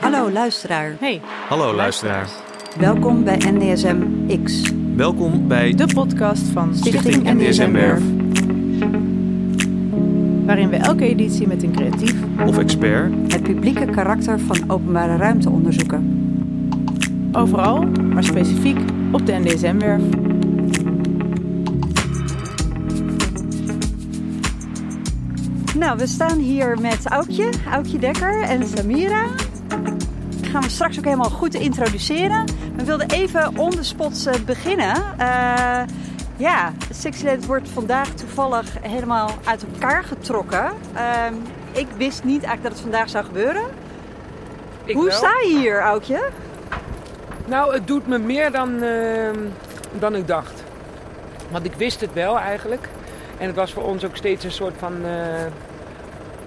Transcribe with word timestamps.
Hallo 0.00 0.30
luisteraar. 0.30 0.96
Hey, 0.98 1.20
Hallo 1.48 1.74
luisteraar. 1.74 2.28
Welkom 2.78 3.24
bij 3.24 3.36
NDSM 3.36 3.96
X, 4.44 4.72
Welkom 4.96 5.48
bij 5.48 5.74
de 5.74 5.86
podcast 5.94 6.42
van 6.42 6.74
Stichting 6.74 7.32
NDSM 7.32 7.72
Werf 7.72 8.02
waarin 10.44 10.68
we 10.68 10.76
elke 10.76 11.04
editie 11.04 11.46
met 11.46 11.62
een 11.62 11.72
creatief 11.72 12.14
of 12.46 12.58
expert 12.58 13.32
het 13.32 13.42
publieke 13.42 13.84
karakter 13.84 14.40
van 14.40 14.70
openbare 14.70 15.16
ruimte 15.16 15.50
onderzoeken. 15.50 16.30
overal, 17.32 17.82
maar 17.82 18.24
specifiek 18.24 18.78
op 19.12 19.26
de 19.26 19.32
NDSM-werf. 19.32 20.02
Nou, 25.82 25.96
we 25.96 26.06
staan 26.06 26.38
hier 26.38 26.80
met 26.80 27.06
Aukje, 27.06 27.50
Aukje 27.72 27.98
Dekker 27.98 28.42
en 28.42 28.66
Samira. 28.66 29.26
Die 30.28 30.50
gaan 30.50 30.62
we 30.62 30.68
straks 30.68 30.98
ook 30.98 31.04
helemaal 31.04 31.30
goed 31.30 31.54
introduceren. 31.54 32.44
We 32.76 32.84
wilden 32.84 33.10
even 33.10 33.58
on 33.58 33.70
the 33.70 33.82
spot 33.82 34.26
eh, 34.26 34.40
beginnen. 34.40 34.96
Eh, 35.18 35.82
ja, 36.36 36.72
Sexyland 36.90 37.46
wordt 37.46 37.68
vandaag 37.68 38.08
toevallig 38.08 38.76
helemaal 38.80 39.30
uit 39.44 39.64
elkaar 39.72 40.04
getrokken. 40.04 40.72
Ehm, 40.94 41.34
ik 41.72 41.86
wist 41.96 42.24
niet 42.24 42.42
eigenlijk 42.42 42.62
dat 42.62 42.72
het 42.72 42.80
vandaag 42.80 43.08
zou 43.08 43.24
gebeuren. 43.24 43.64
Ik 44.84 44.94
Hoe 44.94 45.04
wel. 45.04 45.16
sta 45.16 45.32
je 45.40 45.58
hier, 45.58 45.80
Aukje? 45.80 46.28
Nou, 47.46 47.74
het 47.74 47.86
doet 47.86 48.06
me 48.06 48.18
meer 48.18 48.52
dan, 48.52 48.82
ehm, 48.82 49.38
dan 49.98 50.14
ik 50.14 50.26
dacht. 50.26 50.64
Want 51.50 51.64
ik 51.64 51.74
wist 51.74 52.00
het 52.00 52.12
wel 52.12 52.38
eigenlijk. 52.38 52.88
En 53.38 53.46
het 53.46 53.56
was 53.56 53.72
voor 53.72 53.82
ons 53.82 54.04
ook 54.04 54.16
steeds 54.16 54.44
een 54.44 54.52
soort 54.52 54.74
van 54.78 55.04
eh, 55.04 55.12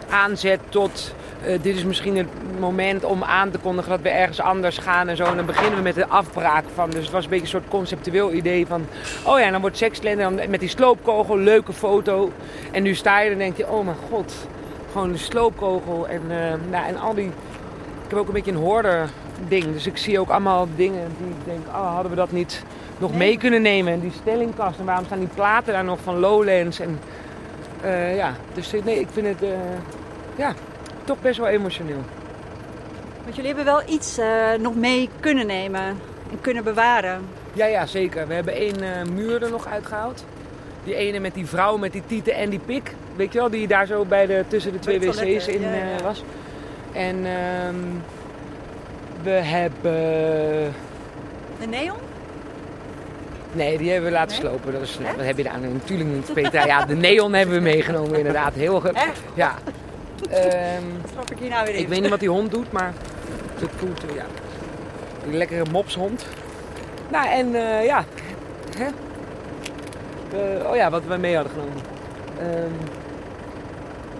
aanzet 0.09 0.59
tot... 0.69 1.13
eh, 1.45 1.61
dit 1.61 1.75
is 1.75 1.83
misschien 1.83 2.17
het 2.17 2.27
moment 2.59 3.03
om 3.03 3.23
aan 3.23 3.51
te 3.51 3.57
kondigen 3.57 3.91
dat 3.91 4.01
we 4.01 4.09
ergens 4.09 4.41
anders 4.41 4.77
gaan 4.77 5.07
en 5.07 5.15
zo. 5.15 5.23
En 5.23 5.35
dan 5.35 5.45
beginnen 5.45 5.75
we 5.75 5.81
met 5.81 5.95
de 5.95 6.07
afbraak 6.07 6.63
van. 6.73 6.89
Dus 6.89 7.03
het 7.03 7.11
was 7.11 7.23
een 7.23 7.29
beetje 7.29 7.45
een 7.45 7.51
soort 7.51 7.67
conceptueel 7.69 8.33
idee 8.33 8.67
van... 8.67 8.85
Oh 9.23 9.39
ja, 9.39 9.51
dan 9.51 9.61
wordt 9.61 9.77
Sexland 9.77 10.19
en 10.19 10.35
dan 10.35 10.49
met 10.49 10.59
die 10.59 10.69
sloopkogel, 10.69 11.37
leuke 11.37 11.73
foto. 11.73 12.31
En 12.71 12.83
nu 12.83 12.93
sta 12.95 13.19
je 13.19 13.31
en 13.31 13.37
denk 13.37 13.57
je, 13.57 13.69
oh 13.69 13.85
mijn 13.85 13.97
god. 14.09 14.33
Gewoon 14.91 15.09
een 15.09 15.19
sloopkogel 15.19 16.07
en, 16.07 16.21
eh, 16.29 16.53
nou, 16.71 16.87
en 16.87 16.97
al 16.97 17.13
die... 17.13 17.25
Ik 18.05 18.11
heb 18.11 18.19
ook 18.19 18.27
een 18.27 18.33
beetje 18.33 18.51
een 18.51 18.57
hoorder 18.57 19.09
ding. 19.47 19.73
Dus 19.73 19.87
ik 19.87 19.97
zie 19.97 20.19
ook 20.19 20.29
allemaal 20.29 20.67
dingen 20.75 21.07
die 21.17 21.27
ik 21.27 21.45
denk, 21.45 21.67
oh, 21.67 21.93
hadden 21.93 22.09
we 22.09 22.17
dat 22.17 22.31
niet 22.31 22.63
nog 22.97 23.15
mee 23.15 23.37
kunnen 23.37 23.61
nemen. 23.61 23.93
En 23.93 23.99
die 23.99 24.11
stellingkast 24.21 24.79
en 24.79 24.85
waarom 24.85 25.05
staan 25.05 25.19
die 25.19 25.27
platen 25.35 25.73
daar 25.73 25.83
nog 25.83 25.99
van 26.03 26.19
Lowlands. 26.19 26.79
En 26.79 26.99
eh, 27.85 28.15
ja, 28.15 28.35
dus 28.53 28.73
eh, 28.73 28.83
nee, 28.83 28.99
ik 28.99 29.07
vind 29.11 29.27
het 29.27 29.43
eh, 29.43 29.49
ja, 30.35 30.53
toch 31.03 31.21
best 31.21 31.37
wel 31.37 31.47
emotioneel. 31.47 32.03
Want 33.23 33.35
jullie 33.35 33.53
hebben 33.53 33.73
wel 33.73 33.89
iets 33.89 34.19
nog 34.59 34.75
mee 34.75 35.09
kunnen 35.19 35.45
nemen 35.45 35.81
en 36.31 36.41
kunnen 36.41 36.63
bewaren. 36.63 37.21
Ja, 37.53 37.65
ja, 37.65 37.85
zeker. 37.85 38.27
We 38.27 38.33
hebben 38.33 38.53
één 38.53 39.13
muur 39.13 39.43
er 39.43 39.49
nog 39.49 39.67
uitgehaald. 39.67 40.25
Die 40.83 40.95
ene 40.95 41.19
met 41.19 41.33
die 41.33 41.45
vrouw 41.45 41.77
met 41.77 41.91
die 41.91 42.03
tieten 42.05 42.33
en 42.33 42.49
die 42.49 42.59
pik. 42.59 42.93
Weet 43.15 43.33
je 43.33 43.39
wel, 43.39 43.49
die 43.49 43.67
daar 43.67 43.85
zo 43.85 44.05
bij 44.05 44.25
de, 44.25 44.43
tussen 44.47 44.71
de 44.71 44.79
twee 44.79 44.99
wc's 44.99 45.47
in 45.47 45.61
ja, 45.61 45.73
ja. 45.73 46.03
was. 46.03 46.23
En 46.91 47.25
ehm, 47.25 47.75
we 49.23 49.29
hebben... 49.29 50.73
De 51.59 51.67
neon? 51.67 52.04
Nee, 53.55 53.77
die 53.77 53.91
hebben 53.91 54.09
we 54.09 54.15
laten 54.15 54.41
Nee? 54.41 54.49
slopen. 54.49 54.71
Dat 54.71 54.81
is, 54.81 54.97
wat 55.15 55.25
heb 55.25 55.37
je 55.37 55.43
daar 55.43 55.59
nou 55.59 55.73
natuurlijk 55.73 56.09
niet, 56.09 56.33
Petra? 56.33 56.65
Ja, 56.65 56.85
de 56.85 56.95
neon 56.95 57.33
hebben 57.33 57.55
we 57.55 57.61
meegenomen 57.61 58.17
inderdaad. 58.17 58.53
Heel 58.53 58.81
goed. 58.81 58.99
Ja. 59.33 59.55
Trap 61.13 61.31
ik 61.31 61.37
hier 61.39 61.49
nou 61.49 61.65
weer 61.65 61.75
in? 61.75 61.81
ik 61.81 61.87
weet 61.87 62.01
niet 62.01 62.09
wat 62.09 62.19
die 62.19 62.29
hond 62.29 62.51
doet, 62.51 62.71
maar 62.71 62.93
het 63.59 63.69
voelt, 63.77 64.05
eh, 64.09 64.15
ja. 64.15 64.25
Die 65.23 65.37
lekkere 65.37 65.65
mopshond. 65.71 66.25
Nou, 67.09 67.27
en 67.27 67.55
eh, 67.55 67.85
ja. 67.85 68.03
Hè? 68.77 68.87
Oh 70.69 70.75
ja, 70.75 70.89
wat 70.89 71.05
we 71.07 71.17
mee 71.17 71.35
hadden 71.35 71.53
genomen. 71.53 71.81
Ehm, 72.39 72.71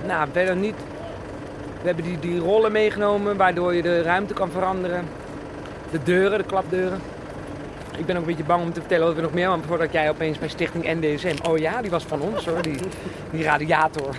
nou, 0.08 0.28
verder 0.32 0.56
niet. 0.56 0.76
We 1.82 1.88
hebben 1.88 2.04
die, 2.04 2.20
die 2.20 2.40
rollen 2.40 2.72
meegenomen, 2.72 3.38
waardoor 3.38 3.74
je 3.74 3.82
de 3.82 4.02
ruimte 4.02 4.34
kan 4.34 4.52
veranderen. 4.52 5.06
De 5.92 6.04
deuren, 6.04 6.38
de 6.38 6.44
klapdeuren. 6.44 7.02
Ik 7.98 8.06
ben 8.06 8.16
ook 8.16 8.22
een 8.22 8.28
beetje 8.28 8.44
bang 8.44 8.62
om 8.64 8.74
te 8.74 8.80
vertellen 8.80 9.06
wat 9.06 9.16
we 9.16 9.22
nog 9.22 9.34
meer 9.34 9.50
hebben, 9.50 9.68
voordat 9.68 9.92
jij 9.92 10.10
opeens 10.10 10.40
bij 10.40 10.48
Stichting 10.48 11.02
NDSM. 11.02 11.36
Oh 11.50 11.58
ja, 11.58 11.82
die 11.82 11.92
was 11.92 12.04
van 12.04 12.22
ons 12.22 12.46
hoor, 12.46 12.62
die, 12.62 12.78
die 13.32 13.44
radiator. 13.44 14.16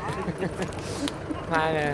maar 1.50 1.74
eh, 1.74 1.88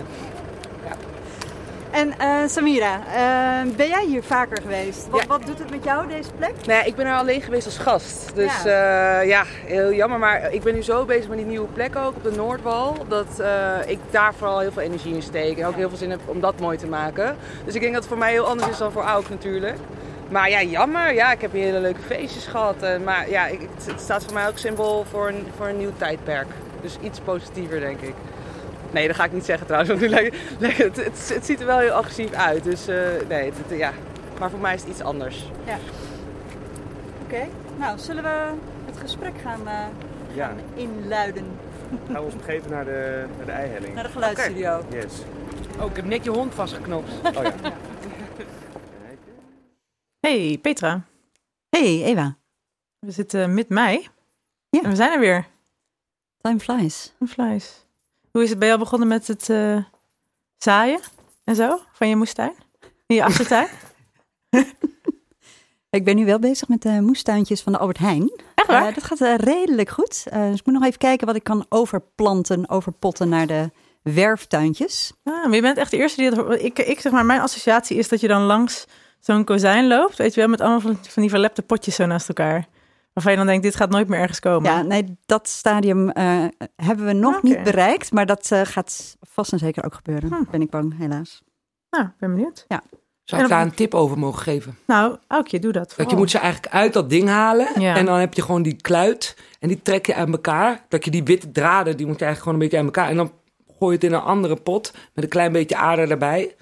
En 1.91 2.19
eh, 2.19 2.47
Samira, 2.47 2.99
eh, 3.13 3.75
ben 3.75 3.87
jij 3.87 4.05
hier 4.05 4.23
vaker 4.23 4.61
geweest? 4.61 5.07
Wat, 5.09 5.21
Ja. 5.21 5.27
wat 5.27 5.45
doet 5.45 5.59
het 5.59 5.69
met 5.69 5.83
jou, 5.83 6.07
deze 6.07 6.29
plek? 6.37 6.53
Nee, 6.65 6.83
ik 6.85 6.95
ben 6.95 7.05
er 7.05 7.15
alleen 7.15 7.41
geweest 7.41 7.65
als 7.65 7.77
gast. 7.77 8.31
Dus 8.35 8.63
Ja. 8.63 8.71
ja. 8.71 9.21
ja, 9.21 9.43
heel 9.65 9.93
jammer. 9.93 10.19
Maar 10.19 10.53
ik 10.53 10.61
ben 10.63 10.73
nu 10.73 10.81
zo 10.83 11.05
bezig 11.05 11.27
met 11.27 11.37
die 11.37 11.47
nieuwe 11.47 11.67
plek 11.67 11.95
ook 11.95 12.15
op 12.15 12.23
de 12.23 12.31
Noordwal. 12.31 12.95
Dat 13.07 13.39
eh, 13.39 13.75
ik 13.85 13.99
daar 14.11 14.33
vooral 14.33 14.59
heel 14.59 14.71
veel 14.71 14.81
energie 14.81 15.15
in 15.15 15.21
steek. 15.21 15.57
En 15.57 15.65
ook 15.65 15.75
heel 15.75 15.89
veel 15.89 15.97
zin 15.97 16.09
heb 16.09 16.19
om 16.25 16.39
dat 16.39 16.59
mooi 16.59 16.77
te 16.77 16.87
maken. 16.87 17.35
Dus 17.65 17.75
ik 17.75 17.81
denk 17.81 17.93
dat 17.93 18.01
het 18.01 18.11
voor 18.11 18.21
mij 18.21 18.31
heel 18.31 18.47
anders 18.47 18.71
is 18.71 18.77
dan 18.77 18.91
voor 18.91 19.03
Auk 19.03 19.29
natuurlijk. 19.29 19.77
Maar 20.29 20.49
ja, 20.49 20.61
jammer. 20.63 21.13
Ja, 21.13 21.31
ik 21.31 21.41
heb 21.41 21.51
hier 21.51 21.63
hele 21.63 21.79
leuke 21.79 22.01
feestjes 22.01 22.45
gehad. 22.47 22.81
Eh, 22.83 22.99
maar 22.99 23.29
ja, 23.29 23.45
ik, 23.47 23.59
het, 23.75 23.85
het 23.85 24.01
staat 24.01 24.23
voor 24.23 24.33
mij 24.33 24.47
ook 24.47 24.57
symbool 24.57 25.03
voor 25.09 25.27
een, 25.27 25.45
voor 25.57 25.67
een 25.67 25.77
nieuw 25.77 25.91
tijdperk. 25.97 26.47
Dus 26.81 26.97
iets 27.01 27.19
positiever, 27.19 27.79
denk 27.79 27.99
ik. 28.01 28.13
Nee, 28.91 29.07
dat 29.07 29.15
ga 29.15 29.23
ik 29.25 29.31
niet 29.31 29.45
zeggen 29.45 29.65
trouwens. 29.67 29.91
Want 29.91 30.01
nu 30.03 30.09
lijkt- 30.15 30.35
lijkt 30.59 30.77
het, 30.77 30.95
het, 30.95 31.31
het 31.33 31.45
ziet 31.45 31.59
er 31.59 31.65
wel 31.65 31.79
heel 31.79 31.91
agressief 31.91 32.31
uit. 32.33 32.63
Dus 32.63 32.87
eh, 32.87 32.97
nee, 33.29 33.51
het, 33.67 33.77
ja. 33.79 33.91
Maar 34.39 34.49
voor 34.49 34.59
mij 34.59 34.73
is 34.73 34.81
het 34.81 34.89
iets 34.89 35.01
anders. 35.01 35.49
Oké, 37.25 37.47
nou 37.77 37.97
zullen 37.99 38.23
we 38.23 38.29
het 38.85 38.97
gesprek 38.99 39.33
gaan, 39.43 39.67
eh, 39.67 39.73
Ja, 40.33 40.45
gaan 40.45 40.57
inluiden 40.73 41.45
gaan 42.05 42.13
we 42.15 42.21
ons 42.21 42.35
begeven 42.35 42.71
naar 42.71 42.85
de, 42.85 43.23
naar 43.37 43.45
de 43.45 43.51
eihelling. 43.51 43.93
naar 43.95 44.03
de 44.03 44.09
geluidsstudio? 44.09 44.81
Yes. 44.89 45.03
oh, 45.79 45.89
ik 45.89 45.95
heb 45.95 46.05
net 46.05 46.23
je 46.23 46.29
hond 46.29 46.53
vastgeknoopt. 46.53 47.09
Oh 47.37 47.43
ja. 47.43 47.51
Hey, 50.27 50.57
Petra. 50.61 51.03
Hey 51.69 52.03
Eva, 52.03 52.37
We 52.99 53.11
zitten 53.11 53.53
mid 53.53 53.69
mei. 53.69 54.07
Ja. 54.69 54.81
En 54.81 54.89
we 54.89 54.95
zijn 54.95 55.11
er 55.11 55.19
weer. 55.19 55.47
time 56.41 56.59
flies. 56.59 57.13
Een 57.19 57.27
flies. 57.27 57.85
Hoe 58.31 58.43
is 58.43 58.49
het 58.49 58.59
bij 58.59 58.67
jou 58.67 58.79
begonnen 58.79 59.07
met 59.07 59.27
het 59.27 59.49
eh, 59.49 59.83
zaaien 60.57 60.99
en 61.43 61.55
zo? 61.55 61.79
Van 61.91 62.07
je 62.07 62.15
moestuin? 62.15 62.53
In 63.05 63.15
je 63.15 63.23
achtertuin? 63.29 63.67
Ik 65.89 66.03
ben 66.03 66.15
nu 66.15 66.25
wel 66.25 66.39
bezig 66.39 66.67
met 66.67 66.81
de 66.81 67.01
moestuintjes 67.01 67.61
van 67.61 67.71
de 67.71 67.77
Albert 67.77 67.97
Heijn. 67.97 68.31
Echt 68.55 68.67
waar? 68.67 68.87
Eh, 68.87 68.93
dat 68.93 69.03
gaat 69.03 69.21
eh, 69.21 69.35
redelijk 69.35 69.89
goed. 69.89 70.25
Eh, 70.29 70.49
dus 70.49 70.59
ik 70.59 70.65
moet 70.65 70.75
nog 70.75 70.83
even 70.83 70.99
kijken 70.99 71.27
wat 71.27 71.35
ik 71.35 71.43
kan 71.43 71.65
overplanten, 71.69 72.69
overpotten 72.69 73.29
naar 73.29 73.47
de 73.47 73.71
werftuintjes. 74.01 75.13
Ah, 75.23 75.45
maar 75.45 75.55
je 75.55 75.61
bent 75.61 75.77
echt 75.77 75.91
de 75.91 75.97
eerste 75.97 76.21
die 76.21 76.29
het... 76.29 76.63
Ik, 76.63 76.79
ik 76.79 76.99
zeg 76.99 77.11
maar, 77.11 77.25
mijn 77.25 77.41
associatie 77.41 77.97
is 77.97 78.09
dat 78.09 78.19
je 78.19 78.27
dan 78.27 78.41
langs 78.41 78.85
zo'n 79.25 79.43
kozijn 79.43 79.87
loopt. 79.87 80.17
Weet 80.17 80.33
je 80.33 80.39
wel, 80.39 80.49
met 80.49 80.61
allemaal 80.61 80.79
van, 80.79 80.97
van 81.01 81.21
die 81.21 81.31
verlepte 81.31 81.61
potjes 81.61 81.95
zo 81.95 82.05
naast 82.05 82.27
elkaar. 82.27 82.67
Waarvan 83.13 83.31
je 83.31 83.37
dan 83.37 83.47
denkt, 83.47 83.63
dit 83.63 83.75
gaat 83.75 83.89
nooit 83.89 84.07
meer 84.07 84.19
ergens 84.19 84.39
komen. 84.39 84.71
Ja, 84.71 84.81
nee, 84.81 85.17
dat 85.25 85.47
stadium 85.47 86.09
eh, 86.09 86.45
hebben 86.75 87.05
we 87.05 87.13
nog 87.13 87.43
niet 87.43 87.63
bereikt. 87.63 88.11
Maar 88.11 88.25
dat 88.25 88.51
eh, 88.51 88.61
gaat 88.63 89.17
vast 89.21 89.51
en 89.51 89.59
zeker 89.59 89.85
ook 89.85 89.93
gebeuren. 89.93 90.29
Hm. 90.29 90.43
Ben 90.51 90.61
ik 90.61 90.69
bang, 90.69 90.97
helaas. 90.97 91.43
Nou, 91.89 92.07
ben 92.19 92.35
benieuwd. 92.35 92.65
Zou 93.23 93.43
ik 93.43 93.49
daar 93.49 93.61
een 93.61 93.73
tip 93.73 93.93
over 93.93 94.19
mogen 94.19 94.41
geven? 94.41 94.77
Nou, 94.87 95.17
Aukje, 95.27 95.59
doe 95.59 95.71
dat. 95.71 95.83
Dat 95.83 95.95
je 95.97 96.03
vooral. 96.03 96.19
moet 96.19 96.31
ze 96.31 96.37
eigenlijk 96.37 96.73
uit 96.73 96.93
dat 96.93 97.09
ding 97.09 97.29
halen. 97.29 97.67
Ja. 97.81 97.95
En 97.95 98.05
dan 98.05 98.19
heb 98.19 98.33
je 98.33 98.41
gewoon 98.41 98.61
die 98.61 98.75
kluit. 98.75 99.37
En 99.59 99.67
die 99.67 99.81
trek 99.81 100.05
je 100.05 100.15
uit 100.15 100.29
elkaar. 100.29 100.85
Dat 100.87 101.05
je 101.05 101.11
die 101.11 101.23
witte 101.23 101.51
draden, 101.51 101.97
die 101.97 102.05
moet 102.05 102.19
je 102.19 102.25
eigenlijk 102.25 102.37
gewoon 102.37 102.53
een 102.53 102.59
beetje 102.59 102.77
uit 102.77 102.85
elkaar. 102.85 103.09
En 103.09 103.15
dan 103.15 103.31
gooi 103.79 103.91
je 103.91 103.91
het 103.91 104.03
in 104.03 104.13
een 104.13 104.25
andere 104.25 104.55
pot. 104.55 104.93
Met 105.13 105.23
een 105.23 105.29
klein 105.29 105.51
beetje 105.51 105.75
aarde 105.75 106.01
erbij. 106.01 106.55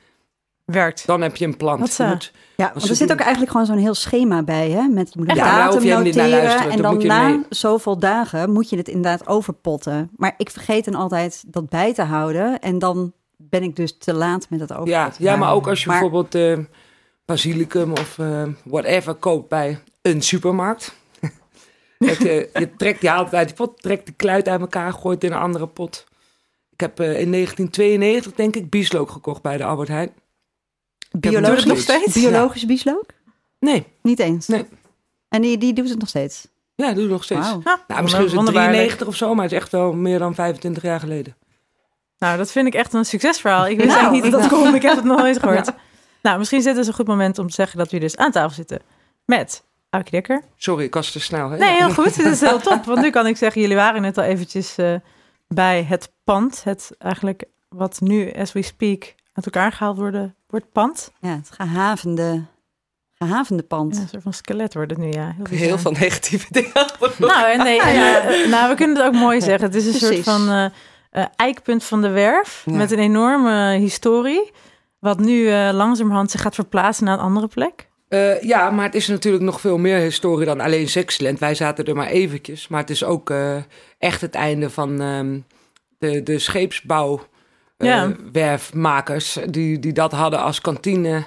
Werkt. 0.65 1.05
Dan 1.05 1.21
heb 1.21 1.35
je 1.35 1.45
een. 1.45 1.55
Wat, 1.57 1.79
moet- 1.79 2.31
Ja, 2.55 2.71
want 2.73 2.89
er 2.89 2.95
zit 2.95 3.07
doen- 3.07 3.11
ook 3.17 3.21
eigenlijk 3.21 3.51
gewoon 3.51 3.65
zo'n 3.65 3.77
heel 3.77 3.93
schema 3.93 4.43
bij. 4.43 4.69
Hè? 4.69 4.87
Met, 4.87 5.13
je 5.13 5.19
moet 5.19 5.29
een? 5.29 5.35
Ja, 5.35 5.57
datum 5.69 5.87
noteren. 5.87 6.59
En 6.59 6.69
Dat 6.69 6.77
dan 6.77 6.93
moet 6.93 7.01
je 7.01 7.07
na 7.07 7.27
mee- 7.27 7.39
zoveel 7.49 7.99
dagen 7.99 8.51
moet 8.51 8.69
je 8.69 8.77
het 8.77 8.87
inderdaad 8.87 9.27
overpotten. 9.27 10.09
Maar 10.15 10.33
ik 10.37 10.49
vergeet 10.49 10.85
dan 10.85 10.95
altijd 10.95 11.43
dat 11.47 11.69
bij 11.69 11.93
te 11.93 12.01
houden. 12.03 12.59
En 12.59 12.79
dan 12.79 13.13
ben 13.37 13.63
ik 13.63 13.75
dus 13.75 13.97
te 13.97 14.13
laat 14.13 14.49
met 14.49 14.59
het 14.59 14.69
ja, 14.69 14.75
overpotten. 14.77 15.23
ja, 15.23 15.35
maar 15.35 15.53
ook 15.53 15.67
als 15.67 15.81
je 15.83 15.87
Maar- 15.89 15.99
bijvoorbeeld 15.99 16.35
eh, 16.35 16.65
basilicum 17.25 17.91
of 17.91 18.19
eh, 18.19 18.43
whatever 18.63 19.13
koopt 19.13 19.49
bij 19.49 19.79
een 20.01 20.21
supermarkt. 20.21 20.93
Dat 21.99 22.17
je, 22.17 22.49
je 22.53 22.75
trekt, 22.77 23.01
je 23.01 23.09
haalt 23.09 23.25
het 23.25 23.35
uit 23.35 23.47
die 23.47 23.55
pot, 23.55 23.81
trekt 23.81 24.05
de 24.05 24.11
kluit 24.11 24.47
uit 24.47 24.61
elkaar, 24.61 24.93
gooit 24.93 25.23
in 25.23 25.31
een 25.31 25.37
andere 25.37 25.67
pot. 25.67 26.05
Ik 26.69 26.79
heb 26.79 26.99
eh, 26.99 27.05
in 27.19 27.31
1992 27.31 28.33
denk 28.33 28.55
ik 28.55 28.69
bieslook 28.69 29.09
gekocht 29.11 29.41
bij 29.41 29.57
de 29.57 29.63
Albert 29.63 29.87
Heijn. 29.89 30.11
Biologisch, 31.11 31.57
het 31.57 31.65
nog 31.67 31.79
steeds? 31.79 32.13
biologisch 32.13 32.65
bieslook? 32.65 33.05
Nee, 33.59 33.85
Niet 34.01 34.19
eens? 34.19 34.47
Nee. 34.47 34.65
En 35.29 35.41
die, 35.41 35.57
die 35.57 35.73
doet 35.73 35.89
het 35.89 35.99
nog 35.99 36.09
steeds? 36.09 36.47
Ja, 36.75 36.85
dat 36.85 36.95
doe 36.95 37.03
ik 37.03 37.09
nog 37.11 37.23
steeds. 37.23 37.47
Ja, 37.63 37.81
Nou, 37.87 38.01
misschien 38.01 38.23
is 38.25 38.31
het 38.31 38.33
wonderbaarlijk. 38.35 38.73
93 38.75 39.07
of 39.07 39.15
zo, 39.15 39.33
maar 39.35 39.43
het 39.43 39.53
is 39.53 39.59
echt 39.59 39.71
wel 39.71 39.93
meer 39.93 40.19
dan 40.19 40.35
25 40.35 40.83
jaar 40.83 40.99
geleden. 40.99 41.35
Nou, 42.17 42.37
dat 42.37 42.51
vind 42.51 42.67
ik 42.67 42.73
echt 42.73 42.93
een 42.93 43.05
succesverhaal. 43.05 43.67
Ik 43.67 43.77
wist 43.77 43.87
Nou, 43.87 43.99
eigenlijk 43.99 44.23
niet 44.23 44.31
dat 44.33 44.41
dat 44.41 44.51
nou. 44.51 44.63
kon. 44.63 44.75
Ik 44.75 44.81
heb 44.81 44.95
het 44.95 45.03
nog 45.05 45.17
nooit 45.17 45.39
gehoord. 45.39 45.71
Nou, 46.21 46.37
misschien 46.37 46.59
is 46.59 46.63
dit 46.65 46.75
dus 46.75 46.87
een 46.87 46.93
goed 46.93 47.07
moment 47.07 47.39
om 47.39 47.47
te 47.47 47.53
zeggen 47.53 47.77
dat 47.77 47.91
we 47.91 47.99
dus 47.99 48.17
aan 48.17 48.31
tafel 48.31 48.55
zitten 48.55 48.79
met 49.25 49.63
Aukje 49.89 50.11
Dekker. 50.11 50.41
Sorry, 50.55 50.83
ik 50.83 50.93
was 50.93 51.11
te 51.11 51.19
snel. 51.19 51.49
Hè? 51.49 51.57
Nee, 51.57 51.75
heel 51.75 51.93
goed. 51.93 52.15
Dit 52.15 52.25
is 52.25 52.41
heel 52.41 52.59
top. 52.59 52.85
Want 52.85 53.01
nu 53.01 53.09
kan 53.17 53.27
ik 53.27 53.37
zeggen, 53.37 53.61
jullie 53.61 53.75
waren 53.75 54.01
net 54.01 54.17
al 54.17 54.23
eventjes 54.23 54.77
eh, 54.77 54.95
bij 55.47 55.83
het 55.83 56.11
pand. 56.23 56.63
Het 56.63 56.91
eigenlijk 56.97 57.43
wat 57.69 57.99
nu, 58.01 58.31
as 58.33 58.51
we 58.51 58.61
speak, 58.61 59.13
uit 59.33 59.45
elkaar 59.45 59.71
gehaald 59.71 59.97
worden, 59.97 60.35
wordt 60.47 60.71
pand. 60.71 61.11
Ja, 61.19 61.29
het 61.35 61.49
gehavende, 61.51 62.43
gehavende 63.13 63.63
pand. 63.63 63.95
Ja, 63.95 64.01
een 64.01 64.07
soort 64.07 64.23
van 64.23 64.33
skelet 64.33 64.73
wordt 64.73 64.91
het 64.91 64.99
nu, 64.99 65.11
ja. 65.11 65.35
Heel, 65.37 65.57
Heel 65.57 65.77
veel 65.77 65.91
negatieve 65.91 66.47
dingen. 66.61 66.71
Nou, 67.17 67.57
nee, 67.57 67.81
en, 67.81 67.95
eh, 68.27 68.49
nou, 68.49 68.69
we 68.69 68.75
kunnen 68.75 68.95
het 68.97 69.05
ook 69.05 69.13
mooi 69.13 69.41
zeggen. 69.41 69.63
Het 69.67 69.75
is 69.75 69.85
een 69.85 69.91
Precies. 69.99 70.07
soort 70.25 70.37
van 70.37 70.49
eh, 70.49 70.65
eh, 71.11 71.25
eikpunt 71.35 71.83
van 71.83 72.01
de 72.01 72.09
werf 72.09 72.61
Ja. 72.65 72.73
met 72.73 72.91
een 72.91 72.99
enorme 72.99 73.77
historie. 73.77 74.51
Wat 74.99 75.19
nu 75.19 75.47
eh, 75.49 75.69
langzamerhand 75.73 76.31
zich 76.31 76.41
gaat 76.41 76.55
verplaatsen 76.55 77.05
naar 77.05 77.13
een 77.13 77.23
andere 77.25 77.47
plek. 77.47 77.89
Eh, 78.07 78.41
ja, 78.41 78.69
maar 78.69 78.85
het 78.85 78.95
is 78.95 79.07
natuurlijk 79.07 79.43
nog 79.43 79.61
veel 79.61 79.77
meer 79.77 79.97
historie 79.97 80.45
dan 80.45 80.59
alleen 80.59 80.89
Sexland. 80.89 81.39
Wij 81.39 81.55
zaten 81.55 81.85
er 81.85 81.95
maar 81.95 82.07
eventjes. 82.07 82.67
Maar 82.67 82.79
het 82.79 82.89
is 82.89 83.03
ook 83.03 83.29
eh, 83.29 83.57
echt 83.97 84.21
het 84.21 84.35
einde 84.35 84.69
van 84.69 85.01
ehm, 85.01 85.39
de, 85.97 86.23
de 86.23 86.39
scheepsbouw. 86.39 87.19
Eh, 87.81 87.87
Ja. 87.87 88.11
werfmakers 88.31 89.37
die, 89.49 89.79
die 89.79 89.93
dat 89.93 90.11
hadden 90.11 90.39
als 90.39 90.61
kantine 90.61 91.23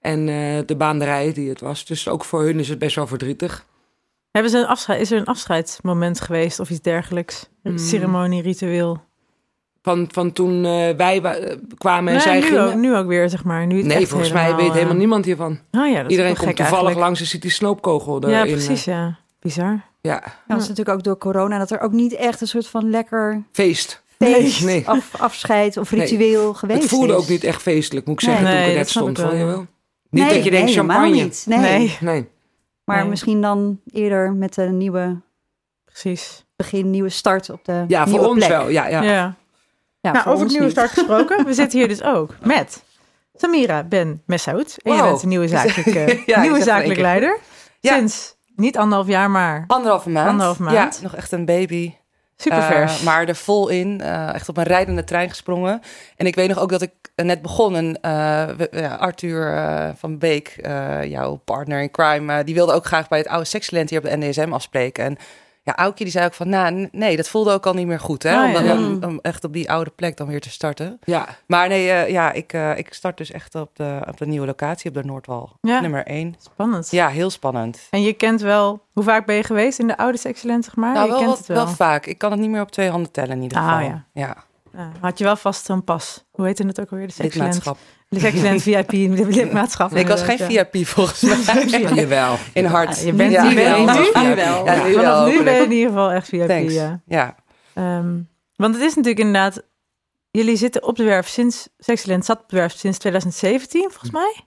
en 0.00 0.28
eh, 0.28 0.58
de 0.66 0.76
baanderij 0.76 1.32
die 1.32 1.48
het 1.48 1.60
was. 1.60 1.84
Dus 1.84 2.08
ook 2.08 2.24
voor 2.24 2.42
hun 2.42 2.58
is 2.58 2.68
het 2.68 2.78
best 2.78 2.96
wel 2.96 3.06
verdrietig. 3.06 3.64
Hebben 4.30 4.50
ze 4.50 4.58
een 4.58 4.66
afscheid, 4.66 5.00
is 5.00 5.10
er 5.10 5.18
een 5.18 5.24
afscheidsmoment 5.26 6.20
geweest 6.20 6.60
of 6.60 6.70
iets 6.70 6.80
dergelijks? 6.80 7.48
Een 7.62 7.72
Mm. 7.72 7.78
ceremonie, 7.78 8.42
ritueel? 8.42 9.02
Van, 9.82 10.08
van 10.12 10.32
toen 10.32 10.64
eh, 10.64 10.96
wij 10.96 11.22
wa- 11.22 11.38
kwamen 11.78 12.06
en 12.08 12.12
Nee, 12.12 12.20
zij 12.22 12.34
nu, 12.40 12.42
gingen. 12.42 12.64
ook, 12.66 12.74
nu 12.74 12.96
ook 12.96 13.06
weer, 13.06 13.28
zeg 13.28 13.44
maar. 13.44 13.66
Nu 13.66 13.76
het 13.76 13.86
nee, 13.86 14.06
volgens 14.06 14.32
mij 14.32 14.54
weet 14.56 14.72
helemaal 14.72 14.94
niemand 14.96 15.24
hiervan. 15.24 15.50
Oh 15.52 15.88
ja, 15.88 15.94
dat 15.96 16.04
is 16.04 16.10
Iedereen 16.10 16.30
ook 16.30 16.36
komt 16.36 16.48
gek 16.48 16.56
toevallig 16.56 16.72
eigenlijk. 16.72 16.98
langs 16.98 17.20
en 17.20 17.26
ziet 17.26 17.42
die 17.42 17.50
snoopkogel 17.50 18.22
erin. 18.22 18.34
Ja, 18.36 18.42
precies, 18.44 18.84
ja. 18.84 19.18
Bizar. 19.40 19.70
ja, 20.00 20.12
Ja, 20.22 20.22
dat 20.46 20.60
is 20.62 20.68
natuurlijk 20.68 20.96
ook 20.96 21.02
door 21.04 21.18
corona 21.18 21.58
dat 21.58 21.70
er 21.70 21.80
ook 21.80 21.92
niet 21.92 22.12
echt 22.14 22.40
een 22.40 22.46
soort 22.46 22.66
van 22.66 22.90
lekker 22.90 23.42
feest. 23.52 24.02
Feest, 24.18 24.64
Nee. 24.64 24.88
Af, 24.88 25.20
afscheid 25.20 25.76
of 25.76 25.90
Nee. 25.92 26.00
ritueel 26.00 26.54
geweest 26.54 26.80
Het 26.80 26.88
voelde 26.90 27.12
is. 27.12 27.18
ook 27.18 27.28
niet 27.28 27.44
echt 27.44 27.62
feestelijk, 27.62 28.06
moet 28.06 28.22
ik 28.22 28.28
zeggen, 28.28 28.44
Nee, 28.44 28.54
toen 28.54 28.62
ik 28.64 28.70
er 28.70 28.76
net 28.76 28.88
stond. 28.90 29.18
Niet 29.18 30.24
Nee, 30.24 30.34
dat 30.34 30.44
je 30.44 30.50
denkt 30.50 30.66
nee, 30.66 30.74
champagne. 30.74 31.08
Niet. 31.10 31.44
Nee. 31.48 31.58
Nee. 31.58 31.96
Nee. 32.00 32.28
Maar 32.84 33.00
Nee. 33.00 33.08
misschien 33.08 33.40
dan 33.40 33.80
eerder 33.92 34.32
met 34.32 34.56
een 34.56 34.76
nieuwe 34.78 35.20
Precies. 35.84 36.44
begin, 36.56 36.90
nieuwe 36.90 37.08
start 37.08 37.50
op 37.50 37.64
de 37.64 37.84
Ja, 37.88 38.06
voor 38.08 38.26
ons 38.26 38.36
plek. 38.36 38.48
wel. 38.48 38.68
Ja, 38.68 38.86
ja. 38.86 39.02
Ja. 39.02 39.34
Ja, 40.00 40.12
nou, 40.12 40.22
voor 40.24 40.32
over 40.32 40.32
ons 40.32 40.40
het 40.40 40.50
nieuwe 40.50 40.64
niet. 40.64 40.72
start 40.76 40.90
gesproken. 40.98 41.44
We 41.44 41.54
zitten 41.54 41.78
hier 41.78 41.88
dus 41.88 42.02
ook 42.02 42.34
met 42.42 42.82
Samira 43.34 43.82
Ben 43.84 44.22
Messaoud. 44.26 44.76
En 44.82 44.94
je 44.94 45.02
bent 45.02 45.22
een 45.22 45.28
nieuwe 45.28 45.48
zakelijk, 45.48 45.86
Ja, 45.94 46.06
ik 46.06 46.22
zeg 46.26 46.40
nieuwe 46.40 46.56
het 46.56 46.64
zakelijk 46.64 46.84
één 46.86 46.94
keer. 46.94 47.02
leider. 47.02 47.38
Ja. 47.80 47.94
Sinds 47.96 48.36
niet 48.56 48.76
anderhalf 48.78 49.06
jaar, 49.08 49.30
maar 49.30 49.64
Anderhalve 49.66 50.10
maand. 50.10 50.28
Anderhalve 50.28 50.62
maand. 50.62 50.96
Ja, 50.96 51.02
nog 51.02 51.14
echt 51.14 51.32
een 51.32 51.44
baby. 51.44 51.94
Super 52.36 52.62
vers. 52.62 52.98
Eh, 52.98 53.04
maar 53.04 53.28
er 53.28 53.36
vol 53.36 53.68
in. 53.68 54.00
eh, 54.00 54.34
echt 54.34 54.48
op 54.48 54.56
een 54.56 54.64
rijdende 54.64 55.04
trein 55.04 55.28
gesprongen. 55.28 55.80
En 56.16 56.26
ik 56.26 56.34
weet 56.34 56.48
nog 56.48 56.58
ook 56.58 56.70
dat 56.70 56.82
ik 56.82 56.92
net 57.16 57.42
begon. 57.42 57.76
En 57.76 58.00
eh, 58.00 58.98
Arthur 58.98 59.64
van 59.96 60.18
Beek, 60.18 60.56
jouw 61.04 61.36
partner 61.36 61.80
in 61.80 61.90
crime, 61.90 62.44
die 62.44 62.54
wilde 62.54 62.72
ook 62.72 62.84
graag 62.84 63.08
bij 63.08 63.18
het 63.18 63.28
oude 63.28 63.44
Sextalent 63.44 63.90
hier 63.90 63.98
op 63.98 64.04
de 64.04 64.16
NDSM 64.16 64.52
afspreken. 64.52 65.04
En 65.04 65.16
ja, 65.66 65.74
Aukje 65.76 66.04
die 66.04 66.12
zei 66.12 66.24
ook 66.26 66.34
van, 66.34 66.48
nou 66.48 66.88
nee, 66.92 67.16
dat 67.16 67.28
voelde 67.28 67.52
ook 67.52 67.66
al 67.66 67.74
niet 67.74 67.86
meer 67.86 68.00
goed. 68.00 68.22
Hè? 68.22 68.36
Ah, 68.36 68.44
om, 68.46 68.52
dan- 68.52 68.64
ja. 68.64 68.72
om, 68.76 69.04
om 69.04 69.18
echt 69.22 69.44
op 69.44 69.52
die 69.52 69.70
oude 69.70 69.90
plek 69.90 70.16
dan 70.16 70.26
weer 70.26 70.40
te 70.40 70.50
starten. 70.50 70.98
Ja. 71.04 71.28
Maar 71.46 71.68
nee, 71.68 71.90
eh, 71.90 72.10
ja, 72.10 72.32
ik, 72.32 72.52
eh, 72.52 72.78
ik 72.78 72.92
start 72.94 73.16
dus 73.16 73.30
echt 73.30 73.54
op 73.54 73.70
de, 73.76 74.00
op 74.08 74.16
de 74.16 74.26
nieuwe 74.26 74.46
locatie 74.46 74.88
op 74.90 74.94
de 74.96 75.04
Noordwal. 75.04 75.52
Ja. 75.60 75.80
Nummer 75.80 76.06
1. 76.06 76.34
Spannend. 76.38 76.90
Ja, 76.90 77.08
heel 77.08 77.30
spannend. 77.30 77.86
En 77.90 78.02
je 78.02 78.12
kent 78.12 78.40
wel, 78.40 78.82
hoe 78.92 79.02
vaak 79.04 79.26
ben 79.26 79.36
je 79.36 79.42
geweest 79.44 79.78
in 79.78 79.86
de 79.86 79.96
oude 79.96 80.18
Excellent, 80.22 80.64
zeg 80.64 80.76
maar? 80.76 80.92
Nou, 80.94 81.04
je 81.04 81.10
wel, 81.10 81.18
kent 81.18 81.30
wat- 81.30 81.38
het 81.38 81.48
wel. 81.48 81.64
wel 81.64 81.74
vaak. 81.74 82.06
Ik 82.06 82.18
kan 82.18 82.30
het 82.30 82.40
niet 82.40 82.50
meer 82.50 82.60
op 82.62 82.70
twee 82.70 82.90
handen 82.90 83.10
tellen 83.12 83.36
in 83.36 83.42
ieder 83.42 83.58
Ah, 83.58 83.64
geval. 83.68 83.80
ja. 83.86 84.04
ja. 84.12 84.36
Ja, 84.76 84.92
had 85.00 85.18
je 85.18 85.24
wel 85.24 85.36
vast 85.36 85.64
zo'n 85.64 85.84
pas. 85.84 86.24
Hoe 86.30 86.46
heette 86.46 86.66
het 86.66 86.80
ook 86.80 86.90
alweer? 86.90 87.06
De 87.06 87.12
Excellent. 87.12 87.34
Lidmaatschap. 87.34 87.78
De 88.08 88.26
Excellent 88.26 88.62
VIP 88.62 88.92
lidmaatschap. 89.36 89.90
Nee, 89.90 90.02
ik 90.02 90.08
was 90.08 90.22
geen 90.22 90.38
Ja. 90.48 90.66
VIP 90.70 90.86
volgens 90.86 91.20
mij. 91.20 91.80
Jawel. 91.94 92.36
In 92.52 92.64
hart. 92.64 93.00
Ja, 93.00 93.06
je 93.06 93.12
bent 93.12 93.32
ja, 93.32 93.48
nu 93.48 93.54
wel. 93.54 93.78
nu 93.78 93.84
Nu 94.28 94.34
wel. 94.34 94.64
Ja, 94.64 94.86
nu 94.86 94.94
wel. 94.94 95.26
nu 95.26 95.42
ben 95.42 95.54
je 95.54 95.64
in 95.64 95.72
ieder 95.72 95.88
geval 95.88 96.10
echt 96.10 96.28
VIP. 96.28 96.46
Thanks. 96.48 96.72
Ja. 96.74 97.00
Ja. 97.06 97.34
Ehm, 97.74 98.20
want 98.56 98.74
het 98.74 98.82
is 98.82 98.94
natuurlijk 98.94 99.18
inderdaad... 99.18 99.62
Jullie 100.30 100.56
zitten 100.56 100.82
op 100.82 100.96
de 100.96 101.04
werf 101.04 101.28
sinds... 101.28 101.68
Sexcellent 101.78 102.24
zat 102.24 102.42
op 102.42 102.48
de 102.48 102.56
werf 102.56 102.72
sinds 102.72 102.98
2017, 102.98 103.80
volgens 103.80 104.10
mij. 104.10 104.44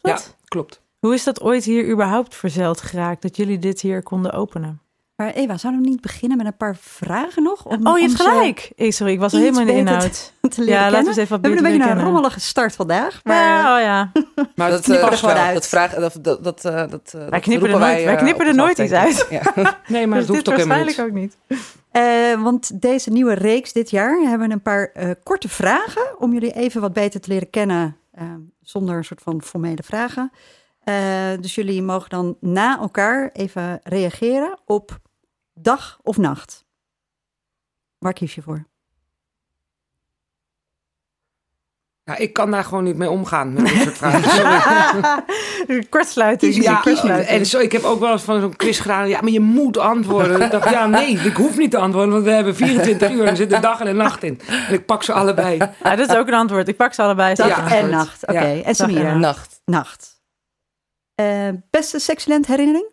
Klopt 0.00 0.20
Ja, 0.20 0.34
klopt. 0.44 0.82
Hoe 0.98 1.14
is 1.14 1.24
dat 1.24 1.40
ooit 1.40 1.64
hier 1.64 1.88
überhaupt 1.90 2.34
verzeild 2.34 2.80
geraakt? 2.80 3.22
Dat 3.22 3.36
jullie 3.36 3.58
dit 3.58 3.80
hier 3.80 4.02
konden 4.02 4.32
openen? 4.32 4.80
Maar 5.16 5.30
Eva, 5.32 5.56
zouden 5.56 5.82
we 5.82 5.88
niet 5.88 6.00
beginnen 6.00 6.36
met 6.36 6.46
een 6.46 6.56
paar 6.56 6.76
vragen 6.80 7.42
nog? 7.42 7.64
Om 7.64 7.86
oh, 7.86 7.98
je 7.98 8.06
hebt 8.08 8.20
gelijk. 8.20 8.72
Eh, 8.76 8.90
sorry, 8.90 9.12
ik 9.12 9.18
was 9.18 9.32
iets 9.32 9.42
helemaal 9.42 9.60
in 9.60 9.66
de 9.66 9.72
inhoud. 9.72 10.32
Ja, 10.40 10.80
laten 10.90 11.00
we 11.02 11.06
eens 11.08 11.16
even 11.16 11.40
We 11.40 11.48
hebben 11.48 11.50
een 11.50 11.62
beetje 11.62 11.72
een 11.80 11.86
kennen. 11.86 12.04
rommelige 12.04 12.40
start 12.40 12.74
vandaag. 12.74 13.20
Maar 13.22 13.36
Ja, 13.36 13.76
oh 13.76 13.80
ja. 13.82 14.12
Maar 14.56 14.70
Dat, 14.70 14.84
gewoon 14.84 15.20
wel. 15.34 15.44
uit. 15.44 15.54
Dat 15.54 15.66
vraag, 15.68 15.94
dat, 15.94 16.18
dat, 16.20 16.44
dat, 16.44 16.64
eh, 16.64 16.74
dat, 16.90 17.14
eh, 17.14 17.30
dat 17.30 17.40
knippen 17.40 17.68
er 17.70 17.78
nooit- 17.78 18.04
wij 18.04 18.06
eh, 18.06 18.16
knippen 18.16 18.46
er 18.46 18.54
nooit 18.54 18.78
iets 18.78 18.92
ik. 18.92 19.26
Ja. 19.30 19.42
Nee, 19.86 20.06
maar 20.06 20.18
Dus 20.18 20.26
dat 20.26 20.36
hoeft 20.36 20.48
ook 20.48 20.56
helemaal 20.56 20.78
waarschijnlijk 20.84 21.16
niet. 21.20 21.36
ook 21.50 21.58
niet. 21.58 21.66
Eh, 21.90 22.42
want 22.42 22.80
deze 22.82 23.10
nieuwe 23.10 23.34
reeks 23.34 23.72
dit 23.72 23.90
jaar 23.90 24.20
hebben 24.20 24.48
we 24.48 24.54
een 24.54 24.62
paar 24.62 24.90
eh, 24.94 25.10
korte 25.22 25.48
vragen 25.48 26.02
om 26.18 26.32
jullie 26.32 26.52
even 26.52 26.80
wat 26.80 26.92
beter 26.92 27.20
te 27.20 27.28
leren 27.30 27.50
kennen 27.50 27.96
zonder 28.62 28.96
een 28.96 29.04
soort 29.04 29.22
van 29.22 29.42
formele 29.42 29.82
vragen. 29.84 30.32
Eh, 30.84 30.94
dus 31.40 31.54
jullie 31.54 31.82
mogen 31.82 32.10
dan 32.10 32.36
na 32.40 32.78
elkaar 32.78 33.30
even 33.32 33.80
reageren 33.82 34.58
op 34.66 34.98
dag 35.54 35.98
of 36.02 36.16
nacht. 36.16 36.64
Waar 37.98 38.12
kies 38.12 38.34
je 38.34 38.42
voor? 38.42 38.66
Ja, 42.04 42.16
ik 42.16 42.32
kan 42.32 42.50
daar 42.50 42.64
gewoon 42.64 42.84
niet 42.84 42.96
mee 42.96 43.10
omgaan 43.10 43.52
met 43.52 43.66
dit 43.66 43.76
soort 43.82 43.96
vragen. 43.96 44.30
Sorry. 44.30 45.84
Kortsluiting. 45.90 46.54
Ja, 46.62 46.74
kortsluiting. 46.80 47.28
en 47.38 47.46
zo, 47.46 47.58
ik 47.58 47.72
heb 47.72 47.82
ook 47.82 48.00
wel 48.00 48.12
eens 48.12 48.22
van 48.22 48.40
zo'n 48.40 48.56
quiz 48.56 48.80
gedaan. 48.82 49.08
Ja, 49.08 49.20
maar 49.20 49.30
je 49.30 49.40
moet 49.40 49.78
antwoorden. 49.78 50.40
Ik 50.42 50.50
dacht, 50.50 50.70
ja, 50.70 50.86
nee, 50.86 51.18
ik 51.18 51.36
hoef 51.36 51.56
niet 51.56 51.70
te 51.70 51.78
antwoorden. 51.78 52.12
Want 52.12 52.24
we 52.24 52.30
hebben 52.30 52.54
24 52.56 53.10
uur 53.10 53.22
en 53.22 53.28
er 53.28 53.36
zit 53.36 53.52
een 53.52 53.60
dag 53.60 53.80
en 53.80 53.86
een 53.86 53.96
nacht 53.96 54.22
in. 54.22 54.40
En 54.68 54.74
ik 54.74 54.86
pak 54.86 55.02
ze 55.02 55.12
allebei. 55.12 55.56
Ja, 55.82 55.96
dat 55.96 56.08
is 56.10 56.16
ook 56.16 56.26
een 56.28 56.34
antwoord. 56.34 56.68
Ik 56.68 56.76
pak 56.76 56.92
ze 56.94 57.02
allebei. 57.02 57.34
Dag 57.34 57.72
en 57.72 57.90
nacht. 57.90 58.22
Oké, 58.26 58.46
Ja. 58.46 58.62
en 58.62 58.74
Samira? 58.74 59.14
Nacht. 59.16 59.60
Nacht. 59.64 60.20
Eh, 61.14 61.48
beste 61.70 61.98
sexcellent 61.98 62.46
herinnering? 62.46 62.86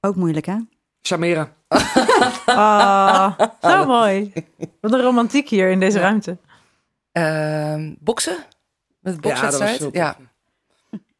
Ook 0.00 0.16
moeilijk, 0.16 0.46
hè? 0.46 0.56
Samira. 1.00 1.52
Ah, 2.46 3.32
zo 3.62 3.86
mooi. 3.86 4.32
Wat 4.80 4.92
een 4.92 5.00
romantiek 5.00 5.48
hier 5.48 5.70
in 5.70 5.80
deze 5.80 5.98
ruimte. 5.98 6.36
Ehm, 7.12 7.94
boksen? 7.98 8.36
Met 9.00 9.22
de 9.22 9.28
Ja, 9.28 9.34
dat 9.34 9.42
was 9.42 9.50
bokswedstrijd? 9.50 9.78
tof. 9.78 9.92
Ja. 9.92 10.16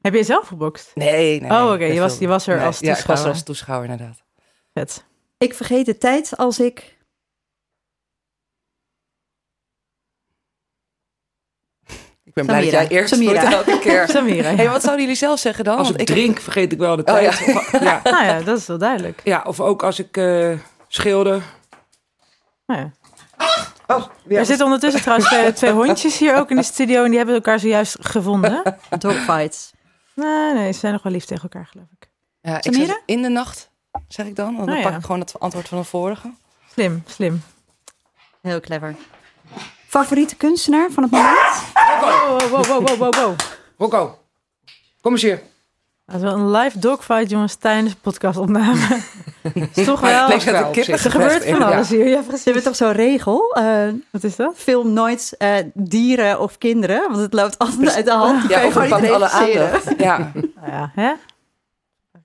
Heb 0.00 0.14
je 0.14 0.22
zelf 0.24 0.46
gebokst? 0.46 0.90
Nee, 0.94 1.40
nee. 1.40 1.50
Oh, 1.50 1.70
oké, 1.72 1.84
je 1.84 2.00
was- 2.00 2.18
je 2.18 2.26
was 2.26 2.46
er 2.46 2.56
nee, 2.56 2.66
als 2.66 2.78
Ja, 2.78 2.82
ik 2.84 2.88
was 2.88 2.96
toeschouwer. 2.98 3.26
er 3.26 3.32
als 3.32 3.42
toeschouwer, 3.42 3.90
inderdaad. 3.90 4.22
Vet. 4.74 5.04
Ik 5.38 5.54
vergeet 5.54 5.86
de 5.86 5.98
tijd 5.98 6.36
als 6.36 6.60
ik... 6.60 6.93
Ik 12.34 12.44
ben 12.46 12.46
blij 12.46 12.60
dat 12.62 12.70
jij 12.70 12.88
eerst 12.88 13.14
Samira. 13.14 13.40
doet 13.40 13.52
elke 13.52 13.78
keer. 13.88 14.08
Samira. 14.08 14.54
Hey, 14.54 14.68
wat 14.70 14.80
zouden 14.82 15.00
jullie 15.02 15.18
zelf 15.18 15.38
zeggen 15.38 15.64
dan? 15.64 15.76
Als 15.78 15.90
ik 15.90 16.00
ik 16.00 16.06
drink, 16.06 16.40
vergeet 16.40 16.72
ik 16.72 16.78
wel 16.78 16.96
de 16.96 17.04
Oh, 17.04 17.20
ja. 17.20 17.30
tijd. 17.30 17.56
Of- 17.56 17.80
ja. 17.80 18.00
Nou 18.10 18.24
ja, 18.24 18.40
dat 18.40 18.58
is 18.58 18.66
wel 18.66 18.78
duidelijk. 18.78 19.20
Ja, 19.24 19.42
of 19.46 19.60
ook 19.60 19.82
als 19.82 19.98
ik 19.98 20.16
eh 20.16 20.52
schilder. 20.88 21.42
Nou 22.66 22.80
ja. 22.80 22.90
Oh, 23.86 24.04
Er 24.28 24.46
zitten 24.46 24.64
ondertussen 24.66 25.00
trouwens 25.02 25.28
twee, 25.28 25.52
twee 25.52 25.70
hondjes 25.72 26.18
hier 26.18 26.36
ook 26.36 26.50
in 26.50 26.56
de 26.56 26.62
studio. 26.62 27.02
En 27.02 27.08
die 27.08 27.16
hebben 27.16 27.34
elkaar 27.34 27.58
zojuist 27.58 27.96
gevonden. 28.00 28.62
Dogfights. 28.98 29.72
Nee, 30.14 30.52
nee, 30.54 30.72
ze 30.72 30.78
zijn 30.78 30.92
nog 30.92 31.02
wel 31.02 31.12
lief 31.12 31.24
tegen 31.24 31.42
elkaar, 31.42 31.66
geloof 31.66 31.86
ik. 32.00 32.08
Ja, 32.40 32.56
ik 32.56 32.62
Samira? 32.62 32.86
zeg 32.86 33.00
in 33.06 33.22
de 33.22 33.28
nacht, 33.28 33.70
zeg 34.08 34.26
ik 34.26 34.36
dan. 34.36 34.56
Want 34.56 34.66
dan 34.68 34.76
Oh, 34.76 34.82
pak 34.82 34.92
ja. 34.92 34.98
ik 34.98 35.04
gewoon 35.04 35.20
het 35.20 35.40
antwoord 35.40 35.68
van 35.68 35.78
de 35.78 35.84
vorige. 35.84 36.30
Slim, 36.72 37.02
slim. 37.06 37.42
Heel 38.42 38.60
clever. 38.60 38.94
Favoriete 39.98 40.36
kunstenaar 40.36 40.90
van 40.90 41.02
het 41.02 41.12
moment? 41.12 41.36
Wow, 42.00 42.40
wow, 42.50 42.64
wow, 42.66 42.86
wow, 42.86 42.98
wow, 42.98 43.14
wow. 43.14 43.34
Rocco, 43.78 44.18
kom 45.00 45.12
eens 45.12 45.22
hier. 45.22 45.42
Dat 46.06 46.16
is 46.16 46.22
wel 46.22 46.32
een 46.34 46.50
live 46.50 46.78
dogfight, 46.78 47.30
jongens, 47.30 47.54
tijdens 47.54 47.92
de 47.94 48.00
podcastopname. 48.00 49.00
is 49.74 49.84
toch 49.86 50.00
wel... 50.00 50.28
het 50.28 50.44
wel 50.44 50.68
op 50.68 50.74
zich. 50.74 51.04
Er 51.04 51.10
gebeurt 51.10 51.44
van 51.44 51.62
alles 51.62 51.88
hier. 51.88 52.08
Ja, 52.08 52.20
Ze 52.20 52.26
precies. 52.26 52.44
hebben 52.44 52.62
toch 52.62 52.76
zo'n 52.76 52.92
regel? 52.92 53.52
eh, 53.54 53.88
Wat 54.10 54.24
is 54.24 54.36
dat? 54.36 54.54
film 54.56 54.92
nooit 54.92 55.34
eh, 55.38 55.54
dieren 55.74 56.40
of 56.40 56.58
kinderen, 56.58 57.00
want 57.10 57.16
het 57.20 57.32
loopt 57.32 57.58
altijd 57.58 57.94
uit 57.94 58.04
de 58.04 58.12
hand. 58.12 58.48
Ja, 58.48 58.60
je 58.60 58.66
of 58.66 58.74
pakt 58.74 59.10
alle 59.10 59.28
aandacht. 59.28 59.98
Ja. 59.98 60.18
Nou 60.34 60.70
ja, 60.70 60.90
hè? 60.94 61.12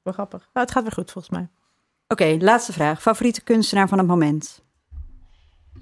Wel 0.04 0.14
grappig. 0.14 0.40
Nou, 0.54 0.66
het 0.66 0.72
gaat 0.72 0.84
weer 0.84 0.92
goed, 0.92 1.12
volgens 1.12 1.34
mij. 1.34 1.48
Oké, 2.08 2.38
laatste 2.40 2.74
vraag. 2.74 3.02
Favoriete 3.02 3.42
kunstenaar 3.42 3.88
van 3.88 3.98
het 3.98 4.08
moment? 4.08 4.62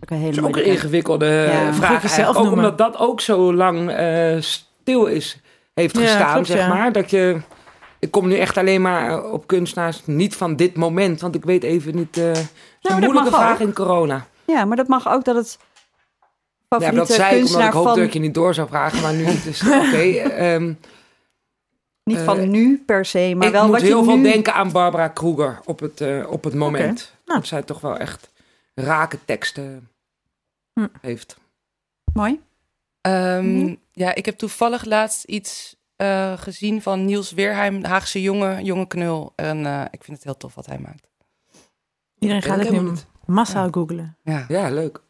Ook 0.03 0.09
een 0.09 0.17
hele 0.17 0.31
is 0.31 0.41
ook 0.41 0.55
een 0.55 0.65
ingewikkelde 0.65 1.25
Ja. 1.25 1.67
eh, 1.67 1.73
vraag. 1.73 2.09
zelf. 2.09 2.35
Ook 2.35 2.51
omdat 2.51 2.77
dat 2.77 2.97
ook 2.97 3.21
zo 3.21 3.53
lang 3.53 3.89
eh, 3.91 4.35
stil 4.39 5.05
is, 5.05 5.39
heeft 5.73 5.95
Ja, 5.97 6.01
gestaan, 6.01 6.33
klopt, 6.33 6.47
zeg 6.47 6.57
ja. 6.57 6.67
maar. 6.67 6.91
Dat 6.91 7.09
je, 7.09 7.41
ik 7.99 8.11
kom 8.11 8.27
nu 8.27 8.37
echt 8.37 8.57
alleen 8.57 8.81
maar 8.81 9.09
eh, 9.09 9.33
op 9.33 9.47
kunstenaars, 9.47 10.01
niet 10.05 10.35
van 10.35 10.55
dit 10.55 10.75
moment. 10.75 11.21
Want 11.21 11.35
ik 11.35 11.45
weet 11.45 11.63
even 11.63 11.95
niet... 11.95 12.15
het 12.15 12.37
is 12.37 12.45
dat 12.81 12.91
een 12.91 12.99
moeilijke 12.99 13.29
vraag 13.29 13.53
ook. 13.53 13.59
in 13.59 13.73
corona. 13.73 14.25
Ja, 14.45 14.65
maar 14.65 14.77
dat 14.77 14.87
mag 14.87 15.09
ook 15.09 15.25
dat 15.25 15.35
het 15.35 15.57
Ja, 16.79 16.91
dat 16.91 17.09
zei 17.11 17.39
ik 17.39 17.45
omdat 17.45 17.61
ik 17.61 17.71
hoopte 17.71 17.89
van... 17.89 17.99
dat 17.99 18.13
je 18.13 18.19
niet 18.19 18.33
door 18.33 18.53
zou 18.53 18.67
vragen. 18.67 19.01
Maar 19.01 19.13
nu 19.13 19.25
dus 19.43 19.61
oké. 19.61 19.97
ehm, 20.45 20.73
Niet 22.03 22.19
van 22.19 22.49
nu 22.49 22.83
per 22.85 23.05
se, 23.05 23.33
maar 23.35 23.47
ik 23.47 23.53
wel 23.53 23.63
moet 23.63 23.71
wat 23.71 23.81
heel 23.81 23.99
je 23.99 24.03
veel 24.03 24.17
nu... 24.17 24.23
denken 24.23 24.53
aan 24.53 24.71
Barbara 24.71 25.07
Kruger 25.07 25.59
op 25.65 25.79
het, 25.79 26.03
op 26.27 26.43
het 26.43 26.53
moment. 26.53 27.13
Nou. 27.25 27.39
Dat 27.39 27.47
zij 27.47 27.61
toch 27.61 27.81
wel 27.81 27.97
echt 27.97 28.29
rake 28.81 29.19
teksten 29.25 29.89
Hm. 30.73 30.87
heeft. 31.01 31.37
Mooi. 32.13 32.41
Ehm, 33.01 33.55
Mhm. 33.57 33.75
Ja, 33.91 34.15
ik 34.15 34.25
heb 34.25 34.37
toevallig 34.37 34.85
laatst 34.85 35.23
iets 35.23 35.75
eh, 35.95 36.37
gezien 36.37 36.81
van 36.81 37.05
Niels 37.05 37.31
Weerheim, 37.31 37.83
Haagse 37.83 38.21
jongen, 38.21 38.63
jonge 38.63 38.87
knul. 38.87 39.33
En 39.35 39.65
eh, 39.65 39.81
ik 39.91 40.03
vind 40.03 40.17
het 40.17 40.23
heel 40.25 40.37
tof 40.37 40.55
wat 40.55 40.65
hij 40.65 40.79
maakt. 40.79 41.07
Iedereen 42.19 42.41
gaat 42.43 42.59
ik 42.59 42.67
het 42.69 42.81
nu 42.81 42.91
massaal 43.25 43.67
googlen. 43.71 44.17
Ja. 44.23 44.45
Ja, 44.47 44.69
leuk. 44.69 45.01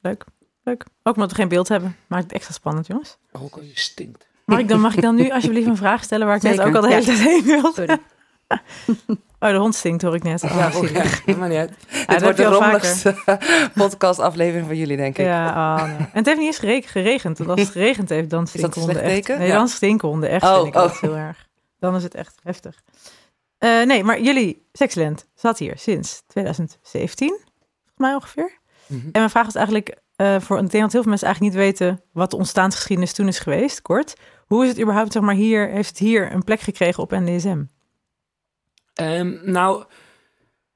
Leuk. 0.00 0.24
Leuk. 0.62 0.84
Ook 1.02 1.14
omdat 1.14 1.30
we 1.30 1.36
geen 1.36 1.48
beeld 1.48 1.68
hebben. 1.68 1.96
Maakt 2.06 2.22
het 2.22 2.32
extra 2.32 2.52
spannend, 2.54 2.86
jongens. 2.86 3.18
Ook 3.32 3.56
al 3.56 3.62
je 3.62 3.70
stinkt. 3.78 4.26
Mag 4.44 4.58
ik 4.58 4.68
dan, 4.68 4.80
mag 4.80 4.94
ik 4.94 5.02
dan 5.02 5.14
nu 5.14 5.30
alsjeblieft 5.30 5.66
een 5.66 5.76
vraag 5.76 6.04
stellen 6.04 6.26
waar 6.26 6.36
ik 6.36 6.42
net 6.42 6.60
ook 6.60 6.74
al 6.74 6.80
de 6.80 6.88
ja. 6.88 6.94
hele 6.94 7.04
tijd 7.06 7.18
heen 7.18 7.42
wilde? 7.42 7.72
Sorry. 7.74 7.98
Oh, 9.44 9.50
de 9.50 9.56
hond 9.56 9.74
stinkt, 9.74 10.02
hoor 10.02 10.14
ik 10.14 10.22
net. 10.22 10.40
Ja, 10.40 10.70
oh, 10.74 10.88
ja, 10.88 11.02
helemaal 11.24 11.48
niet 11.54 11.58
uit. 11.58 11.70
Ja, 11.90 11.98
Dit 11.98 12.08
dat 12.08 12.20
wordt 12.22 12.36
de 12.36 12.44
rommeligste 12.44 13.14
podcastaflevering 13.74 14.66
van 14.66 14.76
jullie, 14.76 14.96
denk 14.96 15.18
ik. 15.18 15.24
Ja, 15.26 15.52
ah, 15.52 15.82
nee. 15.84 15.96
En 15.96 16.08
het 16.12 16.26
heeft 16.26 16.38
niet 16.38 16.46
eens 16.46 16.58
gere- 16.58 16.82
geregend. 16.86 17.38
Want 17.38 17.50
als 17.50 17.60
het 17.60 17.70
geregend 17.70 18.08
heeft, 18.08 18.30
dan 18.30 18.46
stinken 18.56 18.72
een 18.82 18.86
honden 18.86 19.02
echt. 19.02 19.28
Nee, 19.28 19.50
dan 19.52 19.68
stinken 19.68 20.08
honden 20.08 20.28
echt, 20.30 20.44
Oh, 20.44 20.54
vind 20.62 20.66
ik 20.74 20.80
oh. 20.80 21.00
heel 21.00 21.16
erg. 21.16 21.48
Dan 21.78 21.94
is 21.96 22.02
het 22.02 22.14
echt 22.14 22.34
heftig. 22.42 22.82
Eh, 23.58 23.82
nee, 23.82 24.04
maar 24.04 24.20
jullie, 24.20 24.66
Sexland, 24.72 25.26
zat 25.34 25.58
hier 25.58 25.78
sinds 25.78 26.22
2017, 26.26 27.28
volgens 27.28 27.44
mij 27.96 28.14
ongeveer. 28.14 28.58
Mhm. 28.86 29.00
En 29.04 29.10
mijn 29.12 29.30
vraag 29.30 29.44
was 29.44 29.54
eigenlijk, 29.54 29.96
eh, 30.16 30.36
voor, 30.40 30.58
ik 30.58 30.70
denk 30.70 30.82
dat 30.82 30.92
heel 30.92 31.00
veel 31.02 31.10
mensen 31.10 31.26
eigenlijk 31.26 31.56
niet 31.56 31.64
weten 31.64 32.02
wat 32.12 32.30
de 32.30 32.36
ontstaansgeschiedenis 32.36 33.12
toen 33.12 33.28
is 33.28 33.38
geweest, 33.38 33.82
kort. 33.82 34.14
Hoe 34.46 34.62
is 34.64 34.68
het 34.70 34.80
überhaupt, 34.80 35.12
zeg 35.12 35.22
maar, 35.22 35.34
hier, 35.34 35.68
heeft 35.68 35.88
het 35.88 35.98
hier 35.98 36.32
een 36.32 36.42
plek 36.44 36.60
gekregen 36.60 37.02
op 37.02 37.10
NDSM? 37.10 37.62
Ehm, 38.94 39.36
nou, 39.42 39.84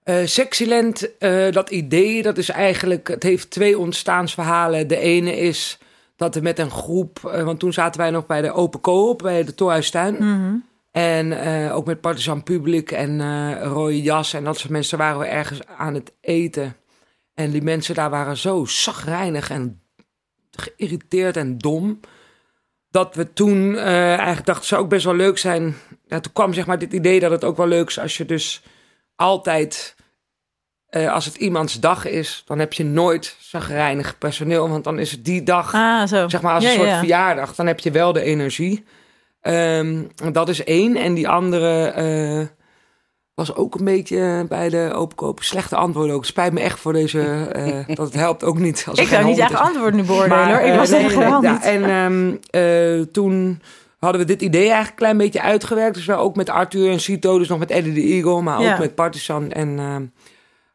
eh 0.03 0.27
Sexyland, 0.27 1.19
eh, 1.19 1.51
dat 1.51 1.71
idee, 1.71 2.23
dat 2.23 2.39
is 2.39 2.49
eigenlijk... 2.49 3.09
Het 3.09 3.23
heeft 3.23 3.51
twee 3.51 3.79
ontstaansverhalen. 3.79 4.89
De 4.89 4.99
ene 4.99 5.37
is 5.37 5.79
dat 6.17 6.35
we 6.35 6.41
met 6.41 6.59
een 6.59 6.71
groep... 6.71 7.25
eh, 7.25 7.43
want 7.43 7.59
toen 7.59 7.73
zaten 7.73 8.01
wij 8.01 8.11
nog 8.11 8.27
bij 8.27 8.43
de 8.43 8.53
Open 8.53 8.81
Koop, 8.81 9.19
bij 9.19 9.45
de 9.45 9.55
Torhuistuin. 9.55 10.15
Mhm. 10.15 10.55
En 10.91 11.33
ook 11.71 11.87
met 11.87 12.01
Partizan 12.01 12.43
Publiek 12.43 12.91
en 12.91 13.21
Rode 13.63 14.03
Jas 14.03 14.33
en 14.33 14.45
dat 14.45 14.59
soort 14.59 14.73
mensen 14.73 14.99
waren 14.99 15.19
we 15.19 15.27
ergens 15.27 15.67
aan 15.67 15.95
het 15.95 16.13
eten. 16.21 16.77
En 17.35 17.51
die 17.51 17.63
mensen 17.63 17.95
daar 17.95 18.11
waren 18.11 18.37
zo 18.37 18.65
zagrijnig 18.65 19.51
en 19.51 19.81
geïrriteerd 20.51 21.37
en 21.37 21.59
dom. 21.59 22.01
Dat 22.91 23.15
we 23.15 23.33
toen 23.33 23.77
eigenlijk 23.77 24.47
dachten, 24.47 24.55
het 24.55 24.65
zou 24.65 24.83
ook 24.83 24.89
best 24.89 25.05
wel 25.05 25.15
leuk 25.15 25.39
zijn. 25.39 25.75
Ja, 26.09 26.21
toen 26.21 26.33
kwam 26.33 26.53
zeg 26.53 26.67
maar 26.67 26.79
dit 26.79 26.93
idee 26.93 27.21
dat 27.21 27.31
het 27.31 27.45
ook 27.45 27.57
wel 27.57 27.67
leuk 27.67 27.89
is 27.89 27.99
als 27.99 28.17
je 28.17 28.25
dus 28.25 28.63
altijd... 29.17 29.97
eh, 30.89 31.13
als 31.13 31.25
het 31.25 31.35
iemands 31.37 31.81
dag 31.81 32.05
is, 32.05 32.43
dan 32.47 32.59
heb 32.59 32.73
je 32.73 32.85
nooit 32.85 33.37
zagrijnig 33.41 34.19
personeel. 34.19 34.69
Want 34.69 34.85
dan 34.85 34.99
is 34.99 35.11
het 35.11 35.25
die 35.25 35.43
dag 35.43 35.75
Ah, 35.75 36.07
zo. 36.07 36.29
zeg 36.29 36.43
maar 36.43 36.55
als 36.55 36.65
Ja, 36.65 36.69
een 36.71 36.75
soort 36.77 36.87
ja, 36.89 36.93
ja. 36.95 36.99
verjaardag, 36.99 37.55
dan 37.55 37.67
heb 37.67 37.79
je 37.79 37.91
wel 37.91 38.13
de 38.13 38.23
energie. 38.23 38.85
Ehm, 39.41 40.03
dat 40.33 40.49
is 40.49 40.65
één. 40.65 40.97
En 40.97 41.15
die 41.15 41.29
andere 41.29 41.85
eh, 41.87 42.47
was 43.35 43.55
ook 43.55 43.75
een 43.75 43.85
beetje 43.85 44.47
bij 44.49 44.69
de 44.69 44.91
openkoop. 44.95 45.43
Slechte 45.43 45.77
antwoorden 45.77 46.15
ook. 46.15 46.25
Spijt 46.25 46.53
me 46.53 46.61
echt 46.61 46.79
voor 46.81 46.93
deze. 46.93 47.21
eh, 47.53 47.97
dat 47.97 48.07
het 48.07 48.15
helpt 48.15 48.45
ook 48.45 48.59
niet. 48.59 48.85
Als 48.89 48.99
Ik 48.99 49.07
zou 49.09 49.25
niet 49.25 49.39
echt 49.39 49.55
antwoord 49.55 49.95
nu 49.95 50.03
beoordelen 50.03 50.49
hoor. 50.49 50.61
Ik 50.61 50.75
was 50.79 50.91
nee, 50.91 51.05
echt 51.05 51.17
nee, 51.17 51.29
ja, 51.29 51.41
niet. 51.41 51.63
En 51.63 51.85
ehm, 51.85 52.37
eh, 52.51 53.03
toen 53.13 53.63
hadden 53.99 54.21
we 54.21 54.27
dit 54.27 54.43
idee 54.43 54.61
eigenlijk 54.61 54.91
een 54.91 54.97
klein 54.97 55.17
beetje 55.17 55.43
uitgewerkt. 55.43 55.95
Dus 55.95 56.07
wel 56.07 56.19
ook 56.19 56.37
met 56.37 56.51
Arthur 56.51 56.91
en 56.91 57.01
Cito, 57.01 57.39
dus 57.39 57.49
nog 57.49 57.59
met 57.59 57.71
Eddie 57.71 57.93
de 57.93 58.01
Eagle, 58.03 58.43
maar 58.43 58.61
Ja. 58.63 58.73
ook 58.73 58.79
met 58.79 58.95
Partisan 58.95 59.51
en 59.53 59.79
ehm 59.79 60.03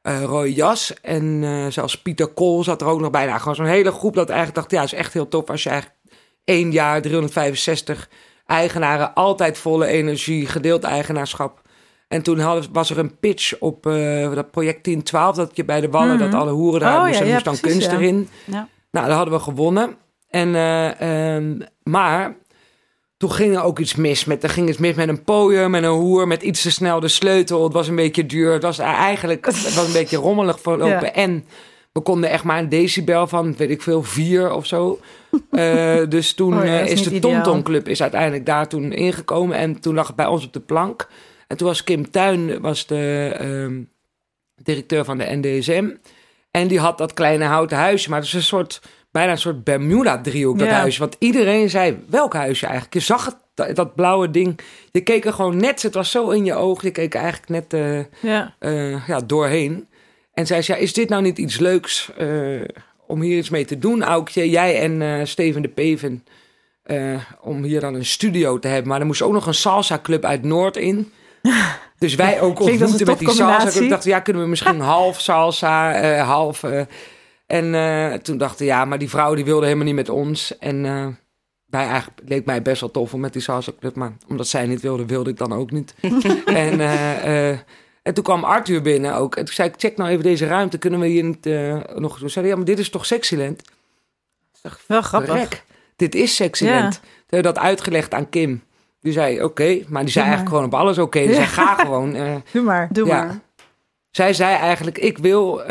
eh 0.02 0.24
Roy 0.24 0.48
Jas. 0.48 0.94
En 1.02 1.40
eh, 1.44 1.66
zelfs 1.70 2.02
Pieter 2.02 2.28
Kool 2.28 2.64
zat 2.64 2.82
er 2.82 2.88
ook 2.88 3.00
nog 3.00 3.12
bij. 3.12 3.26
Nou, 3.26 3.40
gewoon 3.40 3.56
zo'n 3.56 3.66
hele 3.66 3.92
groep 3.92 4.14
dat 4.16 4.28
eigenlijk 4.30 4.58
dacht, 4.60 4.72
ja, 4.72 4.82
het 4.82 4.92
is 4.94 4.98
echt 5.00 5.14
heel 5.14 5.28
tof 5.28 5.50
als 5.50 5.64
je 5.64 5.70
eigenlijk 5.70 6.00
één 6.44 6.72
jaar 6.72 7.02
365 7.02 8.10
eigenaren, 8.46 9.14
altijd 9.14 9.58
volle 9.58 9.86
energie, 9.86 10.46
gedeeld 10.48 10.84
eigenaarschap. 10.84 11.62
En 12.08 12.22
toen 12.22 12.40
hadden, 12.40 12.66
was 12.72 12.90
er 12.90 12.98
een 12.98 13.20
pitch 13.20 13.60
op 13.60 13.86
eh, 13.88 14.34
dat 14.34 14.52
project 14.52 14.84
1012, 14.84 15.36
dat 15.36 15.52
je 15.56 15.66
bij 15.66 15.82
de 15.82 15.90
Wallen, 15.90 16.16
Mhm. 16.16 16.30
dat 16.30 16.42
alle 16.42 16.52
hoeren 16.52 16.80
daar 16.80 16.98
Oh, 17.00 17.06
moesten, 17.06 17.20
ja, 17.22 17.28
ja, 17.28 17.34
moest 17.34 17.46
dan 17.46 17.60
precies, 17.60 17.78
kunst 17.88 17.98
erin. 18.02 18.30
Nou, 18.46 18.66
dat 19.08 19.16
hadden 19.16 19.34
we 19.34 19.40
gewonnen. 19.40 19.96
En, 20.30 20.56
eh, 20.56 21.36
ehm, 21.36 21.60
maar 21.84 22.36
toen 23.24 23.32
ging 23.32 23.56
er 23.56 23.64
ook 23.64 23.80
iets 23.80 23.96
mis. 23.96 24.26
Met, 24.26 24.44
er 24.44 24.50
ging 24.50 24.70
iets 24.70 24.78
mis 24.78 24.96
met 24.96 25.08
een 25.08 25.24
podium, 25.24 25.72
met 25.72 25.84
een 25.84 25.90
hoer, 25.90 26.28
met 26.28 26.42
iets 26.42 26.62
te 26.62 26.72
snel 26.72 27.00
de 27.00 27.08
sleutel. 27.08 27.64
Het 27.64 27.74
was 27.74 27.88
een 27.88 27.96
beetje 27.96 28.26
duur. 28.26 28.54
Het 28.54 28.64
was 28.64 28.80
eigenlijk 28.80 29.46
het 29.46 29.76
was 29.76 29.88
een 29.88 29.94
beetje 29.94 30.18
rommelig 30.18 30.60
verlopen. 30.60 31.06
Ja. 31.06 31.14
En 31.14 31.46
we 31.92 32.02
konden 32.02 32.30
echt 32.30 32.44
maar 32.44 32.60
een 32.60 32.70
decibel 32.70 33.28
van, 33.28 33.56
weet 33.56 33.70
ik 33.70 33.82
veel, 33.82 34.04
vier 34.04 34.52
of 34.52 34.66
zo. 34.66 35.00
Eh, 35.52 36.02
dus 36.10 36.34
toen 36.34 36.58
Oh 36.58 36.66
ja, 36.66 36.80
eh, 36.80 36.88
is 36.88 37.04
de. 37.04 37.20
TomTom 37.20 37.64
Club 37.64 37.88
is 37.88 38.02
uiteindelijk 38.02 38.46
daar 38.46 38.68
toen 38.68 38.92
ingekomen. 38.92 39.58
En 39.58 39.80
toen 39.80 39.94
lag 39.94 40.08
het 40.08 40.16
bij 40.16 40.26
ons 40.26 40.46
op 40.46 40.54
de 40.54 40.60
plank. 40.60 41.08
En 41.48 41.58
toen 41.58 41.68
was 41.68 41.84
Kim 41.84 42.12
Tuin 42.12 42.62
was 42.62 42.86
de 42.86 43.34
ehm, 43.38 43.82
directeur 44.64 45.06
van 45.06 45.18
de 45.18 45.40
NDSM. 45.42 45.90
En 46.52 46.68
die 46.68 46.80
had 46.80 46.98
dat 46.98 47.14
kleine 47.14 47.46
houten 47.46 47.78
huisje. 47.78 48.10
Maar 48.10 48.20
het 48.20 48.28
is 48.28 48.34
een 48.34 48.44
soort, 48.44 48.82
bijna 49.14 49.32
een 49.32 49.38
soort 49.38 49.64
Bermuda-driehoek, 49.64 50.60
dat 50.60 50.68
Ja. 50.68 50.74
huisje. 50.74 51.00
Want 51.00 51.16
iedereen 51.20 51.70
zei, 51.70 52.04
welk 52.10 52.34
huisje 52.34 52.66
eigenlijk? 52.66 52.94
Je 52.94 53.00
zag 53.00 53.26
het, 53.26 53.36
dat, 53.54 53.76
dat 53.76 53.96
blauwe 53.96 54.32
ding. 54.32 54.60
Je 54.92 55.02
keek 55.02 55.26
er 55.26 55.34
gewoon 55.34 55.58
net, 55.58 55.82
het 55.82 55.94
was 55.94 56.12
zo 56.12 56.30
in 56.30 56.46
je 56.46 56.54
oog. 56.54 56.82
Je 56.84 56.92
keek 56.92 57.14
eigenlijk 57.16 57.50
net 57.50 57.74
eh, 57.74 58.00
Ja. 58.32 58.54
eh, 58.60 59.08
ja, 59.08 59.20
doorheen. 59.20 59.88
En 60.34 60.46
zei 60.48 60.62
ze, 60.62 60.72
ja, 60.72 60.78
is 60.78 60.94
dit 60.94 61.10
nou 61.10 61.22
niet 61.22 61.38
iets 61.38 61.58
leuks 61.60 62.12
eh, 62.18 62.28
om 63.08 63.22
hier 63.22 63.38
iets 63.38 63.50
mee 63.50 63.66
te 63.66 63.80
doen, 63.80 64.04
Aukje? 64.04 64.50
Jij 64.50 64.80
en 64.80 65.28
Steven 65.28 65.62
de 65.62 65.68
Peven. 65.70 66.24
om 67.42 67.64
hier 67.64 67.80
dan 67.80 67.94
een 67.94 68.06
studio 68.06 68.60
te 68.60 68.68
hebben. 68.68 68.88
Maar 68.88 69.00
er 69.00 69.06
moest 69.06 69.22
ook 69.22 69.34
nog 69.34 69.48
een 69.48 69.54
salsa-club 69.54 70.26
uit 70.26 70.44
Noord 70.44 70.78
in. 70.78 71.12
Dus 72.00 72.16
wij 72.16 72.42
ook 72.42 72.60
ontmoeten 72.60 73.06
met 73.08 73.20
die 73.20 73.30
salsa. 73.30 73.80
Ik 73.80 73.90
dacht, 73.90 74.04
ja, 74.04 74.20
kunnen 74.20 74.42
we 74.44 74.48
misschien 74.50 74.80
half 74.80 75.22
salsa, 75.22 76.16
half... 76.18 76.64
en 77.54 77.76
eh, 77.76 78.14
toen 78.14 78.38
dachten 78.38 78.66
ja, 78.66 78.86
maar 78.86 78.98
die 78.98 79.10
vrouw 79.10 79.36
die 79.36 79.46
wilde 79.46 79.66
helemaal 79.66 79.86
niet 79.86 79.96
met 79.96 80.10
ons. 80.10 80.58
En 80.58 80.86
eh, 80.86 81.08
wij 81.66 81.86
eigenlijk, 81.88 82.20
het 82.20 82.30
leek 82.30 82.46
mij 82.46 82.62
best 82.62 82.82
wel 82.82 82.92
tof 82.92 83.14
om 83.14 83.20
met 83.20 83.34
die 83.34 83.42
salsa 83.42 83.72
club. 83.80 83.96
Maar 83.96 84.14
omdat 84.28 84.48
zij 84.48 84.66
niet 84.66 84.82
wilde, 84.82 85.06
wilde 85.06 85.30
ik 85.30 85.38
dan 85.38 85.54
ook 85.54 85.72
niet. 85.72 85.94
en, 86.46 86.80
eh, 86.80 87.50
en 88.02 88.14
toen 88.14 88.24
kwam 88.24 88.44
Arthur 88.44 88.82
binnen 88.82 89.16
ook. 89.16 89.36
En 89.36 89.46
toen 89.46 89.54
zei 89.54 89.70
ik, 89.70 89.76
check 89.78 89.98
nou 89.98 90.10
even 90.10 90.24
deze 90.24 90.46
ruimte. 90.46 90.78
Kunnen 90.78 91.00
we 91.00 91.08
hier 91.08 91.24
niet 91.24 91.46
nog... 91.96 92.20
Toen 92.20 92.30
zei 92.30 92.48
ja, 92.48 92.56
maar 92.56 92.66
dit 92.66 92.80
is 92.80 92.90
toch 92.90 93.06
Sexyland? 93.06 93.62
Ik 93.62 94.60
dacht, 94.62 94.84
Wel 94.88 95.02
grappig. 95.02 95.64
Dit 95.96 96.16
is 96.16 96.36
Sexyland. 96.36 97.00
Toen 97.00 97.40
heb 97.40 97.44
dat 97.44 97.60
uitgelegd 97.60 98.14
aan 98.14 98.30
Kim. 98.30 98.64
Die 99.00 99.14
zei, 99.14 99.44
oké. 99.44 99.84
Maar 99.88 100.04
die 100.04 100.12
zei 100.12 100.26
eigenlijk 100.26 100.56
gewoon 100.56 100.74
op 100.74 100.80
alles 100.80 100.98
oké. 100.98 101.20
Die 101.20 101.30
Ja. 101.30 101.36
zei, 101.36 101.48
ga 101.48 101.76
gewoon. 101.76 102.44
Doe 102.52 102.64
maar. 102.64 102.88
Doe 102.92 103.08
Ja. 103.08 103.24
maar. 103.24 103.40
zij 104.12 104.34
zei 104.34 104.56
eigenlijk, 104.56 104.98
ik 104.98 105.18
wil 105.18 105.62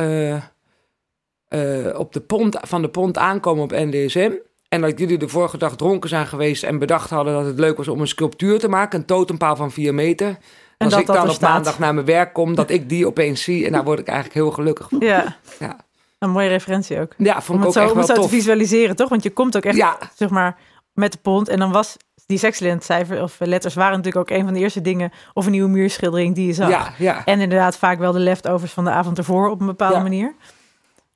eh, 1.53 1.99
op 1.99 2.13
de 2.13 2.21
pont, 2.21 2.59
van 2.63 2.83
de 2.83 2.89
pont 2.89 3.19
aankomen 3.19 3.65
op 3.65 3.71
NDSM. 3.71 4.31
En 4.69 4.81
dat 4.81 4.99
jullie 4.99 5.19
de 5.19 5.29
vorige 5.29 5.59
dag 5.59 5.77
dronken 5.77 6.09
zijn 6.09 6.27
geweest 6.27 6.63
en 6.63 6.79
bedacht 6.79 7.11
hadden 7.11 7.35
dat 7.35 7.45
het 7.45 7.59
leuk 7.59 7.77
was 7.77 7.89
om 7.89 8.01
een 8.01 8.09
sculptuur 8.09 8.59
te 8.59 8.69
maken. 8.69 8.99
Een 8.99 9.05
totempaal 9.05 9.57
van 9.57 9.71
4 9.71 9.95
meter. 9.95 10.27
En 10.27 10.37
als 10.79 10.91
dat 10.91 11.01
ik 11.01 11.07
dan 11.07 11.31
op 11.31 11.41
maandag 11.41 11.79
naar 11.79 11.95
mijn 11.95 12.07
werk 12.07 12.33
kom, 12.33 12.55
dat 12.55 12.71
ik 12.71 12.89
die 12.89 13.07
opeens 13.07 13.43
zie. 13.43 13.67
En 13.67 13.73
daar 13.73 13.85
word 13.85 13.99
ik 13.99 14.07
eigenlijk 14.07 14.37
heel 14.37 14.51
gelukkig 14.51 14.89
van. 14.89 14.99
Ja. 15.01 15.37
Ja. 15.59 15.77
Een 16.19 16.31
mooie 16.31 16.49
referentie 16.49 17.01
ook. 17.01 17.15
Ja, 17.17 17.43
vond 17.43 17.49
Om 17.49 17.55
ik 17.55 17.61
het 17.61 17.67
ook 17.67 17.73
zo, 17.73 17.81
echt 17.81 17.91
om 17.91 17.97
wel 17.97 18.17
zo 18.17 18.23
te 18.23 18.29
visualiseren, 18.29 18.97
toch? 18.97 19.09
Want 19.09 19.23
je 19.23 19.31
komt 19.31 19.57
ook 19.57 19.65
echt, 19.65 19.77
Ja, 19.77 19.99
zeg 20.15 20.29
maar, 20.29 20.59
met 20.93 21.13
de 21.13 21.19
pont. 21.23 21.49
En 21.49 21.59
dan 21.59 21.73
was 21.73 21.97
die 22.27 22.39
Sexland 22.39 22.85
cijfer 22.85 23.23
of 23.23 23.37
letters 23.39 23.75
waren 23.75 23.97
natuurlijk 23.97 24.31
ook 24.31 24.39
een 24.39 24.45
van 24.45 24.55
de 24.55 24.61
eerste 24.61 24.81
dingen. 24.81 25.13
Of 25.33 25.45
een 25.45 25.53
nieuwe 25.53 25.69
muurschildering 25.69 26.35
die 26.35 26.47
je 26.47 26.53
zag. 26.53 26.69
ja, 26.69 26.93
ja. 26.99 27.25
En 27.25 27.41
inderdaad 27.41 27.77
vaak 27.77 27.99
wel 27.99 28.13
de 28.13 28.19
leftovers 28.19 28.73
van 28.73 28.85
de 28.85 28.91
avond 28.91 29.19
ervoor 29.19 29.51
op 29.51 29.61
een 29.61 29.67
bepaalde 29.67 30.01
manier. 30.01 30.35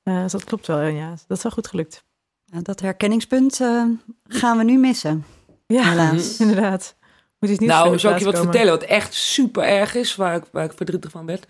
Eh, 0.07 0.23
dus 0.23 0.33
dat 0.33 0.45
klopt 0.45 0.67
wel, 0.67 0.81
ja. 0.81 1.09
Dat 1.27 1.37
is 1.37 1.43
wel 1.43 1.53
goed 1.53 1.67
gelukt. 1.67 2.05
Ja, 2.45 2.61
dat 2.63 2.81
herkenningspunt 2.81 3.61
eh, 3.61 3.83
gaan 4.29 4.59
we 4.59 4.65
nu 4.65 4.79
missen, 4.79 5.25
Ja, 5.67 5.83
helaas. 5.89 6.37
inderdaad. 6.41 6.95
Moet 7.39 7.51
iets 7.51 7.59
nieuws 7.59 7.73
Nou, 7.73 7.99
zal 7.99 8.13
ik 8.13 8.19
je 8.19 8.25
wat 8.25 8.35
komen. 8.35 8.51
vertellen 8.53 8.79
wat 8.79 8.89
echt 8.89 9.15
super 9.15 9.63
erg 9.63 9.95
is, 9.95 10.17
waar 10.17 10.37
ik, 10.37 10.43
waar 10.53 10.65
ik 10.65 10.73
verdrietig 10.77 11.11
van 11.11 11.27
werd? 11.27 11.47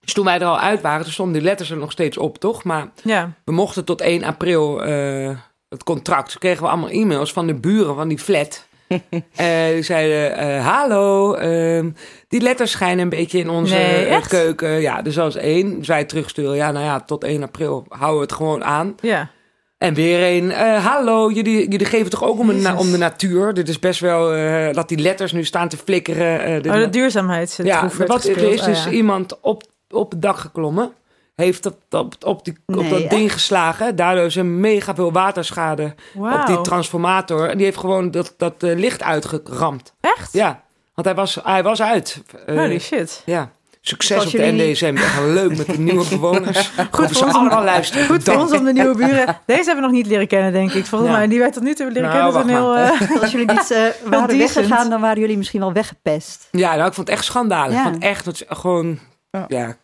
Dus 0.00 0.12
toen 0.14 0.24
wij 0.24 0.34
er 0.40 0.46
al 0.46 0.58
uit 0.58 0.80
waren, 0.80 1.02
toen 1.02 1.12
stonden 1.12 1.34
die 1.34 1.42
letters 1.42 1.70
er 1.70 1.76
nog 1.76 1.92
steeds 1.92 2.16
op, 2.18 2.38
toch? 2.38 2.64
Maar 2.64 2.90
Ja. 3.02 3.32
we 3.44 3.52
mochten 3.52 3.84
tot 3.84 4.00
1 4.00 4.24
april 4.24 4.82
eh, 4.84 5.36
het 5.68 5.82
contract. 5.84 6.30
Toen 6.30 6.40
kregen 6.40 6.62
we 6.62 6.68
allemaal 6.68 6.88
e-mails 6.88 7.32
van 7.32 7.46
de 7.46 7.54
buren 7.54 7.94
van 7.94 8.08
die 8.08 8.18
flat. 8.18 8.64
Eh, 9.34 9.66
die 9.72 9.82
zeiden, 9.82 10.36
eh, 10.36 10.66
hallo, 10.66 11.34
ehm, 11.34 11.90
die 12.38 12.48
letters 12.48 12.70
schijnen 12.70 12.98
een 13.02 13.08
beetje 13.08 13.38
in 13.38 13.50
onze 13.50 13.74
Nee, 13.74 14.04
eh, 14.06 14.22
keuken. 14.26 14.80
Ja, 14.80 15.02
dus 15.02 15.18
als 15.18 15.36
één. 15.36 15.78
Dus 15.78 15.86
wij 15.88 16.04
terugsturen, 16.04 16.56
ja, 16.56 16.70
nou 16.70 16.84
ja, 16.84 17.00
tot 17.00 17.24
1 17.24 17.42
april 17.42 17.84
houden 17.88 18.16
we 18.16 18.22
het 18.22 18.32
gewoon 18.32 18.64
aan. 18.64 18.94
Ja. 19.00 19.30
En 19.78 19.94
weer 19.94 20.36
een, 20.42 20.50
eh, 20.52 20.86
hallo, 20.86 21.30
jullie, 21.30 21.68
jullie 21.68 21.86
geven 21.86 22.10
toch 22.10 22.24
ook 22.24 22.38
om, 22.38 22.50
een, 22.50 22.76
om 22.76 22.90
de 22.90 22.96
natuur? 22.98 23.54
Dit 23.54 23.68
is 23.68 23.78
best 23.78 24.00
wel, 24.00 24.34
eh, 24.34 24.72
dat 24.74 24.88
die 24.88 24.98
letters 24.98 25.32
nu 25.32 25.44
staan 25.44 25.68
te 25.68 25.76
flikkeren. 25.76 26.40
eh, 26.44 26.62
dit- 26.62 26.72
Oh, 26.72 26.78
de 26.78 26.88
duurzaamheid. 26.88 27.58
ja, 27.62 27.90
wat, 28.06 28.24
er 28.24 28.52
is 28.52 28.62
dus 28.62 28.84
ja. 28.84 28.90
iemand 28.90 29.40
op, 29.40 29.62
op 29.90 30.10
het 30.10 30.22
dak 30.22 30.36
geklommen. 30.36 30.92
Heeft 31.34 31.66
op, 31.66 31.76
op, 31.90 32.14
op, 32.24 32.44
die, 32.44 32.54
op 32.66 32.74
dat 32.90 33.00
echt? 33.00 33.10
ding 33.10 33.32
geslagen. 33.32 33.96
Daardoor 33.96 34.24
is 34.24 34.36
er 34.36 34.46
mega 34.46 34.94
veel 34.94 35.12
waterschade 35.12 35.94
op 36.14 36.42
die 36.46 36.60
transformator. 36.60 37.48
En 37.48 37.56
die 37.56 37.66
heeft 37.66 37.78
gewoon 37.78 38.10
dat, 38.10 38.34
dat 38.36 38.54
licht 38.58 39.02
uitgeramd. 39.02 39.94
Echt? 40.00 40.32
Ja, 40.32 40.62
want 40.96 41.06
hij 41.08 41.14
was, 41.14 41.38
hij 41.42 41.62
was 41.62 41.82
uit. 41.82 42.22
Eh, 42.46 42.56
Holy 42.56 42.78
shit. 42.78 43.22
ja. 43.24 43.54
Succes 43.80 44.24
op 44.26 44.30
de 44.32 44.38
NDSM. 44.52 44.94
Echt 44.96 45.20
leuk 45.20 45.56
met 45.56 45.66
de 45.66 45.78
nieuwe 45.78 46.08
bewoners. 46.16 46.68
Goed 46.90 47.10
voor 47.12 47.26
ons- 47.26 47.34
allemaal 47.36 47.64
luisteren. 47.64 48.06
Goed 48.06 48.22
voor 48.22 48.34
ons 48.36 48.52
om 48.52 48.64
de 48.64 48.72
nieuwe 48.72 48.94
buren. 48.96 49.26
Deze 49.46 49.64
hebben 49.64 49.74
we 49.74 49.80
nog 49.80 49.90
niet 49.90 50.06
leren 50.06 50.26
kennen, 50.26 50.52
denk 50.52 50.72
ik. 50.72 50.86
Volgens 50.86 51.10
Ja. 51.10 51.16
mij, 51.16 51.26
die 51.28 51.38
wij 51.38 51.50
tot 51.52 51.62
nu 51.62 51.74
toe 51.74 51.84
hebben 51.84 52.02
leren 52.02 52.18
Nou, 52.18 52.32
kennen. 52.32 52.56
zijn 52.56 52.62
heel, 52.62 52.76
eh, 52.76 53.20
Als 53.22 53.30
jullie 53.30 53.46
niet 53.52 53.70
eh, 53.70 53.78
waren 54.10 54.28
decent. 54.38 54.54
weggegaan, 54.54 54.90
dan 54.90 55.00
waren 55.00 55.20
jullie 55.20 55.36
misschien 55.36 55.60
wel 55.60 55.72
weggepest. 55.72 56.48
Ja, 56.50 56.74
nou, 56.74 56.88
ik 56.88 56.94
vond 56.94 57.08
het 57.08 57.16
echt 57.16 57.26
schandalig. 57.26 57.72
Ja. 57.72 57.78
Ik 57.78 57.82
vond 57.84 57.94
het 57.94 58.04
echt 58.04 58.24
het, 58.26 58.44
gewoon... 58.48 58.98
Ja. 59.30 59.44
Ja. 59.48 59.76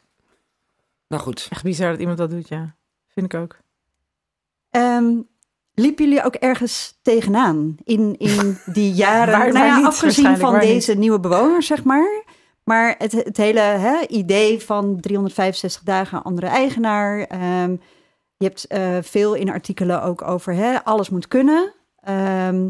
Nou 1.08 1.22
goed. 1.22 1.46
echt 1.50 1.62
bizar 1.62 1.90
dat 1.90 2.00
iemand 2.00 2.18
dat 2.18 2.30
doet, 2.30 2.48
ja. 2.48 2.74
Vind 3.14 3.32
ik 3.34 3.40
ook. 3.40 3.56
Ehm, 4.70 5.10
liepen 5.74 6.04
jullie 6.04 6.24
ook 6.24 6.34
ergens 6.34 6.98
tegenaan 7.02 7.76
in, 7.84 8.18
in 8.18 8.58
die 8.64 8.92
jaren? 9.04 9.38
Waar- 9.38 9.52
nou 9.52 9.66
ja, 9.66 9.76
niet, 9.76 9.86
afgezien 9.86 10.36
van 10.38 10.58
deze 10.58 10.94
nieuwe 10.94 11.20
bewoners, 11.20 11.66
zeg 11.66 11.84
maar. 11.84 12.24
Maar 12.64 12.94
het, 12.98 13.12
het 13.12 13.36
hele 13.36 13.60
hè, 13.60 14.06
idee 14.06 14.60
van 14.60 15.00
365 15.00 15.82
dagen 15.82 16.22
andere 16.22 16.46
eigenaar. 16.46 17.20
ehm, 17.20 17.76
je 18.36 18.48
hebt 18.48 18.66
eh, 18.66 18.98
veel 19.02 19.34
in 19.34 19.50
artikelen 19.50 20.02
ook 20.02 20.22
over 20.22 20.54
hè, 20.54 20.84
alles 20.84 21.10
moet 21.10 21.28
kunnen. 21.28 21.72
Ehm, 21.96 22.68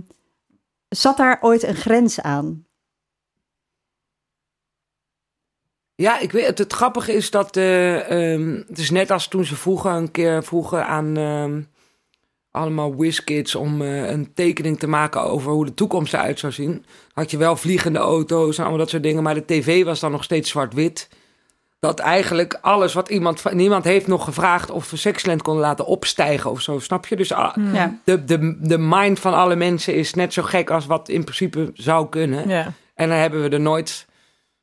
zat 0.88 1.16
daar 1.16 1.38
ooit 1.40 1.62
een 1.62 1.74
grens 1.74 2.20
aan? 2.20 2.66
Ja, 5.94 6.18
ik 6.18 6.32
weet 6.32 6.46
het. 6.46 6.58
Het 6.58 6.72
grappige 6.72 7.12
is 7.12 7.30
dat 7.30 7.56
eh, 7.56 8.32
ehm, 8.32 8.62
het 8.68 8.78
is 8.78 8.90
net 8.90 9.10
als 9.10 9.28
toen 9.28 9.44
ze 9.44 9.56
vroegen 9.56 9.92
een 9.92 10.10
keer 10.10 10.44
vroegen 10.44 10.86
aan 10.86 11.16
ehm, 11.16 11.62
allemaal 12.52 12.96
whizkids 12.96 13.54
om 13.54 13.82
eh, 13.82 14.10
een 14.10 14.34
tekening 14.34 14.78
te 14.78 14.86
maken 14.86 15.22
over 15.22 15.52
hoe 15.52 15.64
de 15.64 15.74
toekomst 15.74 16.14
eruit 16.14 16.38
zou 16.38 16.52
zien. 16.52 16.84
Had 17.12 17.30
je 17.30 17.36
wel 17.36 17.56
vliegende 17.56 17.98
auto's 17.98 18.54
en 18.56 18.60
allemaal 18.62 18.78
dat 18.80 18.90
soort 18.90 19.02
dingen, 19.02 19.22
maar 19.22 19.34
de 19.34 19.44
tv 19.44 19.84
was 19.84 20.00
dan 20.00 20.10
nog 20.10 20.24
steeds 20.24 20.50
zwart-wit. 20.50 21.08
Dat 21.78 21.98
eigenlijk 21.98 22.58
alles 22.60 22.92
wat 22.94 23.08
iemand, 23.08 23.52
niemand 23.52 23.84
heeft 23.84 24.06
nog 24.06 24.24
gevraagd 24.24 24.70
of 24.70 24.90
we 24.90 24.96
Sexland 24.96 25.42
konden 25.42 25.62
laten 25.62 25.86
opstijgen 25.86 26.50
of 26.50 26.60
zo, 26.60 26.78
snap 26.78 27.06
je? 27.06 27.16
Dus 27.16 27.32
ah, 27.32 27.54
Hmm. 27.54 27.74
Ja. 27.74 27.98
de, 28.04 28.24
de, 28.24 28.56
de 28.60 28.78
mind 28.78 29.18
van 29.20 29.34
alle 29.34 29.56
mensen 29.56 29.94
is 29.94 30.14
net 30.14 30.32
zo 30.32 30.42
gek 30.42 30.70
als 30.70 30.86
wat 30.86 31.08
in 31.08 31.22
principe 31.24 31.70
zou 31.74 32.08
kunnen. 32.08 32.48
Ja. 32.48 32.72
En 32.94 33.08
dan 33.08 33.18
hebben 33.18 33.42
we 33.42 33.48
er 33.48 33.60
nooit. 33.60 34.06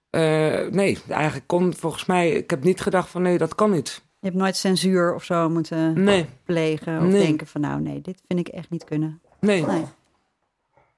eh, 0.10 0.68
nee, 0.72 0.98
eigenlijk 1.10 1.48
kon 1.48 1.74
volgens 1.78 2.06
mij. 2.06 2.30
Ik 2.32 2.50
heb 2.50 2.64
niet 2.64 2.82
gedacht 2.82 3.10
van 3.10 3.22
nee, 3.22 3.38
dat 3.38 3.56
kan 3.56 3.72
niet. 3.72 4.02
Je 4.20 4.28
hebt 4.28 4.36
nooit 4.40 4.56
censuur 4.56 5.16
of 5.16 5.24
zo 5.24 5.50
moeten 5.50 6.04
Nee, 6.04 6.26
plegen. 6.46 6.98
Of 6.98 7.04
Nee. 7.04 7.22
denken 7.26 7.48
van 7.48 7.62
nou 7.62 7.82
nee, 7.82 8.02
dit 8.02 8.22
vind 8.28 8.40
ik 8.40 8.48
echt 8.48 8.70
niet 8.70 8.84
kunnen. 8.84 9.22
nee. 9.40 9.66
Nee. 9.66 9.86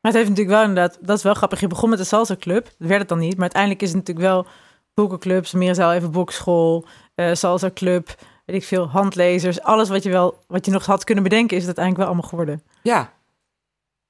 Maar 0.01 0.11
het 0.11 0.19
heeft 0.21 0.29
natuurlijk 0.29 0.57
wel 0.57 0.67
inderdaad, 0.67 0.97
dat 1.01 1.17
is 1.17 1.23
wel 1.23 1.33
grappig. 1.33 1.59
Je 1.59 1.67
begon 1.67 1.89
met 1.89 1.97
de 1.97 2.03
salsa 2.03 2.35
club, 2.39 2.63
dat 2.77 2.87
werd 2.87 2.99
het 2.99 3.09
dan 3.09 3.19
niet. 3.19 3.31
Maar 3.33 3.41
uiteindelijk 3.41 3.81
is 3.81 3.87
het 3.87 3.97
natuurlijk 3.97 4.27
wel 4.27 4.45
boekenclubs, 4.93 5.51
meer 5.51 5.75
zal 5.75 5.93
even 5.93 6.11
bokschool, 6.11 6.85
eh 7.15 7.33
salsa 7.33 7.69
club, 7.73 8.15
weet 8.45 8.55
ik 8.55 8.63
veel, 8.63 8.87
handlezers. 8.87 9.61
Alles 9.61 9.89
wat 9.89 10.03
je 10.03 10.09
wel, 10.09 10.39
wat 10.47 10.65
je 10.65 10.71
nog 10.71 10.85
had 10.85 11.03
kunnen 11.03 11.23
bedenken, 11.23 11.57
is 11.57 11.65
het 11.65 11.77
uiteindelijk 11.77 11.97
wel 11.97 12.13
allemaal 12.13 12.29
geworden. 12.29 12.63
Ja, 12.83 13.13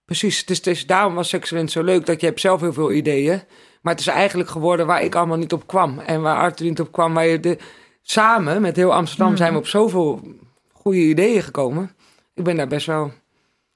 precies. 0.05 0.39
Het 0.39 0.49
is, 0.49 0.57
het 0.57 0.67
is, 0.67 0.85
daarom 0.85 1.15
was 1.15 1.29
Sexcellent 1.29 1.71
zo 1.71 1.83
leuk 1.83 2.05
dat 2.05 2.19
je 2.21 2.27
hebt 2.27 2.39
zelf 2.39 2.61
heel 2.61 2.73
veel 2.73 2.91
ideeën. 2.91 3.41
Maar 3.81 3.93
het 3.93 4.01
is 4.01 4.07
eigenlijk 4.07 4.49
geworden 4.49 4.85
waar 4.87 5.03
ik 5.03 5.15
allemaal 5.15 5.37
niet 5.37 5.53
op 5.53 5.67
kwam. 5.67 5.99
En 5.99 6.21
waar 6.21 6.37
Arthur 6.37 6.65
niet 6.67 6.79
op 6.79 6.91
kwam. 6.91 7.13
Waar 7.13 7.25
je 7.27 7.39
de, 7.39 7.57
samen 8.01 8.61
met 8.61 8.75
heel 8.75 8.93
Amsterdam 8.93 9.27
Hmm. 9.27 9.37
zijn 9.37 9.51
we 9.53 9.57
op 9.57 9.67
zoveel 9.67 10.21
goede 10.71 10.99
ideeën 10.99 11.41
gekomen. 11.41 11.91
Ik 12.33 12.43
ben 12.43 12.55
daar 12.55 12.67
best 12.67 12.85
wel. 12.85 13.11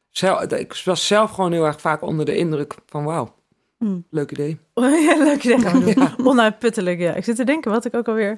Zelf, 0.09 0.41
ik 0.41 0.81
was 0.85 1.07
zelf 1.07 1.31
gewoon 1.31 1.51
heel 1.51 1.65
erg 1.65 1.81
vaak 1.81 2.01
onder 2.01 2.25
de 2.25 2.35
indruk 2.37 2.75
van 2.85 3.03
wauw, 3.03 3.35
Hm. 3.77 3.99
leuk 4.09 4.31
idee. 4.31 4.59
ja, 4.73 5.15
leuk 5.17 5.41
zeggen. 5.41 6.25
Onuitputtelijk, 6.25 6.99
ja. 6.99 7.13
Ik 7.13 7.23
zit 7.23 7.35
te 7.35 7.43
denken, 7.43 7.71
wat 7.71 7.85
ik 7.85 7.95
ook 7.95 8.07
alweer... 8.07 8.29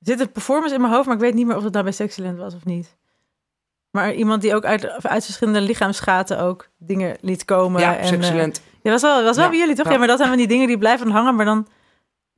Er 0.00 0.06
zit 0.06 0.20
een 0.20 0.32
performance 0.32 0.74
in 0.74 0.80
mijn 0.80 0.92
hoofd, 0.92 1.06
maar 1.06 1.14
ik 1.14 1.20
weet 1.20 1.34
niet 1.34 1.46
meer 1.46 1.56
of 1.56 1.62
het 1.64 1.72
nou 1.72 1.84
bij 1.84 2.36
was 2.36 2.54
of 2.54 2.64
niet. 2.64 2.96
Maar 3.90 4.14
iemand 4.14 4.42
die 4.42 4.54
ook 4.54 4.64
uit, 4.64 4.88
uit 5.06 5.24
verschillende 5.24 5.60
lichaamsgaten 5.60 6.40
ook 6.40 6.68
dingen 6.76 7.16
liet 7.20 7.44
komen. 7.44 7.80
Ja, 7.80 7.96
en, 7.96 8.06
Sexcellent. 8.06 8.56
eh, 8.58 8.64
ja, 8.82 8.90
was 8.90 9.02
wel, 9.02 9.22
was 9.22 9.34
wel 9.36 9.44
Ja, 9.44 9.50
bij 9.50 9.58
jullie 9.58 9.74
toch? 9.74 9.84
Ja. 9.86 9.92
ja. 9.92 9.98
maar 9.98 10.06
dat 10.06 10.16
zijn 10.16 10.28
van 10.28 10.38
die 10.38 10.46
dingen 10.48 10.66
die 10.66 10.78
blijven 10.78 11.10
hangen, 11.10 11.34
maar 11.34 11.44
dan 11.44 11.66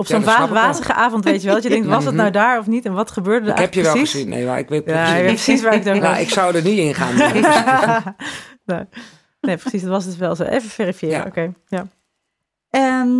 op 0.00 0.06
Ja, 0.06 0.20
zo'n 0.20 0.24
wel. 0.24 0.48
wazige 0.48 0.92
avond, 0.94 1.24
weet 1.24 1.40
je 1.40 1.44
wel. 1.46 1.54
Dat 1.54 1.62
je 1.62 1.68
denkt, 1.68 1.86
was 1.86 2.04
het 2.04 2.14
nou 2.14 2.30
daar 2.30 2.58
of 2.58 2.66
niet? 2.66 2.84
En 2.84 2.92
wat 2.92 3.10
gebeurde 3.10 3.46
er 3.46 3.52
ik 3.52 3.58
heb 3.58 3.74
je 3.74 3.82
wel 3.82 3.94
gezien. 3.96 4.28
Nee, 4.28 4.44
maar 4.46 4.58
ik 4.58 4.68
weet 4.68 4.84
Ja, 4.86 4.92
precies. 4.92 5.10
ik 5.18 5.22
weet 5.24 5.34
precies 5.34 5.62
waar 5.62 5.74
ik 5.74 5.84
het 5.84 5.88
over 5.88 6.02
Nou, 6.08 6.20
ik 6.20 6.30
zou 6.30 6.54
er 6.56 6.62
niet 6.62 6.78
in 6.78 6.94
gaan. 6.94 7.14
nee. 8.64 8.84
nee, 9.40 9.56
precies, 9.56 9.82
dat 9.82 9.90
was 9.90 10.04
het 10.04 10.16
wel 10.16 10.36
zo. 10.36 10.42
Even 10.42 10.68
verifiëren, 10.70 11.18
Ja. 11.18 11.24
oké. 11.26 11.52
Ja. 11.68 11.86
Ehm, 12.70 13.18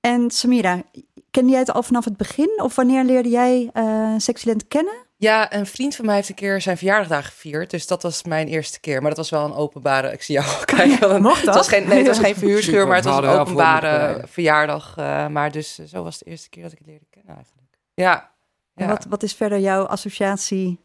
en 0.00 0.30
Samira, 0.30 0.82
kende 1.30 1.50
jij 1.50 1.58
het 1.60 1.72
al 1.72 1.82
vanaf 1.82 2.04
het 2.04 2.16
begin? 2.16 2.60
Of 2.62 2.74
wanneer 2.74 3.04
leerde 3.04 3.28
jij 3.28 3.70
eh 3.72 4.14
Sexyland 4.16 4.68
kennen? 4.68 5.06
Ja, 5.20 5.52
een 5.54 5.66
vriend 5.66 5.96
van 5.96 6.04
mij 6.04 6.14
heeft 6.14 6.28
een 6.28 6.34
keer 6.34 6.60
zijn 6.60 6.76
verjaardag 6.76 7.26
gevierd. 7.26 7.70
Dus 7.70 7.86
dat 7.86 8.02
was 8.02 8.22
mijn 8.22 8.48
eerste 8.48 8.80
keer. 8.80 9.00
Maar 9.00 9.08
dat 9.08 9.18
was 9.18 9.30
wel 9.30 9.44
een 9.44 9.54
openbare... 9.54 10.12
Ik 10.12 10.22
zie 10.22 10.34
jou 10.34 10.46
al 10.58 10.64
kijken. 10.76 11.22
Mocht 11.22 11.36
Het 11.36 11.44
dat? 11.44 11.54
was 11.54 11.68
geen, 11.68 11.88
nee, 11.88 11.98
het 11.98 12.06
was 12.06 12.18
geen 12.18 12.34
verhuurschuur, 12.36 12.86
maar 12.86 12.96
het 12.96 13.04
was 13.04 13.16
een 13.18 13.24
openbare 13.28 13.88
krijgen. 13.88 14.28
verjaardag. 14.28 14.94
eh, 14.96 15.26
maar 15.26 15.50
dus 15.52 15.78
eh, 15.78 15.86
zo 15.86 16.02
was 16.02 16.18
de 16.18 16.24
eerste 16.24 16.48
keer 16.48 16.62
dat 16.62 16.72
ik 16.72 16.78
het 16.78 16.86
leerde 16.86 17.06
kennen 17.10 17.34
eigenlijk. 17.34 17.78
Ja. 17.94 18.30
En. 18.74 18.88
Wat, 18.88 19.04
wat 19.08 19.22
is 19.22 19.34
verder 19.34 19.58
jouw 19.58 19.84
associatie? 19.84 20.80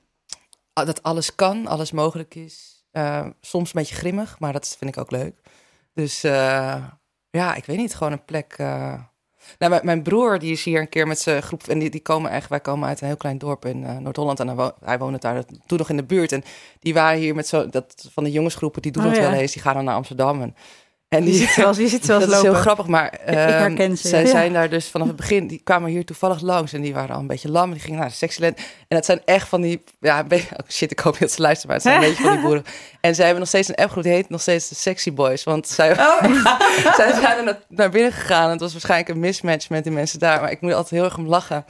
Ah, 0.74 0.86
Dat 0.86 1.04
alles 1.04 1.36
kan, 1.36 1.68
alles 1.68 1.92
mogelijk 1.92 2.36
is. 2.36 2.86
Eh, 2.92 3.28
soms 3.42 3.66
een 3.74 3.80
beetje 3.82 3.96
grimmig, 3.96 4.40
maar 4.40 4.54
dat 4.54 4.76
vind 4.80 4.96
ik 4.96 5.02
ook 5.02 5.12
leuk. 5.12 5.40
Dus 5.94 6.24
eh, 6.24 6.84
ja, 7.30 7.56
ik 7.56 7.66
weet 7.66 7.78
niet, 7.78 7.96
gewoon 7.96 8.14
een 8.14 8.26
plek... 8.26 8.56
Nou, 9.60 9.80
mijn, 9.84 10.02
broer 10.02 10.40
die 10.40 10.52
is 10.52 10.64
hier 10.64 10.80
een 10.80 10.90
keer 10.90 11.08
met 11.08 11.20
zijn 11.20 11.42
groep... 11.42 11.68
en 11.68 11.80
die, 11.80 11.90
die 11.90 12.02
komen 12.02 12.32
echt, 12.32 12.50
wij 12.50 12.60
komen 12.60 12.88
uit 12.88 13.02
een 13.02 13.08
heel 13.08 13.18
klein 13.18 13.38
dorp 13.38 13.66
in 13.66 13.84
eh, 13.86 13.98
Noord-Holland... 13.98 14.40
en 14.40 14.48
hij, 14.48 14.56
wo- 14.56 14.74
hij 14.84 14.98
woonde 14.98 15.20
daar 15.20 15.44
toen 15.66 15.78
nog 15.78 15.90
in 15.90 15.98
de 15.98 16.04
buurt. 16.04 16.32
En 16.32 16.44
die 16.80 16.94
waren 16.94 17.20
hier 17.20 17.36
met 17.36 17.48
zo... 17.48 17.70
Dat, 17.70 18.10
van 18.14 18.24
de 18.24 18.32
jongensgroepen, 18.32 18.82
die 18.82 18.92
doen 18.92 19.04
Oh, 19.04 19.10
dat 19.10 19.18
ja. 19.18 19.30
wel 19.30 19.40
eens. 19.40 19.52
Die 19.54 19.62
gaan 19.62 19.74
dan 19.74 19.84
naar 19.84 19.96
Amsterdam. 19.96 20.42
En, 20.42 20.56
en 21.14 21.24
Je 21.26 21.32
die, 21.32 21.40
ziet 21.40 21.56
wel, 21.56 21.76
je 21.76 21.88
ziet 21.88 22.06
wel 22.06 22.20
dat 22.26 22.30
is 22.30 22.42
heel 22.42 22.54
grappig, 22.54 22.88
maar 22.88 23.20
herken 23.26 23.78
ehm, 23.78 23.96
ze, 23.96 24.08
zij 24.08 24.22
ja. 24.22 24.28
zijn 24.30 24.54
daar 24.54 24.70
dus 24.70 24.88
vanaf 24.90 25.08
het 25.08 25.16
begin, 25.16 25.48
die 25.48 25.62
kwamen 25.64 25.90
hier 25.90 26.06
toevallig 26.06 26.42
langs 26.42 26.74
en 26.74 26.82
die 26.82 26.94
waren 26.94 27.16
al 27.16 27.22
een 27.22 27.28
beetje 27.28 27.52
lam. 27.52 27.64
En 27.64 27.72
die 27.72 27.82
gingen 27.82 28.00
naar 28.00 28.10
de 28.10 28.16
Sexyland. 28.16 28.58
En 28.88 28.96
het 28.96 29.06
zijn 29.06 29.22
echt 29.26 29.48
van 29.48 29.62
die, 29.62 29.84
ja, 30.00 30.24
beetje, 30.24 30.48
oh 30.52 30.70
shit, 30.70 30.92
ik 30.92 31.00
hoop 31.00 31.12
niet 31.14 31.22
dat 31.22 31.32
ze 31.32 31.42
luisteren, 31.42 31.68
maar 31.76 31.84
het 31.84 31.86
zijn 31.94 32.04
een 32.04 32.10
beetje 32.10 32.24
van 32.24 32.32
die 32.34 32.42
boeren. 32.48 32.64
En 33.02 33.16
zij 33.16 33.24
hebben 33.24 33.40
nog 33.42 33.50
steeds 33.50 33.68
een 33.68 33.76
appgroep, 33.76 34.04
die 34.04 34.12
heet 34.12 34.30
nog 34.30 34.42
steeds 34.42 34.70
de 34.70 34.76
Sexy 34.76 35.14
Boys. 35.14 35.44
Want 35.44 35.68
zij, 35.68 35.92
Oh. 35.92 36.24
zij 36.98 37.14
zijn 37.14 37.48
er 37.48 37.58
naar, 37.70 37.90
binnen 37.90 38.12
gegaan 38.12 38.46
en 38.46 38.52
het 38.52 38.60
was 38.60 38.72
waarschijnlijk 38.72 39.10
een 39.10 39.20
mismatch 39.20 39.70
met 39.70 39.84
die 39.84 39.94
mensen 39.94 40.20
daar. 40.20 40.42
Maar 40.42 40.52
ik 40.52 40.62
moet 40.62 40.72
altijd 40.74 40.90
heel 40.90 41.04
erg 41.04 41.18
om 41.18 41.28
lachen. 41.28 41.66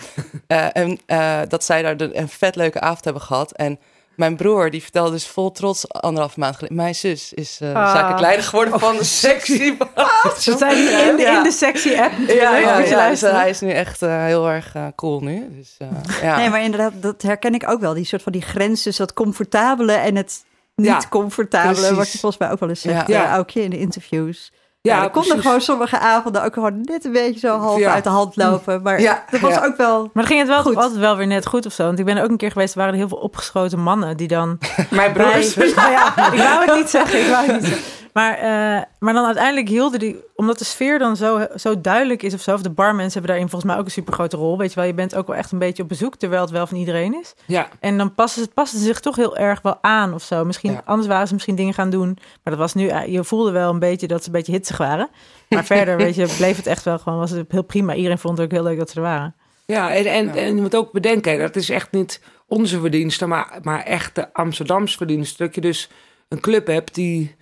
Eh, 0.48 0.66
en 0.74 1.00
eh, 1.06 1.40
dat 1.48 1.64
zij 1.64 1.82
daar 1.82 1.98
de- 1.98 2.18
een 2.18 2.30
vet 2.30 2.56
leuke 2.56 2.80
avond 2.80 3.04
hebben 3.04 3.22
gehad. 3.22 3.52
En 3.52 3.80
mijn 4.16 4.36
broer, 4.36 4.70
die 4.70 4.82
vertelde 4.82 5.12
dus 5.12 5.28
vol 5.28 5.52
trots 5.52 5.90
anderhalve 5.92 6.40
maand 6.40 6.56
geleden... 6.56 6.76
Mijn 6.78 6.96
zus 6.96 7.34
is 7.34 7.58
eh 7.62 7.74
Ah. 7.76 7.94
zakelijk 7.94 8.20
leider 8.20 8.46
geworden 8.46 8.80
van 8.80 8.98
de 8.98 9.04
Sexy 9.04 9.78
Boys. 9.78 9.90
Ze 10.44 10.58
zijn 10.58 10.78
in 11.10 11.16
de, 11.16 11.22
Ja. 11.22 11.38
in 11.38 11.44
de 11.44 11.52
sexy 11.52 11.94
app. 11.96 12.12
Ja, 12.28 12.34
ja, 12.58 12.78
je 12.78 12.88
ja, 12.90 13.10
dus 13.10 13.22
hij 13.22 13.50
is 13.50 13.60
nu 13.60 13.70
echt 13.72 14.02
eh, 14.02 14.24
heel 14.24 14.50
erg 14.50 14.76
eh, 14.76 14.88
cool 14.96 15.20
nu. 15.22 15.48
Dus, 15.58 15.76
eh, 15.78 15.88
ja. 16.22 16.38
Nee, 16.38 16.50
maar 16.50 16.64
inderdaad, 16.64 16.94
dat 17.02 17.22
herken 17.22 17.54
ik 17.54 17.70
ook 17.70 17.80
wel. 17.80 17.94
Die 17.94 18.06
soort 18.06 18.22
van 18.22 18.32
die 18.32 18.42
grens 18.42 18.82
tussen 18.84 19.06
het 19.06 19.14
comfortabele 19.14 19.92
en 19.94 20.16
het 20.16 20.44
niet 20.76 20.88
Ja, 20.88 21.02
comfortabele. 21.10 21.74
precies. 21.74 21.96
Wat 21.98 22.12
je 22.12 22.18
volgens 22.20 22.42
mij 22.42 22.52
ook 22.52 22.60
wel 22.60 22.70
eens 22.70 22.82
zegt, 22.82 23.08
Ja. 23.08 23.18
ja. 23.18 23.24
Ja. 23.24 23.34
Aukje, 23.36 23.64
in 23.64 23.70
de 23.70 23.80
interviews. 23.80 24.52
Ja, 24.88 24.96
Ja, 24.96 25.04
er 25.04 25.10
konden 25.10 25.30
precies. 25.32 25.46
gewoon 25.46 25.62
sommige 25.62 26.00
avonden 26.00 26.44
ook 26.44 26.54
gewoon 26.54 26.82
net 26.82 27.06
een 27.06 27.12
beetje 27.12 27.40
zo 27.40 27.58
half 27.60 27.80
Ja. 27.80 27.94
uit 27.94 28.04
de 28.04 28.10
hand 28.10 28.36
lopen. 28.36 28.82
Maar 28.82 29.02
Ja, 29.02 29.24
dat 29.30 29.40
was 29.40 29.54
ja. 29.54 29.66
ook 29.66 29.78
wel... 29.78 30.00
Maar 30.02 30.10
dan 30.14 30.26
ging 30.26 30.40
het 30.40 30.48
wel 30.48 30.62
Goed. 30.62 30.76
altijd 30.76 30.96
wel 31.00 31.18
weer 31.18 31.28
net 31.28 31.46
goed 31.46 31.66
of 31.66 31.74
zo. 31.74 31.84
Want 31.84 32.00
ik 32.00 32.06
ben 32.06 32.18
er 32.18 32.24
ook 32.24 32.30
een 32.30 32.38
keer 32.38 32.52
geweest, 32.52 32.74
er 32.74 32.78
waren 32.78 32.94
er 32.94 33.00
heel 33.00 33.08
veel 33.08 33.18
opgeschoten 33.18 33.80
mannen 33.80 34.18
die 34.18 34.28
dan... 34.28 34.58
Mijn 34.90 35.14
bij- 35.14 35.32
broers. 35.32 35.56
Nou 35.76 35.92
ja, 35.92 36.08
ik 36.32 36.38
wou 36.40 36.66
het 36.66 36.76
niet 36.76 36.90
zeggen, 36.90 37.20
ik 37.20 37.28
wou 37.32 37.46
het 37.46 37.62
niet 37.62 37.70
zeggen. 37.70 37.84
Maar, 38.14 38.34
eh, 38.38 38.82
maar 39.00 39.14
dan 39.14 39.26
uiteindelijk 39.26 39.68
hielden 39.68 40.00
die, 40.00 40.18
omdat 40.36 40.58
de 40.58 40.66
sfeer 40.66 41.00
dan 41.00 41.16
zo, 41.16 41.48
zo 41.56 41.82
duidelijk 41.82 42.24
is 42.24 42.34
of 42.34 42.42
zo, 42.42 42.54
of 42.54 42.62
de 42.62 42.70
barmensen 42.70 43.12
hebben 43.14 43.30
daarin 43.30 43.50
volgens 43.50 43.72
mij 43.72 43.80
ook 43.80 43.86
een 43.86 43.92
super 43.92 44.14
grote 44.14 44.38
rol. 44.38 44.58
Weet 44.58 44.70
je 44.70 44.76
wel, 44.76 44.86
je 44.86 44.94
bent 44.94 45.16
ook 45.16 45.28
wel 45.28 45.36
echt 45.36 45.52
een 45.52 45.60
beetje 45.60 45.84
op 45.84 45.90
bezoek, 45.90 46.16
terwijl 46.16 46.42
het 46.42 46.52
wel 46.52 46.68
van 46.68 46.78
iedereen 46.78 47.20
is. 47.22 47.34
Ja, 47.46 47.68
En 47.80 47.98
dan 47.98 48.14
passen 48.16 48.42
ze, 48.44 48.48
passen 48.54 48.80
ze 48.80 48.86
zich 48.86 49.00
toch 49.00 49.16
heel 49.16 49.38
erg 49.38 49.62
wel 49.62 49.78
aan 49.82 50.14
of 50.14 50.24
zo. 50.24 50.46
Misschien, 50.46 50.72
Ja. 50.72 50.82
anders 50.86 51.08
waren 51.08 51.28
ze 51.28 51.34
misschien 51.34 51.56
dingen 51.56 51.74
gaan 51.74 51.90
doen. 51.90 52.08
Maar 52.44 52.54
dat 52.54 52.58
was 52.58 52.74
nu, 52.74 52.88
eh, 52.88 53.06
je 53.08 53.24
voelde 53.24 53.52
wel 53.52 53.70
een 53.70 53.80
beetje 53.80 54.08
dat 54.08 54.22
ze 54.22 54.28
een 54.28 54.34
beetje 54.36 54.52
hitsig 54.52 54.78
waren. 54.78 55.10
Maar 55.50 55.66
verder, 55.66 55.98
weet 55.98 56.16
je, 56.16 56.34
bleef 56.38 56.58
het 56.58 56.68
echt 56.68 56.84
wel 56.84 57.00
gewoon, 57.00 57.20
was 57.20 57.32
het 57.32 57.52
heel 57.52 57.62
prima. 57.64 57.94
Iedereen 57.96 58.18
vond 58.20 58.38
het 58.38 58.46
ook 58.48 58.54
heel 58.54 58.64
leuk 58.64 58.78
dat 58.78 58.90
ze 58.90 58.96
er 58.96 59.02
waren. 59.02 59.36
ja 59.66 59.94
en, 59.94 60.06
en, 60.06 60.26
Ja. 60.26 60.36
en 60.36 60.56
je 60.56 60.62
moet 60.62 60.76
ook 60.76 60.92
bedenken, 60.92 61.40
dat 61.40 61.56
is 61.56 61.70
echt 61.70 61.92
niet 61.92 62.22
onze 62.48 62.80
verdienste, 62.80 63.26
maar, 63.26 63.60
maar 63.62 63.84
echt 63.84 64.16
de 64.16 64.34
Amsterdamse 64.34 64.98
verdienste. 64.98 65.44
Dat 65.44 65.56
je 65.56 65.62
dus 65.62 65.90
een 66.30 66.40
club 66.40 66.68
hebt 66.68 66.96
die 66.96 67.36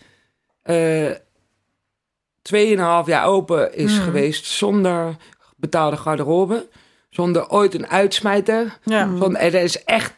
eh 0.64 1.12
2,5 2.42 3.06
jaar 3.06 3.26
open 3.26 3.76
is 3.76 3.96
Hmm. 3.96 4.04
geweest 4.04 4.46
zonder 4.46 5.16
betaalde 5.56 5.98
garderobe. 5.98 6.68
Zonder 7.10 7.50
ooit 7.50 7.74
een 7.74 7.88
uitsmijter. 7.88 8.78
Ja. 8.84 9.10
Van, 9.18 9.36
er 9.38 9.54
is 9.54 9.84
echt, 9.84 10.14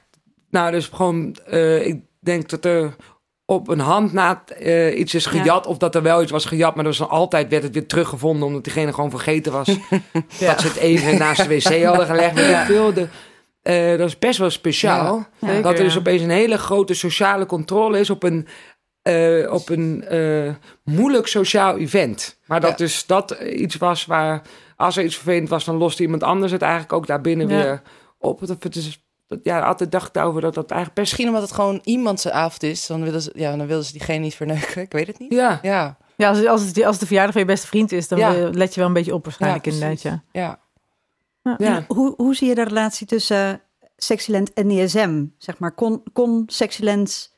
nou, 0.49 0.71
dus 0.71 0.87
gewoon, 0.87 1.35
eh, 1.45 1.87
ik 1.87 2.01
denk 2.19 2.49
dat 2.49 2.65
er 2.65 2.95
op 3.45 3.67
een 3.67 3.79
hand 3.79 4.13
na 4.13 4.43
eh, 4.45 4.99
iets 4.99 5.13
is 5.13 5.25
gejat, 5.25 5.67
of 5.67 5.77
dat 5.77 5.95
er 5.95 6.01
wel 6.01 6.21
iets 6.21 6.31
was 6.31 6.45
gejat, 6.45 6.75
maar 6.75 6.83
er 6.83 6.89
was 6.89 6.97
dan 6.97 7.09
altijd 7.09 7.49
werd 7.49 7.63
het 7.63 7.73
weer 7.73 7.87
teruggevonden, 7.87 8.47
omdat 8.47 8.63
diegene 8.63 8.93
gewoon 8.93 9.09
vergeten 9.09 9.51
was 9.51 9.67
dat 10.39 10.61
ze 10.61 10.67
het 10.67 10.75
even 10.75 11.17
naast 11.17 11.47
de 11.47 11.55
wc 11.55 11.83
hadden 11.83 12.05
gelegd. 12.05 12.37
Eh, 13.61 13.97
dat 13.97 14.07
is 14.07 14.19
best 14.19 14.39
wel 14.39 14.49
speciaal. 14.49 15.27
Zeker, 15.41 15.61
dat 15.61 15.77
er 15.77 15.83
dus 15.83 15.93
ja. 15.93 15.99
opeens 15.99 16.21
een 16.21 16.29
hele 16.29 16.57
grote 16.57 16.93
sociale 16.93 17.45
controle 17.45 17.99
is 17.99 18.09
op 18.09 18.23
een, 18.23 18.47
eh, 19.03 19.51
op 19.53 19.69
een 19.69 20.03
eh, 20.03 20.53
moeilijk 20.83 21.27
sociaal 21.27 21.77
event. 21.77 22.39
Maar 22.45 22.61
dat 22.61 22.69
Ja. 22.69 22.75
dus 22.75 23.05
dat 23.05 23.31
iets 23.31 23.75
was 23.77 24.05
waar, 24.05 24.41
als 24.75 24.97
er 24.97 25.03
iets 25.03 25.15
vervelend 25.15 25.49
was, 25.49 25.65
dan 25.65 25.75
loste 25.75 26.01
iemand 26.01 26.23
anders 26.23 26.51
het 26.51 26.61
eigenlijk 26.61 26.93
ook 26.93 27.07
daarbinnen 27.07 27.47
Ja. 27.49 27.55
weer 27.55 27.81
op. 28.17 28.39
Het, 28.39 28.49
het 28.63 28.75
is, 28.75 29.03
dat, 29.27 29.39
ja, 29.43 29.59
altijd 29.61 29.91
dacht 29.91 30.07
ik 30.07 30.13
daarover 30.13 30.41
dat 30.41 30.53
dat 30.53 30.71
eigenlijk 30.71 30.99
best... 30.99 31.11
Misschien 31.11 31.27
omdat 31.33 31.41
het 31.49 31.57
gewoon 31.59 31.79
iemand 31.83 32.19
zijn 32.19 32.33
avond 32.33 32.63
is, 32.63 32.87
dan 32.87 33.03
willen 33.03 33.21
ze, 33.21 33.31
ja, 33.35 33.55
dan 33.55 33.67
willen 33.67 33.83
ze 33.83 33.91
diegene 33.91 34.19
niet 34.19 34.35
verneuken. 34.35 34.81
Ik 34.81 34.91
weet 34.91 35.07
het 35.07 35.19
niet. 35.19 35.33
Ja, 35.33 35.59
Ja, 35.61 35.97
Ja, 36.15 36.29
als, 36.29 36.45
als, 36.45 36.61
het, 36.65 36.77
als 36.77 36.91
het 36.91 36.99
de 36.99 37.05
verjaardag 37.05 37.31
van 37.33 37.41
je 37.41 37.47
beste 37.47 37.67
vriend 37.67 37.91
is, 37.91 38.07
dan 38.07 38.19
Ja. 38.19 38.49
let 38.51 38.73
je 38.73 38.79
wel 38.79 38.87
een 38.87 38.93
beetje 38.95 39.13
op 39.13 39.23
waarschijnlijk 39.23 39.65
Ja, 39.65 39.71
inderdaad. 39.71 40.01
Ja. 40.01 40.23
ja. 40.31 40.59
ja. 41.57 41.83
Hoe, 41.87 42.13
hoe 42.17 42.35
zie 42.35 42.47
je 42.47 42.55
de 42.55 42.63
relatie 42.63 43.07
tussen 43.07 43.61
Sexyland 43.97 44.53
en 44.53 44.67
DSM? 44.67 45.25
Zeg 45.37 45.57
maar, 45.59 45.71
kon, 45.71 46.03
kon 46.13 46.43
Sexyland 46.47 47.31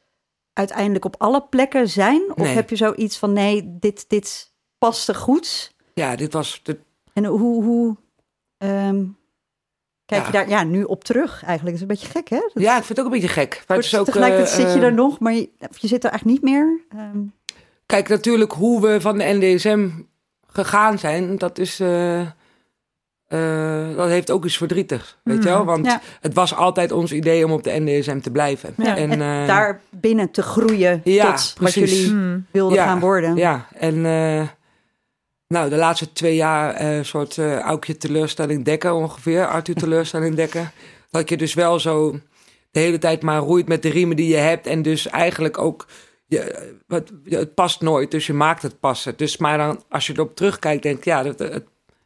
uiteindelijk 0.55 1.05
op 1.05 1.15
alle 1.17 1.41
plekken 1.49 1.89
zijn? 1.89 2.21
Of 2.29 2.37
Nee. 2.37 2.53
heb 2.55 2.69
je 2.69 2.75
zoiets 2.75 3.17
van, 3.17 3.33
nee, 3.33 3.77
dit, 3.79 4.05
dit 4.09 4.51
paste 4.77 5.13
goed? 5.13 5.73
ja, 5.93 6.15
dit 6.15 6.33
was... 6.33 6.59
Dit, 6.63 6.77
En 7.13 7.25
hoe, 7.25 7.63
hoe 7.63 7.95
ehm, 8.57 9.03
kijk 10.05 10.21
Ja. 10.21 10.25
je 10.27 10.31
daar 10.31 10.49
ja, 10.49 10.63
nu 10.63 10.83
op 10.83 11.03
terug 11.03 11.43
eigenlijk? 11.43 11.63
Dat 11.63 11.73
is 11.73 11.81
een 11.81 11.87
beetje 11.87 12.19
gek, 12.19 12.29
hè? 12.29 12.49
Dat 12.53 12.63
ja, 12.63 12.77
ik 12.77 12.83
vind 12.83 12.87
het 12.89 12.99
ook 12.99 13.05
een 13.05 13.19
beetje 13.19 13.27
gek. 13.41 13.63
Maar 13.67 13.77
het 13.77 13.85
is 13.85 13.95
ook, 13.97 14.05
tegelijkertijd 14.05 14.49
zit 14.49 14.73
je 14.73 14.79
eh, 14.79 14.83
er 14.85 14.93
nog, 14.93 15.19
maar 15.19 15.33
je 15.33 15.49
zit 15.81 16.03
er 16.03 16.09
eigenlijk 16.09 16.25
niet 16.25 16.41
meer. 16.51 16.81
Ehm, 16.89 17.19
Kijk, 17.85 18.07
natuurlijk 18.09 18.51
hoe 18.51 18.81
we 18.81 19.01
van 19.01 19.17
de 19.17 19.23
NDSM 19.23 19.89
gegaan 20.47 20.99
zijn, 20.99 21.37
dat 21.37 21.57
is... 21.57 21.79
eh, 21.79 22.27
eh, 23.27 23.95
dat 23.95 24.07
heeft 24.07 24.31
ook 24.31 24.45
iets 24.45 24.57
verdrietig, 24.57 25.17
weet 25.23 25.43
je 25.43 25.49
wel? 25.49 25.59
Mm, 25.59 25.65
Want 25.65 25.85
ja. 25.85 26.01
het 26.21 26.33
was 26.33 26.55
altijd 26.55 26.91
ons 26.91 27.11
idee 27.11 27.45
om 27.45 27.51
op 27.51 27.63
de 27.63 27.79
NDSM 27.79 28.19
te 28.19 28.31
blijven. 28.31 28.73
Ja. 28.77 28.97
en, 28.97 29.11
eh, 29.11 29.47
daar 29.47 29.81
binnen 29.89 30.31
te 30.31 30.41
groeien 30.41 31.01
ja, 31.03 31.33
tot 31.33 31.53
precies. 31.55 31.81
wat 31.81 31.89
jullie 31.89 32.09
Hmm. 32.09 32.45
wilden 32.51 32.77
gaan 32.77 32.99
worden. 32.99 33.35
Ja, 33.35 33.67
en 33.73 34.05
eh, 34.05 34.47
nou, 35.47 35.69
de 35.69 35.75
laatste 35.75 36.11
twee 36.11 36.35
jaar 36.35 36.81
een 36.81 37.05
soort 37.05 37.37
Aukje 37.37 37.97
teleurstelling 37.97 38.65
dekken 38.65 38.95
ongeveer. 38.95 39.47
Arthur 39.47 39.75
teleurstelling 39.85 40.35
dekken. 40.35 40.71
Dat 41.09 41.29
je 41.29 41.37
dus 41.37 41.53
wel 41.53 41.79
zo 41.79 42.19
de 42.71 42.79
hele 42.79 42.97
tijd 42.97 43.21
maar 43.21 43.39
roeit 43.39 43.67
met 43.67 43.81
de 43.81 43.89
riemen 43.89 44.15
die 44.15 44.27
je 44.27 44.35
hebt. 44.35 44.67
En 44.67 44.81
dus 44.81 45.07
eigenlijk 45.07 45.57
ook, 45.57 45.85
je, 46.27 46.73
het 47.23 47.53
past 47.53 47.81
nooit, 47.81 48.11
dus 48.11 48.27
je 48.27 48.33
maakt 48.33 48.61
het 48.61 48.79
passen. 48.79 49.13
Dus 49.17 49.37
maar 49.37 49.57
dan, 49.57 49.83
als 49.89 50.07
je 50.07 50.13
erop 50.13 50.35
terugkijkt, 50.35 50.83
denk 50.83 50.97
ik, 50.97 51.05
ja, 51.05 51.23
dat, 51.23 51.39
het, 51.39 51.63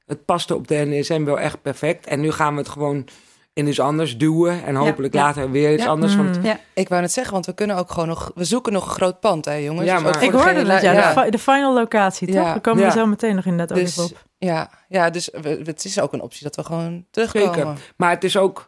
het 0.10 0.26
paste 0.26 0.56
op 0.56 0.68
de 0.68 0.76
NSM 0.86 1.24
wel 1.24 1.40
echt 1.40 1.62
perfect. 1.62 2.06
En 2.08 2.20
nu 2.20 2.32
gaan 2.32 2.54
we 2.54 2.60
het 2.60 2.70
gewoon 2.70 3.08
in 3.54 3.68
iets 3.68 3.80
anders 3.80 4.18
duwen. 4.18 4.64
En 4.66 4.76
hopelijk 4.76 5.14
ja. 5.14 5.22
later 5.22 5.52
weer 5.52 5.74
iets 5.74 5.84
Ja. 5.84 5.90
anders. 5.90 6.16
Want 6.16 6.38
Hmm. 6.38 6.58
Ik 6.74 6.90
wou 6.90 7.02
net 7.02 7.12
zeggen, 7.12 7.34
want 7.34 7.46
we 7.46 7.54
kunnen 7.54 7.76
ook 7.76 7.92
gewoon 7.92 8.08
nog... 8.08 8.32
We 8.36 8.44
zoeken 8.44 8.74
nog 8.74 8.86
een 8.86 8.92
groot 8.92 9.20
pand, 9.20 9.46
hè 9.46 9.54
jongens? 9.54 9.86
Ja, 9.86 9.94
Dus 9.94 10.04
maar- 10.04 10.24
Ik 10.24 10.32
hoorde 10.32 10.64
dat, 10.64 10.82
ja. 10.82 10.92
ja. 10.92 11.14
De, 11.14 11.22
fi- 11.22 11.30
de 11.30 11.40
final 11.40 11.74
locatie, 11.74 12.28
toch? 12.28 12.36
Ja. 12.36 12.54
We 12.54 12.60
komen 12.60 12.82
Ja. 12.82 12.86
er 12.86 12.92
zo 12.92 13.06
meteen 13.06 13.36
nog 13.36 13.46
inderdaad 13.46 13.78
ook 13.78 13.84
Dus, 13.84 13.98
op. 14.00 14.26
ja, 14.38 14.70
ja, 14.90 15.10
dus 15.10 15.30
we- 15.42 15.62
het 15.64 15.86
is 15.86 16.00
ook 16.00 16.14
een 16.14 16.22
optie 16.22 16.44
dat 16.44 16.56
we 16.56 16.64
gewoon 16.64 17.06
terugkomen. 17.12 17.54
Zeker. 17.54 17.74
Maar 17.98 18.10
het 18.10 18.24
is 18.24 18.38
ook 18.38 18.68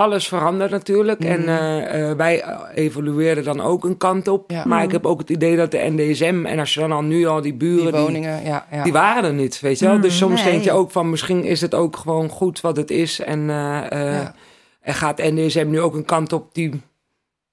alles 0.00 0.28
verandert 0.28 0.70
natuurlijk. 0.70 1.18
Mhm. 1.18 1.28
En 1.28 1.48
eh, 1.48 2.10
eh, 2.10 2.16
wij 2.16 2.42
eh, 2.42 2.58
evolueerden 2.74 3.44
dan 3.44 3.60
ook 3.60 3.84
een 3.84 3.96
kant 3.96 4.28
op. 4.28 4.50
Ja. 4.50 4.64
Maar 4.66 4.82
ik 4.82 4.92
heb 4.92 5.06
ook 5.06 5.18
het 5.18 5.30
idee 5.30 5.56
dat 5.56 5.70
de 5.70 5.78
NDSM, 5.96 6.46
en 6.46 6.58
als 6.58 6.74
je 6.74 6.80
dan 6.80 6.92
al 6.92 7.02
nu 7.02 7.26
al 7.26 7.40
die 7.40 7.54
buren, 7.54 7.82
Die 7.82 7.92
die, 7.92 8.00
woningen, 8.00 8.44
ja. 8.44 8.66
ja. 8.70 8.82
die 8.82 8.92
waren 8.92 9.24
er 9.24 9.32
niet, 9.32 9.60
weet 9.60 9.78
je 9.78 9.84
wel. 9.84 9.94
Mhm. 9.94 10.02
Dus 10.02 10.16
soms 10.16 10.42
Nee. 10.42 10.52
denk 10.52 10.64
je 10.64 10.72
ook 10.72 10.90
van 10.90 11.10
misschien 11.10 11.44
is 11.44 11.60
het 11.60 11.74
ook 11.74 11.96
gewoon 11.96 12.28
goed 12.28 12.60
wat 12.60 12.76
het 12.76 12.90
is. 12.90 13.20
En, 13.20 13.50
eh, 13.50 13.92
eh, 13.92 14.22
Ja. 14.22 14.34
en 14.80 14.94
gaat 14.94 15.18
NDSM 15.18 15.66
nu 15.68 15.80
ook 15.80 15.94
een 15.94 16.04
kant 16.04 16.32
op 16.32 16.54
die 16.54 16.82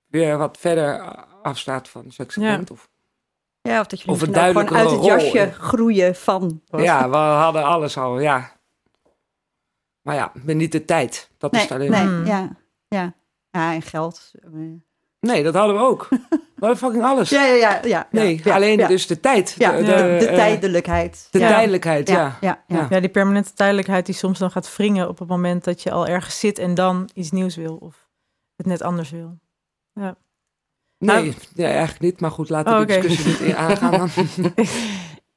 weer 0.07 0.37
wat 0.37 0.57
verder 0.59 1.01
afstaat 1.41 1.89
van 1.89 2.03
Sexcellent? 2.07 2.71
Of, 2.71 2.89
Ja, 3.61 3.79
of 3.79 3.87
dat 3.87 3.99
jullie 4.01 4.15
Of 4.15 4.27
een 4.27 4.33
gewoon 4.33 4.75
uit 4.75 4.91
het 4.91 5.05
jasje 5.05 5.51
groeien 5.59 6.15
van. 6.15 6.61
ja, 6.77 7.09
we 7.09 7.15
hadden 7.17 7.63
alles 7.63 7.97
al, 7.97 8.19
ja. 8.19 8.55
Maar 10.07 10.15
ja, 10.15 10.31
met 10.43 10.55
niet 10.55 10.71
de 10.71 10.85
tijd. 10.85 11.29
Dat 11.37 11.53
is 11.53 11.57
Nee, 11.59 11.67
het 11.67 11.77
alleen. 11.91 12.13
nee, 12.23 12.25
ja, 12.25 12.49
ja. 12.87 13.13
Ja, 13.49 13.73
en 13.73 13.81
geld. 13.81 14.31
Nee, 15.19 15.43
dat 15.43 15.53
hadden 15.53 15.75
we 15.75 15.81
ook. 15.81 16.07
We 16.55 16.65
hadden 16.65 16.77
fucking 16.77 17.03
alles. 17.03 17.29
Ja, 17.29 17.45
ja, 17.45 17.53
ja. 17.55 17.79
ja 17.83 18.07
Nee, 18.11 18.41
ja, 18.43 18.55
alleen 18.55 18.77
ja. 18.77 18.87
dus 18.87 19.07
de 19.07 19.19
tijd. 19.19 19.55
Ja, 19.57 19.71
de, 19.71 19.77
de, 19.77 19.85
de- 19.85 19.91
de 20.19 20.27
eh, 20.27 20.35
tijdelijkheid. 20.35 21.27
de 21.31 21.39
Ja. 21.39 21.47
tijdelijkheid, 21.47 22.07
ja. 22.07 22.15
ja, 22.15 22.37
ja, 22.41 22.63
ja. 22.67 22.77
Ja. 22.77 22.87
Ja, 22.89 22.99
die 22.99 23.09
permanente 23.09 23.53
tijdelijkheid 23.53 24.05
die 24.05 24.15
soms 24.15 24.39
dan 24.39 24.51
gaat 24.51 24.75
wringen 24.75 25.07
op 25.09 25.19
het 25.19 25.27
moment 25.27 25.63
dat 25.63 25.83
je 25.83 25.91
al 25.91 26.07
ergens 26.07 26.39
zit 26.39 26.59
en 26.59 26.73
dan 26.73 27.09
iets 27.13 27.31
nieuws 27.31 27.55
wil 27.55 27.75
of 27.75 28.07
het 28.55 28.65
net 28.65 28.81
anders 28.81 29.09
wil. 29.09 29.37
Nee, 29.93 30.11
Nou- 30.97 31.33
ja, 31.53 31.67
eigenlijk 31.67 31.99
niet. 32.01 32.19
Maar 32.19 32.31
goed, 32.31 32.49
laten 32.49 32.73
we 32.73 32.79
Oh, 32.81 32.87
de 32.87 33.07
discussie 33.07 33.45
niet 33.47 33.55
aangaan. 33.55 33.91
Dan. 33.91 34.09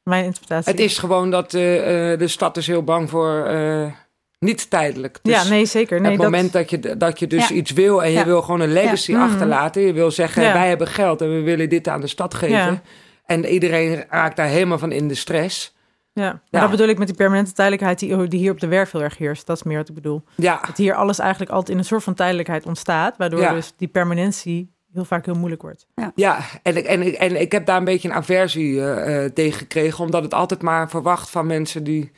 Mijn 0.03 0.25
interpretatie. 0.25 0.71
Het 0.71 0.81
is 0.81 0.99
gewoon 0.99 1.31
dat 1.31 1.55
eh, 1.55 2.13
eh, 2.13 2.19
de 2.19 2.29
stad 2.29 2.57
is 2.57 2.67
heel 2.67 2.85
bang 2.85 3.11
voor 3.11 3.45
eh, 3.45 3.93
niet 4.41 4.71
tijdelijk. 4.71 5.19
Dus 5.23 5.43
ja, 5.43 5.49
nee, 5.49 5.67
zeker. 5.67 6.01
Nee, 6.01 6.11
het 6.13 6.23
moment 6.23 6.53
dat, 6.53 6.71
je, 6.71 6.97
dat 6.97 7.19
je 7.19 7.27
dus 7.27 7.49
Ja. 7.49 7.55
iets 7.55 7.71
wil 7.71 8.03
en 8.03 8.11
je 8.11 8.19
Ja. 8.19 8.25
wil 8.25 8.43
gewoon 8.43 8.61
een 8.61 8.73
legacy 8.73 9.11
Ja. 9.13 9.19
Mhm. 9.19 9.31
achterlaten. 9.33 9.83
Je 9.83 9.93
wil 9.93 10.11
zeggen, 10.11 10.43
Ja. 10.43 10.53
wij 10.53 10.69
hebben 10.69 10.87
geld 10.87 11.21
en 11.23 11.29
we 11.35 11.41
willen 11.41 11.69
dit 11.69 11.89
aan 11.89 12.01
de 12.01 12.07
stad 12.07 12.35
geven. 12.35 12.57
Ja. 12.57 12.83
En 13.25 13.45
iedereen 13.45 14.05
raakt 14.09 14.37
daar 14.37 14.47
helemaal 14.47 14.79
van 14.79 14.93
in 14.93 15.09
de 15.09 15.15
stress. 15.15 15.77
ja. 16.13 16.23
Maar 16.23 16.41
Ja. 16.51 16.61
dat 16.61 16.71
bedoel 16.71 16.89
ik 16.89 16.99
met 16.99 17.07
die 17.07 17.17
permanente 17.17 17.53
tijdelijkheid 17.53 17.99
die, 17.99 18.29
die 18.29 18.41
hier 18.41 18.51
op 18.53 18.61
de 18.61 18.67
werf 18.67 18.91
heel 18.91 19.03
erg 19.03 19.19
heerst. 19.19 19.47
Dat 19.47 19.57
is 19.57 19.63
meer 19.63 19.77
wat 19.79 19.89
ik 19.89 19.95
bedoel. 19.95 20.23
Ja, 20.35 20.61
Dat 20.67 20.77
hier 20.77 20.95
alles 20.95 21.19
eigenlijk 21.19 21.51
altijd 21.51 21.71
in 21.71 21.79
een 21.79 21.85
soort 21.85 22.03
van 22.03 22.15
tijdelijkheid 22.15 22.67
ontstaat, 22.67 23.17
waardoor 23.17 23.41
Ja. 23.41 23.53
dus 23.53 23.73
die 23.77 23.89
permanentie 23.89 24.71
heel 24.93 25.05
vaak 25.05 25.25
heel 25.25 25.35
moeilijk 25.35 25.63
wordt. 25.63 25.87
Ja, 26.15 26.39
en 26.63 26.77
ik, 26.77 26.85
en, 26.85 27.03
ik- 27.03 27.15
en 27.15 27.41
ik 27.41 27.53
heb 27.53 27.67
daar 27.67 27.77
een 27.77 27.85
beetje 27.85 28.09
een 28.09 28.15
aversie 28.15 28.81
eh, 28.81 29.25
eh, 29.25 29.33
tegen 29.33 29.59
gekregen. 29.59 30.05
Omdat 30.05 30.23
het 30.23 30.35
altijd 30.35 30.63
maar 30.63 30.89
verwacht 30.91 31.31
van 31.31 31.47
mensen 31.47 31.85
die 31.85 32.11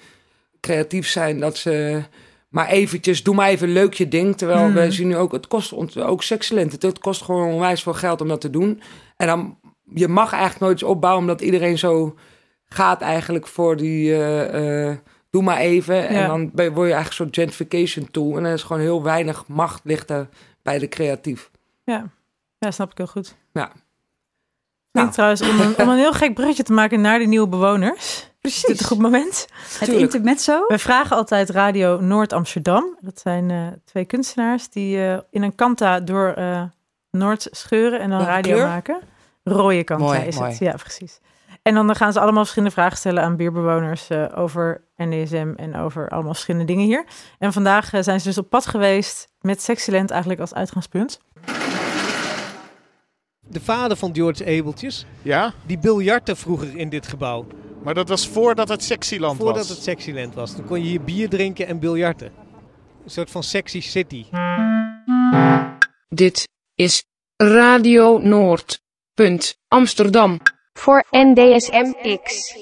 creatief 0.62 1.08
zijn. 1.08 1.40
Dat 1.40 1.56
ze 1.56 2.02
maar 2.48 2.68
eventjes, 2.68 3.22
doe 3.22 3.34
maar 3.34 3.48
even 3.48 3.68
leuk 3.68 3.94
je 3.94 4.08
ding. 4.08 4.36
Terwijl 4.36 4.64
Hmm. 4.64 4.74
we 4.74 4.90
zien 4.90 5.08
nu 5.08 5.16
ook, 5.16 5.32
het 5.32 5.46
kost 5.46 5.72
ons 5.72 5.98
ook 5.98 6.22
sexcellent. 6.22 6.82
Het, 6.82 6.98
kost 6.98 7.22
gewoon 7.22 7.52
onwijs 7.52 7.82
veel 7.82 7.94
geld 7.94 8.20
om 8.20 8.28
dat 8.28 8.40
te 8.40 8.50
doen. 8.50 8.82
En 9.16 9.26
dan, 9.26 9.58
je 9.94 10.08
mag 10.08 10.32
eigenlijk 10.32 10.60
nooit 10.60 10.74
iets 10.74 10.90
opbouwen. 10.90 11.22
Omdat 11.22 11.40
iedereen 11.40 11.78
zo 11.78 12.14
gaat 12.64 13.00
eigenlijk 13.00 13.46
voor 13.46 13.76
die, 13.76 14.12
eh, 14.12 14.88
eh, 14.88 14.96
doe 15.30 15.42
maar 15.42 15.58
even. 15.58 16.08
En 16.08 16.26
dan 16.28 16.50
word 16.54 16.66
je 16.66 16.72
eigenlijk 16.80 17.06
een 17.06 17.12
soort 17.12 17.34
gentrification 17.34 18.10
tool. 18.10 18.36
En 18.36 18.42
dan 18.42 18.52
is 18.52 18.62
gewoon 18.62 18.82
heel 18.82 19.02
weinig 19.02 19.46
macht 19.48 19.80
ligt 19.84 20.10
er 20.10 20.28
bij 20.62 20.78
de 20.78 20.88
creatief. 20.88 21.50
Ja, 21.84 22.10
ja 22.58 22.70
snap 22.70 22.90
ik 22.90 22.98
heel 22.98 23.06
goed. 23.06 23.36
Ja. 23.52 23.72
Ik 24.92 24.98
Nou. 25.00 25.06
denk 25.06 25.12
trouwens, 25.12 25.42
om 25.42 25.60
een, 25.60 25.78
om 25.86 25.88
een 25.92 25.98
heel 25.98 26.12
gek 26.12 26.34
bruggetje 26.34 26.62
te 26.62 26.72
maken 26.72 27.00
naar 27.00 27.18
de 27.18 27.24
nieuwe 27.24 27.48
bewoners. 27.48 28.30
Is 28.40 28.52
dit 28.54 28.60
Precies. 28.64 28.80
een 28.80 28.86
goed 28.86 28.98
moment? 28.98 29.46
Het 29.78 29.88
intermezzo. 29.88 30.64
We 30.66 30.78
vragen 30.78 31.16
altijd 31.16 31.50
Radio 31.50 32.00
Noord-Amsterdam. 32.00 32.96
Dat 33.00 33.20
zijn 33.20 33.50
eh, 33.50 33.66
twee 33.84 34.04
kunstenaars 34.04 34.68
die 34.68 35.06
eh, 35.06 35.18
in 35.30 35.42
een 35.42 35.54
kanta 35.54 36.00
door 36.00 36.28
eh, 36.32 36.62
Noord 37.10 37.48
scheuren 37.50 38.00
en 38.00 38.08
dan 38.10 38.18
Welke 38.18 38.32
radio 38.34 38.54
kleur? 38.54 38.66
maken. 38.66 39.00
Rode 39.44 39.84
kanta 39.84 40.04
Mooi, 40.04 40.20
is 40.20 40.36
mooi. 40.38 40.50
het. 40.50 40.58
Ja, 40.58 40.72
precies. 40.72 41.20
En 41.62 41.74
dan 41.74 41.96
gaan 41.96 42.12
ze 42.12 42.20
allemaal 42.20 42.40
verschillende 42.42 42.74
vragen 42.74 42.96
stellen 42.96 43.22
aan 43.22 43.36
buurbewoners 43.36 44.08
eh, 44.10 44.24
over 44.34 44.84
NDSM 44.96 45.52
en 45.56 45.76
over 45.76 46.08
allemaal 46.08 46.32
verschillende 46.32 46.66
dingen 46.66 46.84
hier. 46.86 47.04
En 47.38 47.52
vandaag 47.52 47.88
zijn 48.00 48.20
ze 48.20 48.26
dus 48.28 48.38
op 48.38 48.50
pad 48.50 48.66
geweest 48.66 49.28
met 49.40 49.62
Sexyland 49.62 50.10
eigenlijk 50.10 50.40
als 50.40 50.54
uitgangspunt. 50.54 51.20
De 53.52 53.60
vader 53.60 53.96
van 53.96 54.14
George 54.14 54.44
Abeltjes, 54.58 55.06
Ja, 55.22 55.52
die 55.66 55.78
biljartte 55.78 56.36
vroeger 56.36 56.76
in 56.76 56.88
dit 56.88 57.06
gebouw. 57.06 57.46
maar 57.82 57.94
dat 57.94 58.08
was 58.08 58.28
voordat 58.28 58.68
het 58.68 58.82
Sexyland 58.84 59.36
Voordat 59.36 59.56
was. 59.56 59.68
het 59.68 59.82
Sexyland 59.82 60.34
was. 60.34 60.54
Toen 60.54 60.64
kon 60.64 60.78
je 60.82 60.88
hier 60.88 61.00
bier 61.02 61.28
drinken 61.28 61.66
en 61.66 61.78
biljarten. 61.78 62.32
Een 63.04 63.10
soort 63.10 63.30
van 63.30 63.42
sexy 63.42 63.80
city. 63.80 64.24
Dit 66.08 66.48
is 66.74 67.04
Radio 67.36 68.18
Noord. 68.18 68.80
Punt 69.14 69.58
Amsterdam. 69.68 70.40
Voor 70.72 71.04
NDSM-X. 71.10 72.54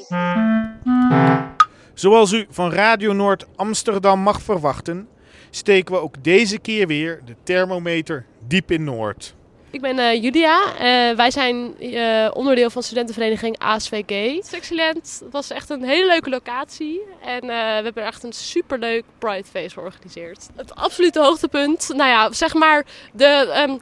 Zoals 1.94 2.32
u 2.32 2.46
van 2.50 2.72
Radio 2.72 3.12
Noord 3.12 3.46
Amsterdam 3.56 4.20
mag 4.20 4.42
verwachten, 4.42 5.08
steken 5.50 5.94
we 5.94 6.00
ook 6.00 6.24
deze 6.24 6.58
keer 6.58 6.86
weer 6.86 7.20
de 7.24 7.36
thermometer 7.42 8.26
diep 8.46 8.70
in 8.70 8.84
Noord. 8.84 9.34
Ik 9.70 9.80
ben 9.80 9.98
eh, 9.98 10.22
Julia. 10.22 10.60
Eh, 10.78 11.16
wij 11.16 11.30
zijn 11.30 11.78
eh, 11.78 12.30
onderdeel 12.34 12.70
van 12.70 12.82
studentenvereniging 12.82 13.58
ASVG. 13.58 14.44
Sexyland 14.44 15.22
was 15.30 15.50
echt 15.50 15.70
een 15.70 15.82
hele 15.82 16.06
leuke 16.06 16.30
locatie. 16.30 17.00
En 17.24 17.40
eh, 17.40 17.48
we 17.48 17.54
hebben 17.54 18.02
er 18.02 18.08
echt 18.08 18.22
een 18.22 18.32
superleuk 18.32 19.04
Pride 19.18 19.44
Face 19.44 19.70
georganiseerd. 19.70 20.48
Het 20.56 20.74
absolute 20.74 21.20
hoogtepunt, 21.20 21.88
nou 21.88 22.10
ja, 22.10 22.32
zeg 22.32 22.54
maar 22.54 22.86
de... 23.12 23.24
ehm, 23.24 23.76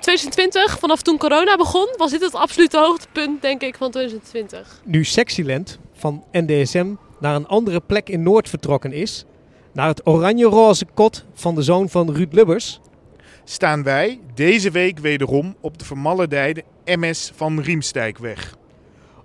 2020, 0.00 0.78
vanaf 0.78 1.02
toen 1.02 1.18
corona 1.18 1.56
begon, 1.56 1.88
was 1.96 2.10
dit 2.10 2.20
het 2.20 2.34
absolute 2.34 2.78
hoogtepunt, 2.78 3.42
denk 3.42 3.62
ik, 3.62 3.74
van 3.76 3.90
2020. 3.90 4.80
Nu 4.84 5.04
Sexyland 5.04 5.78
van 5.92 6.24
NDSM 6.32 6.86
naar 7.18 7.34
een 7.34 7.46
andere 7.46 7.80
plek 7.80 8.08
in 8.08 8.22
Noord 8.22 8.48
vertrokken 8.48 8.92
is. 8.92 9.24
Naar 9.72 9.88
het 9.88 10.06
oranje-roze 10.06 10.86
kot 10.94 11.24
van 11.34 11.54
de 11.54 11.62
zoon 11.62 11.88
van 11.88 12.14
Ruud 12.14 12.32
Lubbers. 12.32 12.80
Staan 13.44 13.82
wij 13.82 14.20
deze 14.34 14.70
week 14.70 14.98
wederom 14.98 15.56
op 15.60 15.78
de 15.78 15.84
vermaledijde 15.84 16.64
MS 16.84 17.32
van 17.34 17.60
Riemstijkweg. 17.60 18.56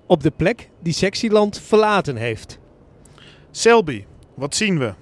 Op 0.06 0.24
de 0.24 0.32
plek 0.32 0.70
die 0.80 0.94
Sexyland 0.94 1.60
verlaten 1.60 2.16
heeft. 2.16 2.60
Selby, 3.52 4.06
wat 4.34 4.56
zien 4.56 4.80
we? 4.80 4.94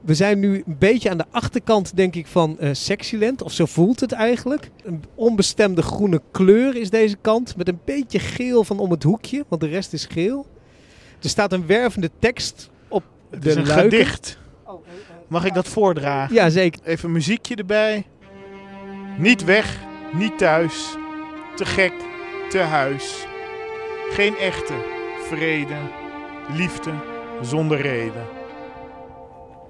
We 0.00 0.14
zijn 0.14 0.38
nu 0.38 0.62
een 0.66 0.76
beetje 0.78 1.10
aan 1.10 1.18
de 1.18 1.24
achterkant, 1.30 1.96
denk 1.96 2.14
ik, 2.14 2.26
van 2.26 2.58
eh 2.58 2.68
Sexyland. 2.72 3.42
Of 3.42 3.52
zo 3.52 3.66
voelt 3.66 4.00
het 4.00 4.12
eigenlijk. 4.12 4.70
Een 4.84 5.02
onbestemde 5.14 5.82
groene 5.82 6.22
kleur 6.30 6.76
is 6.76 6.90
deze 6.90 7.16
kant. 7.20 7.56
Met 7.56 7.68
een 7.68 7.80
beetje 7.84 8.18
geel 8.18 8.64
van 8.64 8.78
om 8.78 8.90
het 8.90 9.02
hoekje, 9.02 9.44
want 9.48 9.60
de 9.60 9.68
rest 9.68 9.92
is 9.92 10.04
geel. 10.04 10.46
Er 11.22 11.28
staat 11.28 11.52
een 11.52 11.66
wervende 11.66 12.10
tekst 12.18 12.70
op 12.88 13.04
Het 13.30 13.42
de 13.42 13.48
is 13.48 13.54
een 13.54 13.66
luiken. 13.66 13.98
gedicht. 13.98 14.38
Mag 15.28 15.44
ik 15.44 15.54
dat 15.54 15.68
voordragen? 15.68 16.34
Ja, 16.34 16.48
zeker. 16.48 16.80
Even 16.84 17.12
muziekje 17.12 17.54
erbij. 17.54 18.06
Niet 19.18 19.44
weg, 19.44 19.78
niet 20.12 20.38
thuis. 20.38 20.96
Te 21.54 21.64
gek, 21.64 21.92
te 22.48 22.58
huis. 22.58 23.26
Geen 24.10 24.36
echte 24.36 24.74
vrede, 25.28 25.74
liefde 26.52 26.90
zonder 27.42 27.80
reden. 27.80 28.26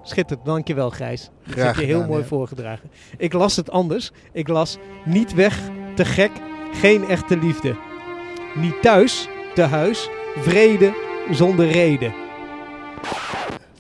Schitterend, 0.03 0.47
dankjewel 0.47 0.91
Gijs. 0.91 1.31
Dat 1.45 1.55
Graag 1.55 1.67
heb 1.67 1.75
je 1.75 1.81
heel 1.81 1.95
gedaan, 1.95 2.09
mooi 2.09 2.23
ja. 2.23 2.29
voorgedragen. 2.29 2.91
Ik 3.17 3.33
las 3.33 3.57
het 3.57 3.71
anders. 3.71 4.11
Ik 4.33 4.49
las 4.49 4.79
niet 5.05 5.35
weg, 5.35 5.61
te 5.95 6.05
gek, 6.05 6.31
geen 6.73 7.09
echte 7.09 7.39
liefde. 7.39 7.77
Niet 8.55 8.83
thuis, 8.83 9.29
te 9.55 9.63
huis, 9.63 10.09
vrede 10.37 10.95
zonder 11.31 11.71
reden. 11.71 12.15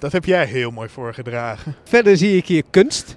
Dat 0.06 0.14
heb 0.14 0.24
jij 0.24 0.44
heel 0.46 0.70
mooi 0.70 0.88
voorgedragen. 0.88 1.74
Verder 1.84 2.16
zie 2.16 2.36
ik 2.36 2.46
hier 2.46 2.62
kunst. 2.70 3.16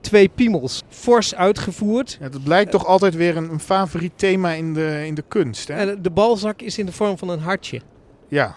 Twee 0.00 0.28
piemels, 0.28 0.82
fors 0.88 1.34
uitgevoerd. 1.34 2.16
Ja, 2.20 2.28
dat 2.28 2.42
blijkt 2.42 2.70
toch 2.70 2.86
altijd 2.86 3.14
weer 3.14 3.36
een, 3.36 3.50
een 3.50 3.60
favoriet 3.60 4.12
thema 4.16 4.50
in 4.50 4.74
de, 4.74 5.02
in 5.06 5.14
de 5.14 5.24
kunst. 5.28 5.68
Hè? 5.68 5.74
En 5.74 6.02
de 6.02 6.10
balzak 6.10 6.62
is 6.62 6.78
in 6.78 6.86
de 6.86 6.92
vorm 6.92 7.18
van 7.18 7.28
een 7.28 7.38
hartje. 7.40 7.80
Ja, 8.28 8.56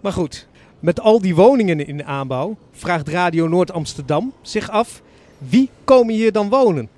Maar 0.00 0.12
goed, 0.12 0.46
met 0.80 1.00
al 1.00 1.20
die 1.20 1.34
woningen 1.34 1.86
in 1.86 1.96
de 1.96 2.04
aanbouw 2.04 2.56
vraagt 2.72 3.08
Radio 3.08 3.48
Noord 3.48 3.72
Amsterdam 3.72 4.32
zich 4.42 4.70
af... 4.70 5.02
wie 5.38 5.70
komen 5.84 6.14
hier 6.14 6.32
dan 6.32 6.48
wonen? 6.48 6.88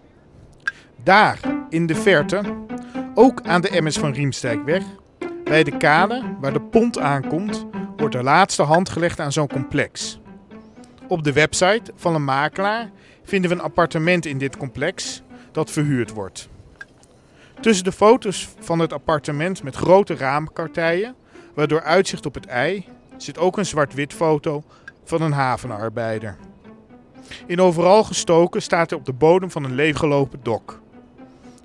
daar 1.02 1.40
in 1.68 1.86
de 1.86 1.94
verte, 1.94 2.40
ook 3.14 3.42
aan 3.42 3.60
de 3.60 3.82
MS 3.82 3.98
van 3.98 4.12
Riemstijkweg, 4.12 4.82
bij 5.44 5.64
de 5.64 5.76
kade 5.76 6.22
waar 6.40 6.52
de 6.52 6.60
pont 6.60 6.98
aankomt, 6.98 7.66
wordt 8.02 8.16
de 8.16 8.22
laatste 8.22 8.62
hand 8.62 8.88
gelegd 8.88 9.20
aan 9.20 9.32
zo'n 9.32 9.48
complex. 9.48 10.20
Op 11.08 11.24
de 11.24 11.32
website 11.32 11.92
van 11.94 12.14
een 12.14 12.24
makelaar 12.24 12.90
vinden 13.24 13.50
we 13.50 13.56
een 13.56 13.62
appartement 13.62 14.26
in 14.26 14.38
dit 14.38 14.56
complex 14.56 15.22
dat 15.52 15.70
verhuurd 15.70 16.12
wordt. 16.12 16.48
Tussen 17.60 17.84
de 17.84 17.92
foto's 17.92 18.48
van 18.58 18.78
het 18.78 18.92
appartement 18.92 19.62
met 19.62 19.76
grote 19.76 20.14
raamkartijen, 20.14 21.14
waardoor 21.54 21.82
uitzicht 21.82 22.26
op 22.26 22.34
het 22.34 22.46
ei, 22.46 22.86
zit 23.16 23.38
ook 23.38 23.58
een 23.58 23.66
zwart-wit 23.66 24.12
foto 24.12 24.62
van 25.04 25.22
een 25.22 25.32
havenarbeider. 25.32 26.36
In 27.46 27.60
overal 27.60 28.04
gestoken 28.04 28.62
staat 28.62 28.90
hij 28.90 28.98
op 28.98 29.04
de 29.04 29.12
bodem 29.12 29.50
van 29.50 29.64
een 29.64 29.74
leeggelopen 29.74 30.40
dok. 30.42 30.80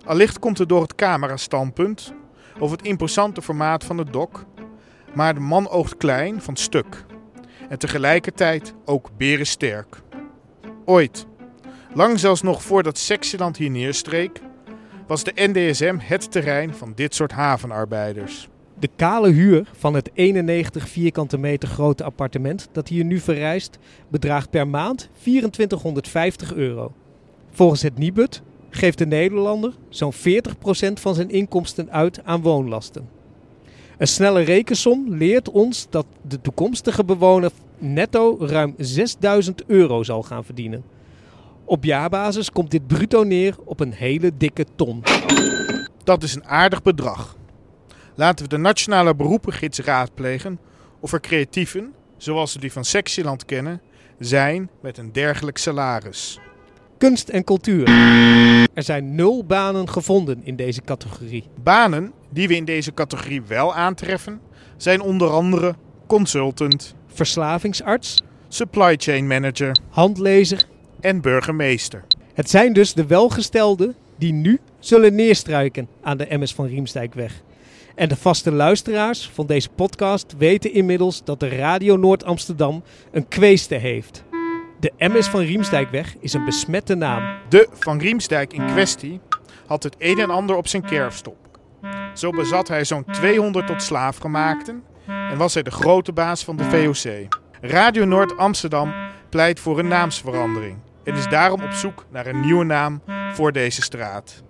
Allicht 0.06 0.39
komt 0.39 0.60
er 0.60 0.67
door 0.67 0.82
het 0.82 0.95
camera-standpunt 0.95 2.13
over 2.60 2.78
het 2.78 2.86
imposante 2.86 3.41
formaat 3.41 3.84
van 3.84 3.97
het 3.97 4.13
dok, 4.13 4.45
maar 5.17 5.34
de 5.34 5.39
man 5.39 5.69
oogt 5.69 5.97
klein 5.97 6.41
van 6.41 6.56
stuk 6.56 7.06
en 7.69 7.80
tegelijkertijd 7.80 8.73
ook 8.86 9.10
berensterk. 9.17 10.01
Ooit, 10.86 11.25
lang 11.93 12.19
zelfs 12.19 12.41
nog 12.41 12.63
voordat 12.63 12.97
Sexyland 12.97 13.58
hier 13.58 13.69
neerstreek, 13.69 14.41
was 15.08 15.23
de 15.23 15.32
NDSM 15.36 15.97
het 15.99 16.32
terrein 16.32 16.73
van 16.73 16.91
dit 16.95 17.15
soort 17.15 17.32
havenarbeiders. 17.32 18.49
De 18.80 18.89
kale 18.95 19.30
huur 19.30 19.69
van 19.77 19.93
het 19.93 20.10
91 20.13 20.89
vierkante 20.89 21.38
meter 21.38 21.69
grote 21.69 22.03
appartement 22.03 22.69
dat 22.71 22.88
hier 22.88 23.06
nu 23.06 23.19
verrijst 23.19 23.77
bedraagt 24.08 24.49
per 24.49 24.67
maand 24.67 25.10
2450 25.21 26.53
euro. 26.53 26.93
Volgens 27.51 27.82
het 27.82 27.97
Nibud 27.97 28.41
geeft 28.69 28.97
de 28.97 29.06
Nederlander 29.06 29.73
zo'n 29.89 30.13
40% 30.13 30.17
van 30.93 31.15
zijn 31.15 31.30
inkomsten 31.30 31.91
uit 31.91 32.23
aan 32.23 32.41
woonlasten. 32.41 33.16
Een 33.98 34.08
snelle 34.08 34.42
rekensom 34.42 35.16
leert 35.16 35.50
ons 35.50 35.88
dat 35.90 36.06
de 36.22 36.42
toekomstige 36.42 37.04
bewoner 37.04 37.52
netto 37.78 38.38
ruim 38.40 38.74
6000 38.78 39.64
euro 39.66 40.04
zal 40.04 40.24
gaan 40.24 40.44
verdienen. 40.44 40.84
Op 41.66 41.84
jaarbasis 41.84 42.52
komt 42.52 42.72
dit 42.72 42.88
bruto 42.88 43.24
neer 43.24 43.56
op 43.64 43.80
een 43.80 43.94
hele 43.94 44.32
dikke 44.38 44.66
ton. 44.76 45.04
Dat 46.04 46.24
is 46.24 46.36
een 46.36 46.46
aardig 46.46 46.82
bedrag. 46.82 47.36
Laten 48.16 48.44
we 48.44 48.50
de 48.50 48.58
Nationale 48.58 49.16
Beroepengids 49.16 49.80
raadplegen 49.80 50.60
of 51.00 51.14
er 51.14 51.20
creatieven, 51.20 51.94
zoals 52.18 52.54
we 52.54 52.60
die 52.60 52.72
van 52.72 52.86
Sexyland 52.86 53.46
kennen, 53.46 53.82
zijn 54.20 54.70
met 54.82 54.98
een 54.98 55.12
dergelijk 55.12 55.58
salaris. 55.58 56.40
Kunst 56.98 57.30
en 57.30 57.44
cultuur. 57.44 57.88
Er 58.74 58.84
zijn 58.84 59.16
nul 59.16 59.46
banen 59.46 59.90
gevonden 59.90 60.40
in 60.44 60.56
deze 60.56 60.82
categorie. 60.82 61.44
Banen 61.64 62.12
die 62.30 62.48
we 62.48 62.56
in 62.56 62.66
deze 62.66 62.94
categorie 62.94 63.42
wel 63.42 63.76
aantreffen, 63.76 64.40
zijn 64.78 65.02
onder 65.02 65.30
andere 65.30 65.76
consultant, 66.08 66.96
Verslavingsarts, 67.08 68.24
supply 68.48 68.96
chain 68.98 69.28
manager 69.28 69.78
handlezer. 69.90 70.64
en 71.00 71.22
burgemeester. 71.22 72.04
Het 72.34 72.50
zijn 72.50 72.74
dus 72.74 72.94
de 72.94 73.06
welgestelden 73.06 73.96
die 74.18 74.34
nu 74.34 74.60
zullen 74.80 75.16
neerstruiken 75.16 75.88
aan 76.02 76.18
de 76.18 76.28
MS 76.30 76.54
van 76.54 76.68
Riemstijkweg. 76.68 77.42
En 77.96 78.10
de 78.10 78.16
vaste 78.16 78.52
luisteraars 78.52 79.30
van 79.34 79.46
deze 79.46 79.70
podcast 79.70 80.36
weten 80.38 80.74
inmiddels 80.74 81.24
dat 81.24 81.40
de 81.40 81.48
Radio 81.48 81.96
Noord 81.96 82.24
Amsterdam 82.24 82.84
een 83.12 83.28
kweeste 83.28 83.76
heeft. 83.76 84.24
De 84.80 84.94
MS 84.98 85.28
van 85.28 85.42
Riemstijkweg 85.42 86.16
is 86.20 86.34
een 86.34 86.46
besmette 86.46 86.96
naam. 86.96 87.38
De 87.50 87.68
Van 87.72 88.00
Riemsdijk 88.00 88.54
in 88.54 88.66
kwestie 88.66 89.22
had 89.66 89.84
het 89.84 89.96
een 89.98 90.20
en 90.20 90.30
ander 90.30 90.56
op 90.56 90.68
zijn 90.68 90.86
kerfstok. 90.86 91.36
Zo 92.13 92.32
bezat 92.32 92.68
hij 92.68 92.86
zo'n 92.86 93.06
200 93.12 93.68
tot 93.68 93.82
slaafgemaakten 93.82 94.84
en 95.08 95.38
was 95.38 95.54
hij 95.54 95.63
de 95.63 95.72
grote 95.72 96.12
baas 96.12 96.44
van 96.44 96.58
de 96.58 96.63
VOC. 96.63 97.28
Radio 97.62 98.06
Noord 98.06 98.38
Amsterdam 98.38 98.94
pleit 99.30 99.60
voor 99.60 99.80
een 99.80 99.88
naamsverandering 99.88 100.78
en 101.04 101.16
is 101.16 101.28
daarom 101.28 101.63
op 101.63 101.72
zoek 101.72 102.06
naar 102.12 102.26
een 102.26 102.40
nieuwe 102.40 102.66
naam 102.66 103.02
voor 103.34 103.52
deze 103.52 103.82
straat. 103.82 104.44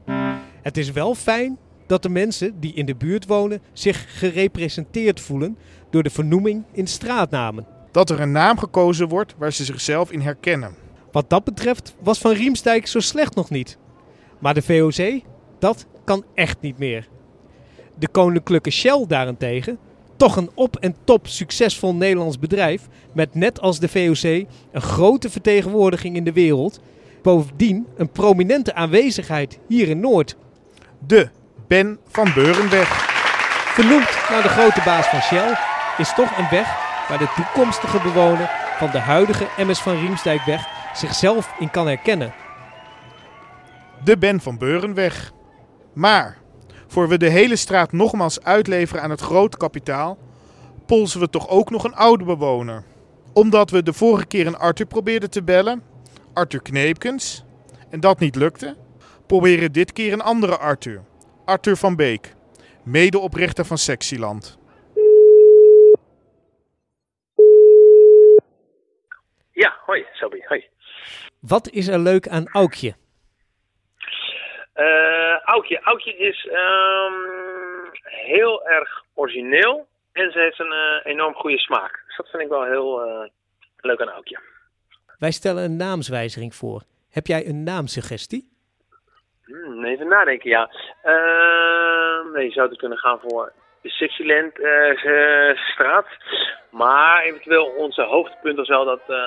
Het 0.61 0.77
is 0.77 0.91
wel 0.91 1.15
fijn 1.15 1.57
dat 1.85 2.03
de 2.03 2.09
mensen 2.09 2.59
die 2.59 2.73
in 2.73 2.85
de 2.85 2.95
buurt 2.95 3.25
wonen 3.25 3.61
zich 3.73 4.19
gerepresenteerd 4.19 5.19
voelen 5.19 5.57
door 5.89 6.03
de 6.03 6.09
vernoeming 6.09 6.63
in 6.71 6.87
straatnamen. 6.87 7.76
Dat 7.97 8.09
er 8.09 8.19
een 8.19 8.31
naam 8.31 8.57
gekozen 8.57 9.07
wordt 9.07 9.35
waar 9.37 9.53
ze 9.53 9.63
zichzelf 9.63 10.11
in 10.11 10.21
herkennen. 10.21 10.75
Wat 11.11 11.29
dat 11.29 11.43
betreft 11.43 11.95
was 11.99 12.19
Van 12.19 12.31
Riemstijk 12.31 12.87
zo 12.87 12.99
slecht 12.99 13.35
nog 13.35 13.49
niet. 13.49 13.77
Maar 14.39 14.53
de 14.53 14.61
VOC, 14.61 15.21
dat 15.59 15.85
kan 16.03 16.23
echt 16.33 16.57
niet 16.61 16.77
meer. 16.77 17.07
De 17.95 18.07
Koninklijke 18.07 18.69
Shell 18.69 19.05
daarentegen, 19.07 19.77
toch 20.15 20.35
een 20.35 20.49
op 20.53 20.75
en 20.75 20.95
top 21.03 21.27
succesvol 21.27 21.95
Nederlands 21.95 22.39
bedrijf 22.39 22.87
met 23.13 23.35
net 23.35 23.61
als 23.61 23.79
de 23.79 23.87
VOC 23.87 24.47
een 24.71 24.81
grote 24.81 25.29
vertegenwoordiging 25.29 26.15
in 26.15 26.23
de 26.23 26.33
wereld, 26.33 26.79
bovendien 27.21 27.87
een 27.95 28.09
prominente 28.09 28.73
aanwezigheid 28.73 29.59
hier 29.67 29.89
in 29.89 29.99
Noord. 29.99 30.35
De 31.07 31.29
Ben 31.67 31.99
van 32.07 32.33
Beurenweg. 32.33 32.87
Vernoemd 33.73 34.17
naar 34.29 34.41
de 34.41 34.49
grote 34.49 34.81
baas 34.85 35.07
van 35.07 35.21
Shell 35.21 35.57
is 35.97 36.13
toch 36.13 36.37
een 36.37 36.47
weg 36.49 36.86
waar 37.07 37.17
de 37.17 37.33
toekomstige 37.35 38.01
bewoner 38.01 38.49
van 38.77 38.91
de 38.91 38.99
huidige 38.99 39.47
MS 39.57 39.79
van 39.79 39.99
Riemsdijkweg 39.99 40.67
zichzelf 40.93 41.53
in 41.59 41.71
kan 41.71 41.87
herkennen. 41.87 42.33
De 44.03 44.17
Ben 44.17 44.41
van 44.41 44.57
Beurenweg. 44.57 45.31
Maar, 45.93 46.37
voor 46.87 47.07
we 47.07 47.17
de 47.17 47.29
hele 47.29 47.55
straat 47.55 47.91
nogmaals 47.91 48.43
uitleveren 48.43 49.03
aan 49.03 49.09
het 49.09 49.21
grote 49.21 49.57
kapitaal, 49.57 50.17
polsen 50.85 51.19
we 51.19 51.29
toch 51.29 51.49
ook 51.49 51.69
nog 51.69 51.83
een 51.83 51.95
oude 51.95 52.23
bewoner. 52.23 52.83
Omdat 53.33 53.69
we 53.69 53.83
de 53.83 53.93
vorige 53.93 54.25
keer 54.25 54.47
een 54.47 54.57
Arthur 54.57 54.85
probeerden 54.85 55.29
te 55.29 55.43
bellen, 55.43 55.83
Arthur 56.33 56.61
Kneepkens, 56.61 57.43
en 57.89 57.99
dat 57.99 58.19
niet 58.19 58.35
lukte, 58.35 58.75
proberen 59.25 59.71
dit 59.71 59.93
keer 59.93 60.13
een 60.13 60.21
andere 60.21 60.57
Arthur, 60.57 61.01
Arthur 61.45 61.77
van 61.77 61.95
Beek, 61.95 62.35
medeoprichter 62.83 63.65
van 63.65 63.77
Sexyland. 63.77 64.57
Ja, 69.63 69.77
hoi, 69.85 70.05
Selby, 70.13 70.41
hoi. 70.47 70.67
Wat 71.39 71.69
is 71.69 71.87
er 71.87 71.99
leuk 71.99 72.27
aan 72.27 72.47
Aukje? 72.47 72.95
Eh 74.73 75.37
Aukje. 75.43 75.79
Aukje 75.81 76.17
is 76.17 76.47
ehm, 76.47 77.13
heel 78.03 78.67
erg 78.67 79.03
origineel 79.13 79.87
en 80.11 80.31
ze 80.31 80.39
heeft 80.39 80.59
een 80.59 80.71
eh, 80.71 81.11
enorm 81.11 81.33
goede 81.33 81.57
smaak. 81.57 82.03
Dus 82.05 82.17
dat 82.17 82.29
vind 82.29 82.43
ik 82.43 82.49
wel 82.49 82.63
heel 82.63 83.01
eh, 83.01 83.29
leuk 83.77 84.01
aan 84.01 84.09
Aukje. 84.09 84.39
Wij 85.19 85.31
stellen 85.31 85.63
een 85.63 85.75
naamswijziging 85.75 86.55
voor. 86.55 86.81
Heb 87.09 87.27
jij 87.27 87.47
een 87.47 87.63
naamsuggestie? 87.63 88.49
Hmm, 89.45 89.85
even 89.85 90.07
nadenken, 90.07 90.49
ja. 90.49 90.69
Ehm, 91.01 92.31
nee, 92.31 92.45
je 92.45 92.51
zou 92.51 92.69
het 92.69 92.77
kunnen 92.77 92.97
gaan 92.97 93.19
voor 93.19 93.53
de 93.87 93.93
Sixyland 93.93 94.59
eh, 94.59 94.89
eh, 95.05 95.57
straat. 95.57 96.07
Maar 96.69 97.23
eventueel 97.23 97.65
onze 97.65 98.01
hoogtepunt 98.01 98.57
was 98.57 98.67
wel 98.67 98.85
dat 98.85 99.01
eh, 99.07 99.17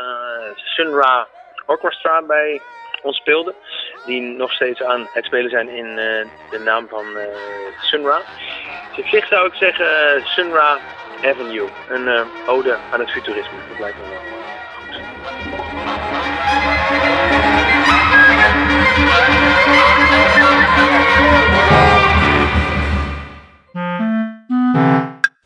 Sunra 0.54 1.26
Orchestra 1.66 2.22
bij 2.22 2.60
ons 3.02 3.16
speelde. 3.16 3.54
Die 4.06 4.20
nog 4.20 4.52
steeds 4.52 4.82
aan 4.82 5.08
het 5.12 5.24
spelen 5.24 5.50
zijn 5.50 5.68
in 5.68 5.94
de 6.50 6.60
naam 6.64 6.88
van 6.88 7.04
Sunra. 7.80 8.20
Dus 8.88 9.04
op 9.04 9.10
zich 9.10 9.26
zou 9.26 9.46
ik 9.46 9.54
zeggen 9.54 9.86
Sunra 10.24 10.78
Avenue. 11.24 11.68
Een 11.88 12.26
ode 12.46 12.76
aan 12.92 13.00
het 13.00 13.10
futurisme. 13.10 13.58
Dat 13.68 13.78
lijkt 13.78 13.96
me 13.98 14.08
wel 14.08 14.18
goed. 21.80 21.89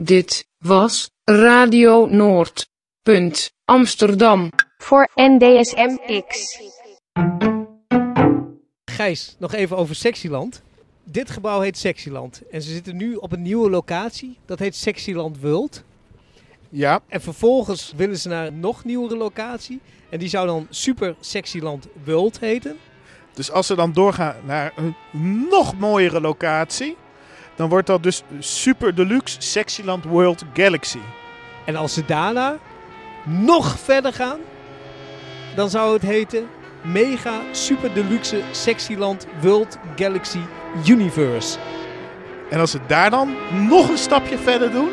Dit 0.04 0.48
was 0.58 1.10
Radio 1.24 2.06
Noord. 2.06 2.70
Punt 3.02 3.52
Amsterdam. 3.64 4.50
Voor 4.76 5.08
NDSM-X. 5.14 6.60
Gijs, 8.84 9.36
nog 9.38 9.52
even 9.52 9.76
over 9.76 9.94
Sexyland. 9.94 10.62
Dit 11.04 11.30
gebouw 11.30 11.60
heet 11.60 11.78
Sexyland. 11.78 12.42
En 12.50 12.62
ze 12.62 12.72
zitten 12.72 12.96
nu 12.96 13.14
op 13.14 13.32
een 13.32 13.42
nieuwe 13.42 13.70
locatie. 13.70 14.38
Dat 14.46 14.58
heet 14.58 14.76
Sexyland 14.76 15.40
World. 15.40 15.84
Ja. 16.68 17.00
En 17.08 17.20
vervolgens 17.20 17.92
willen 17.96 18.18
ze 18.18 18.28
naar 18.28 18.46
een 18.46 18.60
nog 18.60 18.84
nieuwere 18.84 19.16
locatie. 19.16 19.80
En 20.10 20.18
die 20.18 20.28
zou 20.28 20.46
dan 20.46 20.66
Super 20.70 21.14
Sexyland 21.20 21.86
World 22.04 22.40
heten. 22.40 22.78
Dus 23.34 23.50
als 23.50 23.66
ze 23.66 23.74
dan 23.74 23.92
doorgaan 23.92 24.36
naar 24.44 24.72
een 24.76 24.94
nog 25.50 25.78
mooiere 25.78 26.20
locatie, 26.20 26.96
dan 27.56 27.68
wordt 27.68 27.86
dat 27.86 28.02
dus 28.02 28.22
Super 28.38 28.94
Deluxe 28.94 29.36
Sexyland 29.38 30.04
World 30.04 30.44
Galaxy. 30.52 30.98
En 31.64 31.76
als 31.76 31.94
ze 31.94 32.04
daarna 32.04 32.56
nog 33.24 33.78
verder 33.78 34.12
gaan, 34.12 34.38
dan 35.54 35.70
zou 35.70 35.92
het 35.92 36.02
heten 36.02 36.46
Mega 36.82 37.40
Super 37.52 37.94
Deluxe 37.94 38.40
Sexyland 38.50 39.26
World 39.40 39.78
Galaxy 39.96 40.40
Universe. 40.86 41.58
En 42.50 42.60
als 42.60 42.70
ze 42.70 42.78
daar 42.86 43.10
dan 43.10 43.34
nog 43.68 43.88
een 43.88 43.98
stapje 43.98 44.38
verder 44.38 44.70
doen, 44.70 44.90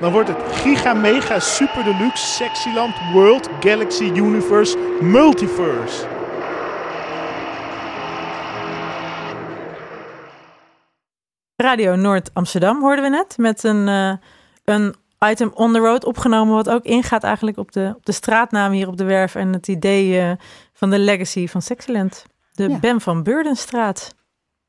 dan 0.00 0.12
wordt 0.12 0.28
het 0.28 0.38
Giga 0.52 0.94
Mega 0.94 1.38
Super 1.38 1.84
Deluxe 1.84 2.26
Sexyland 2.26 2.94
World 3.12 3.48
Galaxy 3.60 4.04
Universe 4.04 4.76
Multiverse. 5.00 6.11
Radio 11.62 11.94
Noord 11.96 12.30
Amsterdam 12.32 12.80
hoorden 12.80 13.04
we 13.04 13.10
net. 13.10 13.34
Met 13.38 13.62
een, 13.64 13.88
eh, 13.88 14.12
een 14.64 14.94
item 15.30 15.50
on 15.54 15.72
the 15.72 15.78
road 15.78 16.04
opgenomen. 16.04 16.54
Wat 16.54 16.68
ook 16.70 16.84
ingaat 16.84 17.22
eigenlijk 17.24 17.56
op 17.58 17.72
de, 17.72 17.92
op 17.96 18.06
de 18.06 18.12
straatnaam 18.12 18.72
hier 18.72 18.88
op 18.88 18.96
de 18.96 19.04
werf. 19.04 19.34
En 19.34 19.52
het 19.52 19.68
idee 19.68 20.18
eh, 20.20 20.32
van 20.72 20.90
de 20.90 20.98
legacy 20.98 21.46
van 21.48 21.62
Sexyland. 21.62 22.24
De 22.54 22.68
Ja. 22.68 22.78
Ben 22.78 23.00
van 23.00 23.22
Beurdenstraat. 23.22 24.14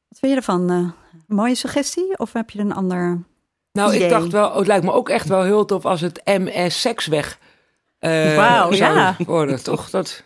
Wat 0.09 0.19
vind 0.19 0.31
je 0.31 0.37
ervan? 0.37 0.69
eh, 0.69 0.75
een 0.75 1.35
mooie 1.35 1.55
suggestie? 1.55 2.17
Of 2.17 2.33
heb 2.33 2.49
je 2.49 2.59
een 2.59 2.73
ander 2.73 3.21
Nou, 3.71 3.93
idee? 3.93 4.03
ik 4.03 4.09
dacht 4.09 4.31
wel, 4.31 4.55
het 4.57 4.67
lijkt 4.67 4.85
me 4.85 4.91
ook 4.91 5.09
echt 5.09 5.27
wel 5.27 5.43
heel 5.43 5.65
tof 5.65 5.85
als 5.85 6.01
het 6.01 6.21
MS 6.25 6.81
Seksweg 6.81 7.39
eh 7.99 8.35
Wauw, 8.35 8.71
zou 8.71 8.95
ja. 8.95 9.15
worden, 9.25 9.63
toch? 9.63 9.89
Dat, 9.89 10.23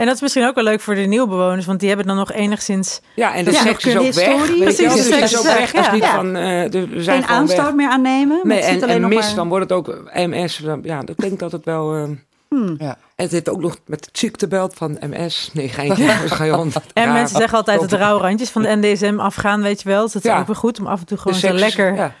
En 0.00 0.06
dat 0.06 0.14
is 0.14 0.20
misschien 0.20 0.46
ook 0.46 0.54
wel 0.54 0.64
leuk 0.64 0.80
voor 0.80 0.94
de 0.94 1.00
nieuwe 1.00 1.28
bewoners. 1.28 1.66
Want 1.66 1.78
die 1.80 1.88
hebben 1.88 2.06
dan 2.06 2.16
nog 2.16 2.32
enigszins... 2.32 3.00
ja, 3.14 3.34
en 3.34 3.44
de 3.44 3.50
Ja, 3.50 3.60
seks 3.60 3.84
is 3.84 3.96
ook 3.96 4.12
weg. 4.12 4.46
Precies, 4.46 4.58
Dus 4.58 4.76
de 4.76 4.84
het 4.88 4.98
seks 5.04 5.36
ook 5.38 5.44
is 5.44 5.52
weg. 5.52 5.56
weg, 5.58 5.72
Dat 5.72 5.86
is 5.86 5.92
niet 5.92 6.02
ja. 6.02 6.14
van, 6.14 6.36
eh, 6.36 6.70
de- 6.70 6.86
we 6.88 7.02
zijn 7.02 7.22
Geen 7.22 7.36
aanstoot 7.36 7.64
weg. 7.64 7.74
meer 7.74 7.88
aannemen? 7.88 8.36
maar 8.36 8.46
Nee, 8.56 8.62
het 8.62 8.82
en, 8.82 8.88
alleen 8.88 9.02
en 9.02 9.08
mis, 9.08 9.26
maar... 9.26 9.34
dan 9.34 9.48
wordt 9.48 9.68
het 9.70 9.78
ook 9.78 9.98
MS. 10.12 10.56
dan- 10.56 10.80
Ja, 10.82 11.00
ik 11.06 11.16
denk 11.16 11.38
dat 11.38 11.52
het 11.52 11.64
wel... 11.64 11.94
eh, 11.94 12.02
Hmm. 12.48 12.74
Ja. 12.78 12.96
Het 13.16 13.30
heeft 13.30 13.48
ook 13.48 13.60
nog 13.60 13.76
met 13.86 14.04
het 14.06 14.18
ziektebelt 14.18 14.74
van 14.74 14.98
MS. 15.00 15.50
Nee, 15.52 15.68
geintje. 15.68 16.06
Dat 16.22 16.30
ga 16.30 16.44
je 16.44 16.56
om. 16.56 16.70
En 16.94 17.02
Ja, 17.06 17.12
mensen 17.12 17.36
zeggen 17.36 17.58
altijd 17.58 17.80
dat 17.80 17.90
de 17.90 17.96
rauwe 17.96 18.20
randjes 18.22 18.50
van 18.50 18.62
de 18.62 18.76
NDSM 18.80 19.18
afgaan, 19.18 19.62
weet 19.62 19.82
je 19.82 19.88
wel. 19.88 20.02
Dus 20.04 20.14
het 20.14 20.24
is 20.24 20.30
Ja. 20.30 20.38
ook 20.38 20.46
weer 20.46 20.56
goed 20.56 20.78
om 20.80 20.86
af 20.86 21.00
en 21.00 21.06
toe 21.06 21.18
gewoon 21.18 21.38
zo 21.38 21.46
seks- 21.46 21.60
lekker... 21.60 21.94
Ja. 21.94 22.12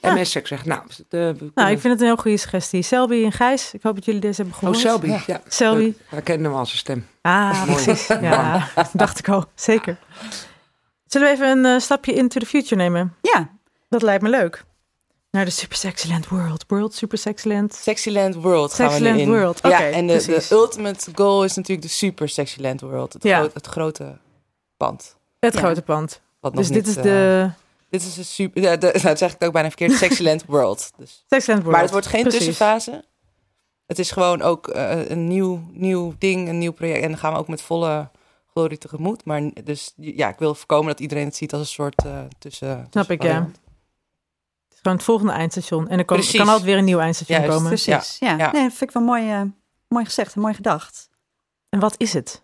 MS 0.00 0.30
seks 0.30 0.48
zeg. 0.48 0.64
Nou, 0.64 0.80
Nou, 1.10 1.34
kunnen- 1.36 1.70
ik 1.72 1.78
vind 1.80 1.92
het 1.92 2.00
een 2.00 2.06
heel 2.06 2.16
goede 2.16 2.36
suggestie. 2.36 2.82
Selby 2.82 3.24
en 3.24 3.32
Gijs, 3.32 3.74
ik 3.74 3.82
hoop 3.82 3.94
dat 3.94 4.04
jullie 4.04 4.20
deze 4.20 4.36
hebben 4.36 4.52
Oh, 4.54 4.58
gehoord. 4.58 4.78
Selby. 4.78 5.14
Ja. 5.26 5.40
Selby. 5.48 5.94
We 6.10 6.20
kennen 6.22 6.50
hem 6.50 6.58
als 6.58 6.68
zijn 6.68 6.80
stem. 6.80 7.06
Ah, 7.22 7.66
Mooi. 7.66 7.82
precies. 7.84 8.06
Ja, 8.06 8.68
dacht 8.92 9.18
ik 9.18 9.28
al. 9.28 9.44
Zeker. 9.54 9.98
Zullen 11.06 11.28
we 11.28 11.34
even 11.34 11.48
een 11.58 11.64
eh, 11.74 11.80
stapje 11.80 12.12
into 12.12 12.40
the 12.40 12.46
future 12.46 12.76
nemen? 12.76 13.14
Ja, 13.22 13.48
Dat 13.88 14.02
lijkt 14.02 14.22
me 14.22 14.28
leuk. 14.28 14.64
Naar 15.30 15.44
de 15.44 15.50
Super 15.50 15.76
Sexyland 15.76 16.28
World. 16.28 16.64
World 16.68 16.94
Super 16.94 17.18
Sexyland. 17.18 17.74
Sexyland 17.74 18.34
World 18.34 18.74
gaan 18.74 18.86
we 18.86 18.92
Sexyland 18.92 19.16
nu 19.16 19.22
in. 19.22 19.28
World, 19.30 19.58
ja, 19.62 19.80
en 19.90 20.06
de, 20.06 20.46
ultimate 20.50 21.10
goal 21.14 21.44
is 21.44 21.54
natuurlijk 21.54 21.88
de 21.88 21.92
Super 21.94 22.28
Sexyland 22.28 22.80
World. 22.80 23.12
Het, 23.12 23.22
Ja. 23.22 23.38
gro- 23.38 23.50
het 23.54 23.66
grote 23.66 24.18
pand. 24.76 25.16
Het 25.38 25.54
Ja. 25.54 25.60
grote 25.60 25.82
pand. 25.82 26.20
Wat 26.40 26.54
nog 26.54 26.66
Dus 26.66 26.72
dit 26.72 26.86
niet, 26.86 26.96
is 26.96 26.96
eh, 26.96 27.02
de 27.02 27.50
dit 27.90 28.02
is 28.02 28.14
de 28.14 28.22
super... 28.22 28.62
Ja, 28.62 28.76
de, 28.76 28.86
nou, 28.92 29.02
dat 29.02 29.18
zeg 29.18 29.34
ik 29.34 29.44
ook 29.44 29.52
bijna 29.52 29.68
verkeerd. 29.68 29.92
Sexyland 30.04 30.44
World. 30.44 30.90
Dus. 30.96 31.24
Sexyland 31.28 31.62
World. 31.62 31.74
Maar 31.74 31.82
het 31.82 31.90
wordt 31.92 32.06
geen 32.06 32.22
Precies. 32.22 32.38
tussenfase. 32.38 33.04
Het 33.86 33.98
is 33.98 34.10
gewoon 34.10 34.42
ook 34.42 34.68
eh, 34.68 35.10
een 35.10 35.28
nieuw, 35.28 35.62
nieuw 35.72 36.14
ding, 36.18 36.48
een 36.48 36.58
nieuw 36.58 36.72
project. 36.72 37.02
En 37.02 37.08
dan 37.08 37.18
gaan 37.18 37.32
we 37.32 37.38
ook 37.38 37.48
met 37.48 37.62
volle 37.62 38.10
glorie 38.52 38.78
tegemoet. 38.78 39.24
Maar 39.24 39.50
dus 39.64 39.92
ja, 39.96 40.28
ik 40.28 40.38
wil 40.38 40.54
voorkomen 40.54 40.86
dat 40.86 41.00
iedereen 41.00 41.24
het 41.24 41.36
ziet 41.36 41.52
als 41.52 41.60
een 41.60 41.66
soort 41.66 42.04
eh 42.04 42.20
tussen. 42.38 42.86
Snap 42.90 43.10
ik, 43.10 43.22
ja. 43.22 43.40
Het 43.42 44.72
is 44.72 44.78
gewoon 44.82 44.96
het 44.96 45.06
volgende 45.06 45.32
eindstation. 45.32 45.88
En 45.88 45.98
er 45.98 46.04
kan, 46.04 46.16
Precies. 46.16 46.36
kan 46.38 46.48
altijd 46.48 46.66
weer 46.66 46.76
een 46.76 46.84
nieuw 46.84 46.98
eindstation 46.98 47.38
Juist. 47.38 47.54
komen. 47.54 47.68
precies. 47.70 48.16
Ja, 48.18 48.36
ja. 48.36 48.52
Nee, 48.52 48.62
dat 48.62 48.72
vind 48.72 48.90
ik 48.90 48.90
wel 48.90 49.02
mooi, 49.02 49.30
eh, 49.30 49.42
mooi 49.88 50.04
gezegd 50.04 50.34
en 50.34 50.40
mooi 50.40 50.54
gedacht. 50.54 51.08
En 51.68 51.80
wat 51.80 51.94
is 51.96 52.12
het? 52.12 52.42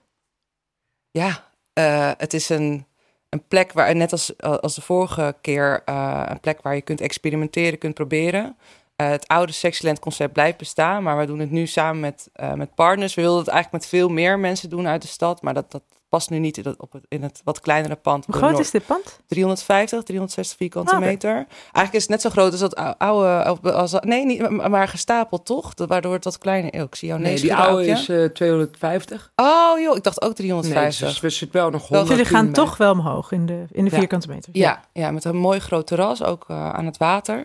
Ja, 1.11 1.45
eh, 1.73 2.11
het 2.17 2.35
is 2.35 2.49
een, 2.49 2.87
een 3.35 3.47
plek 3.49 3.73
waar, 3.73 3.97
net 3.97 4.13
als, 4.13 4.41
als 4.41 4.75
de 4.75 4.81
vorige 4.81 5.35
keer, 5.41 5.83
eh, 5.85 6.23
een 6.27 6.41
plek 6.41 6.63
waar 6.63 6.75
je 6.75 6.83
kunt 6.83 7.01
experimenteren, 7.01 7.79
kunt 7.79 7.95
proberen. 7.95 8.57
Eh, 8.97 9.09
het 9.09 9.29
oude 9.29 9.53
Sexyland 9.53 9.99
concept 9.99 10.33
blijft 10.33 10.59
bestaan, 10.59 11.03
maar 11.03 11.19
we 11.19 11.27
doen 11.27 11.39
het 11.39 11.51
nu 11.51 11.67
samen 11.67 12.01
met, 12.01 12.29
eh, 12.33 12.53
met 12.53 12.75
partners. 12.75 13.15
We 13.15 13.23
wilden 13.23 13.41
het 13.41 13.49
eigenlijk 13.49 13.83
met 13.83 13.93
veel 13.93 14.09
meer 14.09 14.39
mensen 14.39 14.71
doen 14.71 14.87
uit 14.87 15.03
de 15.03 15.09
stad, 15.09 15.43
maar 15.43 15.55
dat, 15.55 15.71
dat 15.71 15.83
past 16.15 16.31
nu 16.31 16.39
niet 16.39 16.57
in 16.57 16.65
het, 16.65 16.81
op 16.81 16.93
het, 16.93 17.05
in 17.09 17.23
het 17.23 17.41
wat 17.45 17.61
kleinere 17.61 17.95
pand. 17.97 18.27
Hoe 18.27 18.35
groot 18.35 18.51
Noord- 18.51 18.63
is 18.65 18.71
dit 18.71 18.87
pand? 18.87 19.21
350, 19.27 20.03
360 20.03 20.57
vierkante 20.57 20.95
Ah, 20.95 21.01
meter. 21.01 21.35
Eigenlijk 21.63 21.93
is 21.95 22.01
het 22.01 22.11
net 22.11 22.21
zo 22.21 22.31
groot 22.31 22.51
als 22.51 22.61
dat 22.61 22.75
ou- 22.75 22.95
oude, 22.99 23.73
als, 23.73 23.93
nee, 24.01 24.25
niet, 24.27 24.49
maar- 24.69 24.89
gestapeld 24.89 25.47
toch? 25.47 25.75
Dat- 25.75 25.89
Waardoor 25.89 26.13
het 26.13 26.25
wat 26.25 26.39
kleiner 26.39 26.75
is. 26.75 26.81
Oh, 26.81 26.87
ik 26.87 26.95
zie 26.95 27.09
jou 27.09 27.21
nee, 27.21 27.33
Nee, 27.33 27.41
die 27.41 27.55
oude 27.55 27.87
is 27.87 28.09
eh, 28.09 28.25
250. 28.25 29.33
Oh 29.37 29.81
joh, 29.81 29.97
ik 29.97 30.03
dacht 30.03 30.23
ook 30.23 30.29
Nee, 30.29 30.37
350. 30.37 31.09
dus 31.09 31.21
we 31.21 31.31
zitten 31.31 31.61
wel 31.61 31.71
nog 31.71 31.89
Wel, 31.89 31.99
100. 31.99 32.19
Jullie 32.19 32.35
gaan 32.37 32.53
toch 32.53 32.77
wel 32.77 32.93
omhoog 32.93 33.33
in 33.33 33.47
de, 33.47 33.65
in 33.73 33.85
de 33.85 33.91
Ja. 33.91 33.97
vierkante 33.99 34.29
meter. 34.29 34.51
Ja, 34.53 34.81
ja, 34.93 35.11
met 35.11 35.25
een 35.25 35.37
mooi 35.37 35.59
groot 35.61 35.87
terras, 35.87 36.23
ook 36.23 36.45
eh, 36.49 36.71
aan 36.71 36.87
het 36.87 36.97
water. 36.97 37.45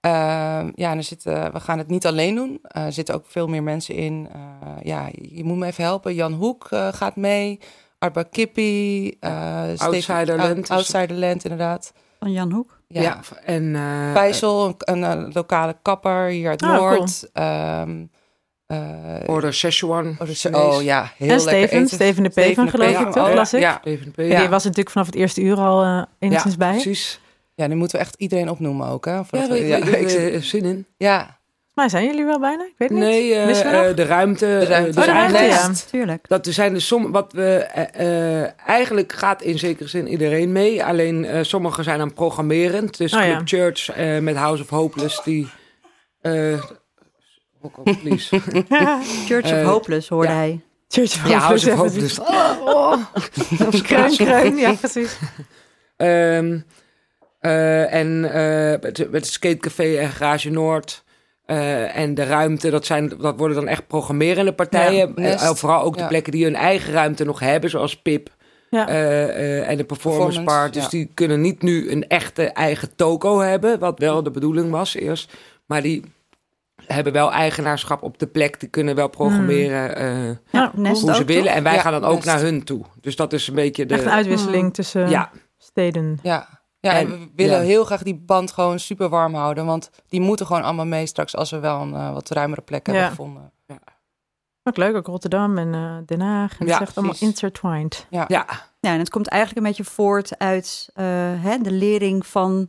Ehm, 0.00 0.70
ja, 0.74 0.90
en 0.90 0.96
er 0.96 1.02
zitten, 1.02 1.52
we 1.52 1.60
gaan 1.60 1.78
het 1.78 1.88
niet 1.88 2.06
alleen 2.06 2.34
doen. 2.34 2.58
Eh, 2.62 2.84
er 2.84 2.92
zitten 2.92 3.14
ook 3.14 3.24
veel 3.26 3.46
meer 3.46 3.62
mensen 3.62 3.94
in. 3.94 4.28
Eh, 4.32 4.38
ja, 4.82 5.08
je 5.12 5.44
moet 5.44 5.56
me 5.56 5.66
even 5.66 5.84
helpen. 5.84 6.14
Jan 6.14 6.32
Hoek 6.32 6.66
eh, 6.70 6.88
gaat 6.92 7.16
mee. 7.16 7.58
Arba 8.02 8.22
Kippie. 8.22 9.16
eh 9.20 9.68
Outsiderland 9.78 10.40
Out- 10.40 10.58
is- 10.58 10.70
Outsiderland, 10.70 11.42
inderdaad. 11.44 11.92
Van 12.18 12.32
Jan 12.32 12.52
Hoek. 12.52 12.80
Ja. 12.88 13.00
Ja, 13.02 13.20
en... 13.44 13.74
eh, 13.76 14.12
Vijzel, 14.12 14.66
een, 14.78 15.02
een, 15.02 15.26
eh, 15.26 15.34
lokale 15.34 15.76
kapper 15.82 16.26
hier 16.26 16.48
uit 16.48 16.62
Ah, 16.62 16.76
Noord. 16.76 17.30
Ehm, 17.32 18.04
eh, 18.66 18.78
Order 19.26 19.54
Szechuan. 19.54 20.16
oh, 20.52 20.74
oh 20.74 20.82
ja, 20.82 21.12
heel 21.16 21.28
en 21.30 21.44
lekker 21.44 21.68
Steven. 21.68 21.88
Steven 21.88 22.22
de 22.22 22.28
Peven, 22.30 22.68
geloof 22.68 23.00
ik, 23.00 23.10
toch? 23.10 23.28
oh, 23.28 23.34
las 23.34 23.54
ik. 23.54 23.60
Ja, 23.60 23.78
Steven 23.80 24.10
P. 24.10 24.16
Die 24.16 24.48
was 24.48 24.64
natuurlijk 24.64 24.90
vanaf 24.90 25.06
het 25.06 25.16
eerste 25.16 25.40
uur 25.40 25.56
al 25.56 25.82
eh 25.82 26.02
enigszins 26.18 26.56
bij. 26.56 26.70
precies. 26.72 27.20
ja, 27.54 27.66
nu 27.66 27.74
moeten 27.74 27.98
we 27.98 28.04
echt 28.04 28.14
iedereen 28.18 28.48
opnoemen 28.50 28.86
ook. 28.88 29.04
Hè, 29.04 29.12
Ja, 29.12 29.20
we- 29.48 29.58
ik 29.66 29.84
ik 29.84 30.08
eh, 30.10 30.40
zin 30.40 30.64
in. 30.64 30.86
ja, 30.96 31.38
Maar 31.74 31.90
zijn 31.90 32.04
jullie 32.04 32.24
wel 32.24 32.40
bijna? 32.40 32.62
Ik 32.64 32.74
weet 32.76 32.88
het 32.88 32.98
niet. 32.98 33.08
Nee, 33.08 33.34
eh, 33.34 33.46
nog? 33.46 33.56
eh, 33.56 33.96
de 33.96 34.04
ruimte. 34.04 34.46
De 34.46 34.64
ruimte. 34.64 34.74
eh, 34.74 34.78
Oh, 34.80 34.84
dus 34.86 34.94
de 34.94 35.04
ruimte, 35.04 35.38
ja. 35.42 35.70
Tuurlijk. 35.90 36.28
Dat 36.28 36.46
er 36.46 36.52
zijn 36.52 36.72
dus 36.74 36.86
som, 36.86 37.12
wat 37.12 37.32
we 37.32 37.54
eh, 37.56 38.40
eh, 38.42 38.50
eigenlijk 38.66 39.12
gaat 39.12 39.42
in 39.42 39.58
zekere 39.58 39.88
zin 39.88 40.08
iedereen 40.08 40.52
mee. 40.52 40.84
Alleen 40.84 41.24
eh, 41.24 41.42
sommigen 41.42 41.84
zijn 41.84 42.00
aan 42.00 42.12
programmerend. 42.12 42.96
Dus 42.98 43.12
Oh, 43.14 43.20
Club 43.20 43.32
ja. 43.32 43.40
Church 43.44 43.90
eh, 43.90 44.18
met 44.18 44.36
House 44.36 44.62
of 44.62 44.68
Hopeless 44.68 45.22
die. 45.22 45.48
eh 46.20 46.62
please. 48.02 48.40
Church 49.28 49.44
of 49.44 49.50
Eh, 49.50 49.66
Hopeless 49.66 50.08
hoorde 50.08 50.28
ja. 50.28 50.34
hij. 50.34 50.60
Church 50.88 51.14
of 51.14 51.28
ja, 51.28 51.38
Hopeless, 51.38 51.64
House 51.66 51.70
of 51.70 51.78
Hopeless. 51.78 52.14
zien. 52.14 53.66
Of 53.66 53.82
kreun, 53.82 54.16
kreun, 54.16 54.56
ja 54.56 54.72
precies. 54.72 55.18
Ehm, 55.96 56.58
eh, 57.40 57.94
en 57.94 58.24
eh, 58.32 58.80
met, 58.80 58.98
met 58.98 59.08
het 59.12 59.26
skatecafé 59.26 59.96
en 59.96 60.08
Garage 60.10 60.50
Noord. 60.50 61.04
Eh, 61.56 61.96
en 61.96 62.14
de 62.14 62.24
ruimte, 62.24 62.70
dat, 62.70 62.86
zijn, 62.86 63.08
dat 63.20 63.36
worden 63.38 63.56
dan 63.56 63.68
echt 63.68 63.86
programmerende 63.86 64.52
partijen. 64.52 65.12
Ja, 65.16 65.22
Eh, 65.22 65.32
eh, 65.48 65.54
vooral 65.54 65.82
ook 65.82 65.98
de 65.98 66.06
plekken 66.06 66.32
die 66.32 66.44
hun 66.44 66.54
eigen 66.54 66.92
ruimte 66.92 67.24
nog 67.24 67.40
hebben, 67.40 67.70
zoals 67.70 67.96
Pip. 68.02 68.28
Ja. 68.70 68.86
en 69.66 69.76
de 69.76 69.84
performance, 69.84 70.42
part. 70.42 70.74
Dus 70.74 70.88
die 70.88 71.10
kunnen 71.14 71.40
niet 71.40 71.62
nu 71.62 71.90
een 71.90 72.08
echte 72.08 72.42
eigen 72.44 72.94
toko 72.96 73.38
hebben, 73.40 73.78
wat 73.78 73.98
wel 73.98 74.22
de 74.22 74.30
bedoeling 74.30 74.70
was 74.70 74.94
eerst. 74.94 75.32
Maar 75.66 75.82
die 75.82 76.04
hebben 76.86 77.12
wel 77.12 77.32
eigenaarschap 77.32 78.02
op 78.02 78.18
de 78.18 78.26
plek. 78.26 78.60
Die 78.60 78.68
kunnen 78.68 78.94
wel 78.94 79.08
programmeren 79.08 79.96
eh, 79.96 80.36
Ja, 80.50 80.70
hoe 80.74 80.94
ze 81.14 81.24
willen. 81.24 81.44
toch? 81.44 81.54
En 81.54 81.62
wij 81.62 81.74
Ja, 81.74 81.80
gaan 81.80 81.92
dan 81.92 82.04
ook 82.04 82.14
Nest. 82.14 82.26
naar 82.26 82.40
hun 82.40 82.64
toe. 82.64 82.84
Dus 83.00 83.16
dat 83.16 83.32
is 83.32 83.48
een 83.48 83.54
beetje 83.54 83.86
de... 83.86 83.94
Echt 83.94 84.04
een 84.04 84.10
uitwisseling 84.10 84.74
tussen 84.74 85.08
Ja, 85.08 85.30
steden. 85.58 86.18
ja. 86.22 86.61
Ja, 86.82 86.92
en, 86.92 87.06
En- 87.06 87.10
we 87.20 87.30
willen 87.36 87.58
ja. 87.58 87.62
heel 87.64 87.84
graag 87.84 88.02
die 88.02 88.14
band 88.14 88.52
gewoon 88.52 88.78
super 88.78 89.08
warm 89.08 89.34
houden. 89.34 89.66
Want 89.66 89.90
die 90.08 90.20
moeten 90.20 90.46
gewoon 90.46 90.62
allemaal 90.62 90.86
mee 90.86 91.06
straks 91.06 91.36
als 91.36 91.50
we 91.50 91.58
wel 91.58 91.80
een 91.80 91.94
eh, 91.94 92.12
wat 92.12 92.30
ruimere 92.30 92.60
plek 92.60 92.86
hebben 92.86 93.04
Ja. 93.04 93.10
gevonden. 93.10 93.52
Ook 94.64 94.76
leuk, 94.76 94.96
ook 94.96 95.06
Rotterdam 95.06 95.58
en 95.58 95.74
eh, 95.74 95.96
Den 96.06 96.20
Haag. 96.20 96.58
En 96.58 96.66
Ja, 96.66 96.72
het 96.72 96.80
is 96.82 96.86
echt 96.88 96.96
allemaal 96.96 97.16
intertwined. 97.18 98.06
ja. 98.10 98.24
Ja, 98.28 98.46
en 98.92 98.98
het 98.98 99.10
komt 99.10 99.28
eigenlijk 99.28 99.60
een 99.66 99.72
beetje 99.72 99.92
voort 99.92 100.38
uit 100.38 100.90
eh, 100.94 101.04
hè, 101.42 101.58
de 101.58 101.70
lering 101.70 102.26
van 102.26 102.68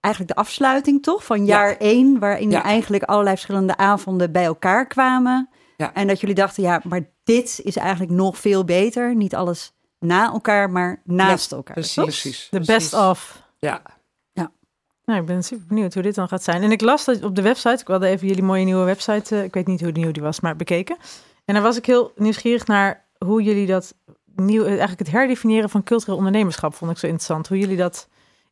eigenlijk 0.00 0.34
de 0.34 0.40
afsluiting, 0.40 1.02
toch? 1.02 1.24
Van 1.24 1.44
jaar 1.44 1.76
één, 1.76 2.18
waarin 2.18 2.50
Ja. 2.50 2.56
je 2.58 2.62
eigenlijk 2.64 3.02
allerlei 3.02 3.34
verschillende 3.36 3.76
avonden 3.76 4.32
bij 4.32 4.44
elkaar 4.44 4.86
kwamen. 4.86 5.48
Ja. 5.76 5.94
En 5.94 6.06
dat 6.06 6.20
jullie 6.20 6.34
dachten, 6.34 6.62
ja, 6.62 6.80
maar 6.84 7.00
dit 7.24 7.60
is 7.64 7.76
eigenlijk 7.76 8.12
nog 8.12 8.38
veel 8.38 8.64
beter. 8.64 9.14
Niet 9.14 9.34
alles 9.34 9.72
na 10.00 10.30
elkaar, 10.32 10.70
maar 10.70 11.00
naast 11.04 11.52
elkaar. 11.52 11.74
precies. 11.94 12.48
De 12.50 12.60
best 12.60 12.94
of. 12.94 13.42
Ja. 13.58 13.82
Nou, 15.04 15.20
ik 15.22 15.28
ben 15.28 15.42
super 15.44 15.66
benieuwd 15.66 15.94
hoe 15.94 16.02
dit 16.02 16.14
dan 16.14 16.28
gaat 16.28 16.42
zijn. 16.42 16.62
En 16.62 16.72
ik 16.72 16.80
las 16.80 17.04
dat 17.04 17.22
op 17.24 17.34
de 17.36 17.42
website, 17.42 17.80
ik 17.80 17.86
wilde 17.86 18.06
even 18.06 18.26
jullie 18.26 18.42
mooie 18.42 18.64
nieuwe 18.64 18.84
website, 18.84 19.36
eh, 19.36 19.42
ik 19.44 19.54
weet 19.54 19.66
niet 19.66 19.80
hoe 19.80 19.90
nieuw 19.92 20.10
die 20.12 20.22
was, 20.22 20.40
maar 20.40 20.56
bekeken. 20.56 20.96
En 21.44 21.54
daar 21.54 21.62
was 21.62 21.76
ik 21.76 21.86
heel 21.86 22.12
nieuwsgierig 22.16 22.66
naar 22.66 23.04
hoe 23.18 23.42
jullie 23.42 23.66
dat 23.66 23.94
nieuw, 24.36 24.62
eh, 24.62 24.68
eigenlijk 24.68 24.98
het 24.98 25.10
herdefiniëren 25.10 25.70
van 25.70 25.82
cultureel 25.82 26.16
ondernemerschap 26.16 26.74
vond 26.74 26.90
ik 26.90 26.98
zo 26.98 27.06
interessant. 27.06 27.48
Hoe 27.48 27.58
jullie 27.58 27.76
dat 27.76 28.08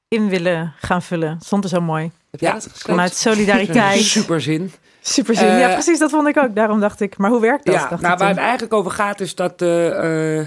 in 0.09 0.29
willen 0.29 0.73
gaan 0.79 1.03
vullen. 1.03 1.39
Stond 1.45 1.65
er 1.65 1.71
zo 1.71 1.81
mooi. 1.81 2.11
Heb 2.31 2.41
jij 2.41 2.49
Ja, 2.49 2.55
dat? 2.55 2.69
Vanuit 2.75 3.15
solidariteit. 3.15 4.03
Super 4.19 4.41
zin. 4.41 4.73
Super 5.01 5.35
zin. 5.35 5.47
ja, 5.47 5.67
Eh, 5.69 5.73
precies, 5.73 5.99
dat 5.99 6.11
vond 6.11 6.29
ik 6.29 6.37
ook. 6.37 6.55
Daarom 6.55 6.81
dacht 6.81 7.01
ik, 7.01 7.17
maar 7.19 7.31
hoe 7.31 7.41
werkt 7.41 7.65
dat? 7.67 7.75
Ja, 7.75 7.89
Dacht 7.89 8.03
nou, 8.03 8.13
ik 8.13 8.19
waar 8.19 8.29
toen. 8.29 8.37
het 8.37 8.39
eigenlijk 8.47 8.73
over 8.75 8.91
gaat 8.91 9.21
is 9.21 9.35
dat... 9.35 9.63
eh, 9.63 10.39
eh, 10.41 10.47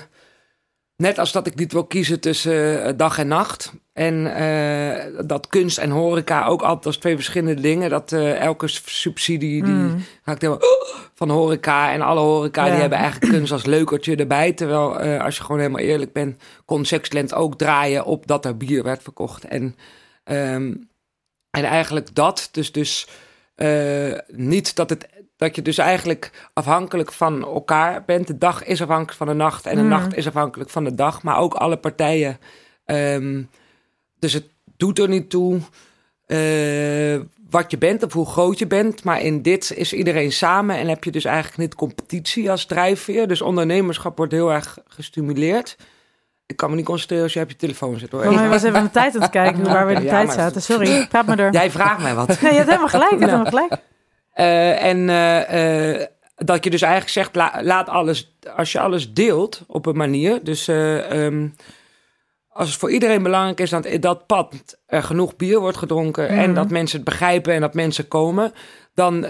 net 1.01 1.17
als 1.17 1.31
dat 1.31 1.47
ik 1.47 1.55
niet 1.55 1.73
wil 1.73 1.85
kiezen 1.85 2.19
tussen 2.19 2.83
eh, 2.83 2.93
dag 2.97 3.17
en 3.17 3.27
nacht... 3.27 3.73
en 3.93 4.35
eh, 4.35 5.25
dat 5.25 5.47
kunst 5.47 5.77
en 5.77 5.89
horeca 5.89 6.45
ook 6.45 6.61
altijd 6.61 6.85
als 6.85 6.97
twee 6.97 7.15
verschillende 7.15 7.61
dingen... 7.61 7.89
dat 7.89 8.11
eh, 8.11 8.39
elke 8.39 8.67
subsidie 8.67 9.63
die 9.63 9.73
Mm. 9.73 10.03
raakt 10.23 10.41
helemaal 10.41 10.63
van 11.19 11.29
horeca... 11.29 11.91
en 11.91 12.01
alle 12.01 12.19
horeca 12.19 12.65
Ja. 12.65 12.71
die 12.71 12.79
hebben 12.79 12.97
eigenlijk 12.97 13.33
kunst 13.33 13.51
als 13.51 13.65
leukertje 13.65 14.15
erbij... 14.15 14.53
terwijl 14.53 14.97
als 15.19 15.37
je 15.37 15.43
gewoon 15.43 15.61
helemaal 15.61 15.81
eerlijk 15.81 16.13
bent... 16.13 16.43
kon 16.65 16.85
Sexland 16.85 17.33
ook 17.33 17.57
draaien 17.57 18.05
op 18.05 18.27
dat 18.27 18.45
er 18.45 18.57
bier 18.57 18.83
werd 18.83 19.03
verkocht. 19.03 19.43
En, 19.45 19.75
ehm, 20.23 20.73
en 21.49 21.63
eigenlijk 21.63 22.15
dat, 22.15 22.49
dus... 22.51 22.71
dus 22.71 23.07
niet 24.27 24.75
dat, 24.75 24.89
het, 24.89 25.07
dat 25.41 25.55
je 25.55 25.61
dus 25.61 25.77
eigenlijk 25.77 26.31
afhankelijk 26.53 27.11
van 27.11 27.43
elkaar 27.43 28.03
bent. 28.05 28.27
De 28.27 28.37
dag 28.37 28.63
is 28.63 28.81
afhankelijk 28.81 29.17
van 29.17 29.27
de 29.27 29.33
nacht 29.33 29.65
en 29.65 29.75
de 29.75 29.81
Mm. 29.81 29.87
nacht 29.89 30.15
is 30.15 30.27
afhankelijk 30.27 30.69
van 30.69 30.83
de 30.83 30.95
dag. 30.95 31.23
Maar 31.23 31.37
ook 31.37 31.53
alle 31.53 31.77
partijen. 31.77 32.39
Ehm, 32.85 33.41
dus 34.19 34.33
het 34.33 34.45
doet 34.77 34.99
er 34.99 35.07
niet 35.07 35.29
toe 35.29 35.59
eh, 36.25 37.19
wat 37.49 37.71
je 37.71 37.77
bent 37.77 38.03
of 38.03 38.13
hoe 38.13 38.25
groot 38.25 38.59
je 38.59 38.67
bent. 38.67 39.03
Maar 39.03 39.21
in 39.21 39.41
dit 39.41 39.71
is 39.75 39.93
iedereen 39.93 40.31
samen 40.31 40.75
en 40.77 40.87
heb 40.87 41.03
je 41.03 41.11
dus 41.11 41.25
eigenlijk 41.25 41.57
niet 41.57 41.75
competitie 41.75 42.51
als 42.51 42.65
drijfveer. 42.65 43.27
Dus 43.27 43.41
ondernemerschap 43.41 44.17
wordt 44.17 44.31
heel 44.31 44.51
erg 44.51 44.77
gestimuleerd. 44.87 45.77
Ik 46.45 46.57
kan 46.57 46.69
me 46.69 46.75
niet 46.75 46.85
concentreren 46.85 47.23
als 47.23 47.33
je 47.33 47.41
op 47.41 47.49
je 47.49 47.55
telefoon 47.55 47.99
zit. 47.99 48.11
Hoor. 48.11 48.25
Oh, 48.25 48.33
maar 48.33 48.43
je 48.43 48.49
was 48.49 48.63
even 48.67 48.77
aan 48.79 48.83
de 48.85 48.91
tijd 48.91 49.15
aan 49.15 49.21
het 49.21 49.31
kijken, 49.31 49.63
waar 49.63 49.87
we 49.87 49.93
de 49.95 50.01
Ja, 50.03 50.09
tijd 50.09 50.31
zaten. 50.31 50.61
Sorry, 50.61 51.07
praat 51.07 51.25
maar 51.25 51.37
door. 51.37 51.51
Jij 51.51 51.71
vraagt 51.71 52.01
mij 52.01 52.15
wat. 52.15 52.27
Nee, 52.27 52.51
je 52.51 52.57
hebt 52.57 52.65
helemaal 52.69 52.87
gelijk. 52.87 53.11
Je 53.11 53.17
hebt 53.17 53.31
helemaal 53.37 53.51
gelijk. 53.51 53.81
Eh, 54.31 54.83
en 54.83 55.09
eh, 55.09 55.93
eh, 56.01 56.07
dat 56.35 56.63
je 56.63 56.69
dus 56.69 56.81
eigenlijk 56.81 57.11
zegt, 57.13 57.35
la- 57.35 57.59
laat 57.63 57.89
alles, 57.89 58.35
als 58.55 58.71
je 58.71 58.79
alles 58.79 59.13
deelt 59.13 59.61
op 59.67 59.85
een 59.85 59.97
manier. 59.97 60.39
Dus 60.43 60.67
eh, 60.67 61.25
ehm, 61.25 61.47
als 62.49 62.69
het 62.69 62.77
voor 62.79 62.91
iedereen 62.91 63.23
belangrijk 63.23 63.59
is 63.59 63.69
dat 63.69 63.85
in 63.85 64.01
dat 64.01 64.25
pad 64.25 64.77
er 64.85 65.03
genoeg 65.03 65.35
bier 65.35 65.59
wordt 65.59 65.77
gedronken 65.77 66.27
en 66.27 66.45
Mhm. 66.45 66.53
dat 66.53 66.69
mensen 66.69 66.95
het 66.99 67.09
begrijpen 67.09 67.53
en 67.53 67.61
dat 67.61 67.73
mensen 67.73 68.07
komen, 68.07 68.53
dan 68.93 69.21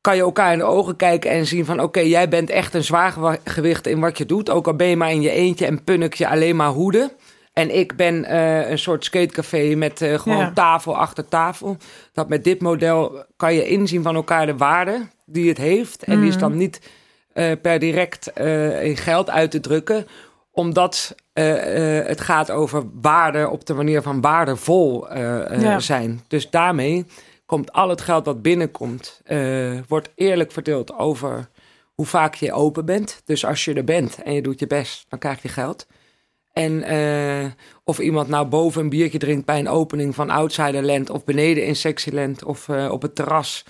kan 0.00 0.16
je 0.16 0.22
elkaar 0.22 0.52
in 0.52 0.58
de 0.58 0.64
ogen 0.64 0.96
kijken 0.96 1.30
en 1.30 1.46
zien 1.46 1.64
van 1.64 1.80
oké, 1.82 2.00
jij 2.00 2.28
bent 2.28 2.50
echt 2.50 2.74
een 2.74 2.84
zwaargewicht 2.84 3.86
in 3.86 4.00
wat 4.00 4.18
je 4.18 4.26
doet. 4.26 4.50
Ook 4.50 4.66
al 4.66 4.74
ben 4.76 4.86
je 4.86 4.96
maar 4.96 5.10
in 5.10 5.20
je 5.20 5.30
eentje 5.30 5.66
en 5.66 5.84
punnik 5.84 6.14
je 6.14 6.28
alleen 6.28 6.56
maar 6.56 6.68
hoeden. 6.68 7.10
En 7.52 7.76
ik 7.76 7.96
ben 7.96 8.24
eh, 8.24 8.70
een 8.70 8.78
soort 8.78 9.04
skatecafé 9.04 9.74
met 9.74 10.02
eh, 10.02 10.18
gewoon 10.18 10.38
Ja. 10.38 10.52
tafel 10.52 10.96
achter 10.96 11.28
tafel. 11.28 11.76
Dat 12.12 12.28
met 12.28 12.44
dit 12.44 12.60
model 12.60 13.24
kan 13.36 13.54
je 13.54 13.64
inzien 13.68 14.02
van 14.02 14.14
elkaar 14.14 14.46
de 14.46 14.56
waarde 14.56 15.06
die 15.26 15.48
het 15.48 15.58
heeft. 15.58 16.02
En 16.04 16.18
die 16.20 16.28
is 16.28 16.34
Mhm. 16.34 16.42
dan 16.42 16.56
niet 16.56 16.80
eh, 17.32 17.52
per 17.62 17.78
direct 17.78 18.26
in 18.82 18.96
geld 18.96 19.30
uit 19.30 19.50
te 19.50 19.60
drukken. 19.60 20.06
Omdat 20.52 21.14
het 21.32 22.20
gaat 22.20 22.50
over 22.50 22.82
waarde 23.00 23.48
op 23.48 23.66
de 23.66 23.74
manier 23.74 24.02
van 24.02 24.20
waardevol 24.20 25.14
Ja. 25.14 25.78
zijn. 25.80 26.20
Dus 26.28 26.50
daarmee 26.50 27.06
komt 27.46 27.72
al 27.72 27.88
het 27.88 28.00
geld 28.00 28.24
dat 28.24 28.42
binnenkomt, 28.42 29.20
wordt 29.88 30.10
eerlijk 30.14 30.52
verdeeld 30.52 30.92
over 30.98 31.48
hoe 31.94 32.06
vaak 32.06 32.34
je 32.34 32.52
open 32.52 32.84
bent. 32.84 33.22
Dus 33.24 33.44
als 33.46 33.64
je 33.64 33.74
er 33.74 33.84
bent 33.84 34.22
en 34.22 34.32
je 34.34 34.42
doet 34.42 34.60
je 34.60 34.66
best, 34.66 35.04
dan 35.08 35.18
krijg 35.18 35.42
je 35.42 35.48
geld. 35.48 35.86
En 36.52 36.82
eh, 36.82 37.50
of 37.84 37.98
iemand 37.98 38.28
nou 38.28 38.46
boven 38.46 38.82
een 38.82 38.88
biertje 38.88 39.18
drinkt 39.18 39.44
bij 39.46 39.58
een 39.58 39.68
opening 39.68 40.14
van 40.14 40.30
Outsiderland... 40.30 41.10
of 41.10 41.24
beneden 41.24 41.66
in 41.66 41.76
Sexyland 41.76 42.44
of 42.44 42.68
eh, 42.68 42.90
op 42.92 43.02
het 43.02 43.14
terras 43.14 43.64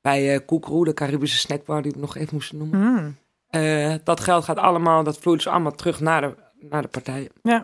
bij 0.00 0.34
eh 0.34 0.40
Koekroe, 0.46 0.84
de 0.84 0.94
Caribische 0.94 1.38
snackbar 1.38 1.82
die 1.82 1.92
we 1.92 1.98
nog 1.98 2.16
even 2.16 2.34
moesten 2.34 2.58
noemen. 2.58 2.78
Mm. 2.80 3.16
Eh, 3.48 3.94
dat 4.04 4.20
geld 4.20 4.44
gaat 4.44 4.58
allemaal, 4.58 5.02
dat 5.04 5.18
vloeit 5.18 5.38
dus 5.42 5.52
allemaal 5.52 5.74
terug 5.74 6.00
naar 6.00 6.20
de, 6.20 6.34
naar 6.68 6.82
de 6.82 6.88
partijen. 6.88 7.28
Ja, 7.42 7.58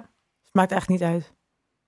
het 0.44 0.54
maakt 0.54 0.72
echt 0.72 0.88
niet 0.88 1.02
uit. 1.02 1.32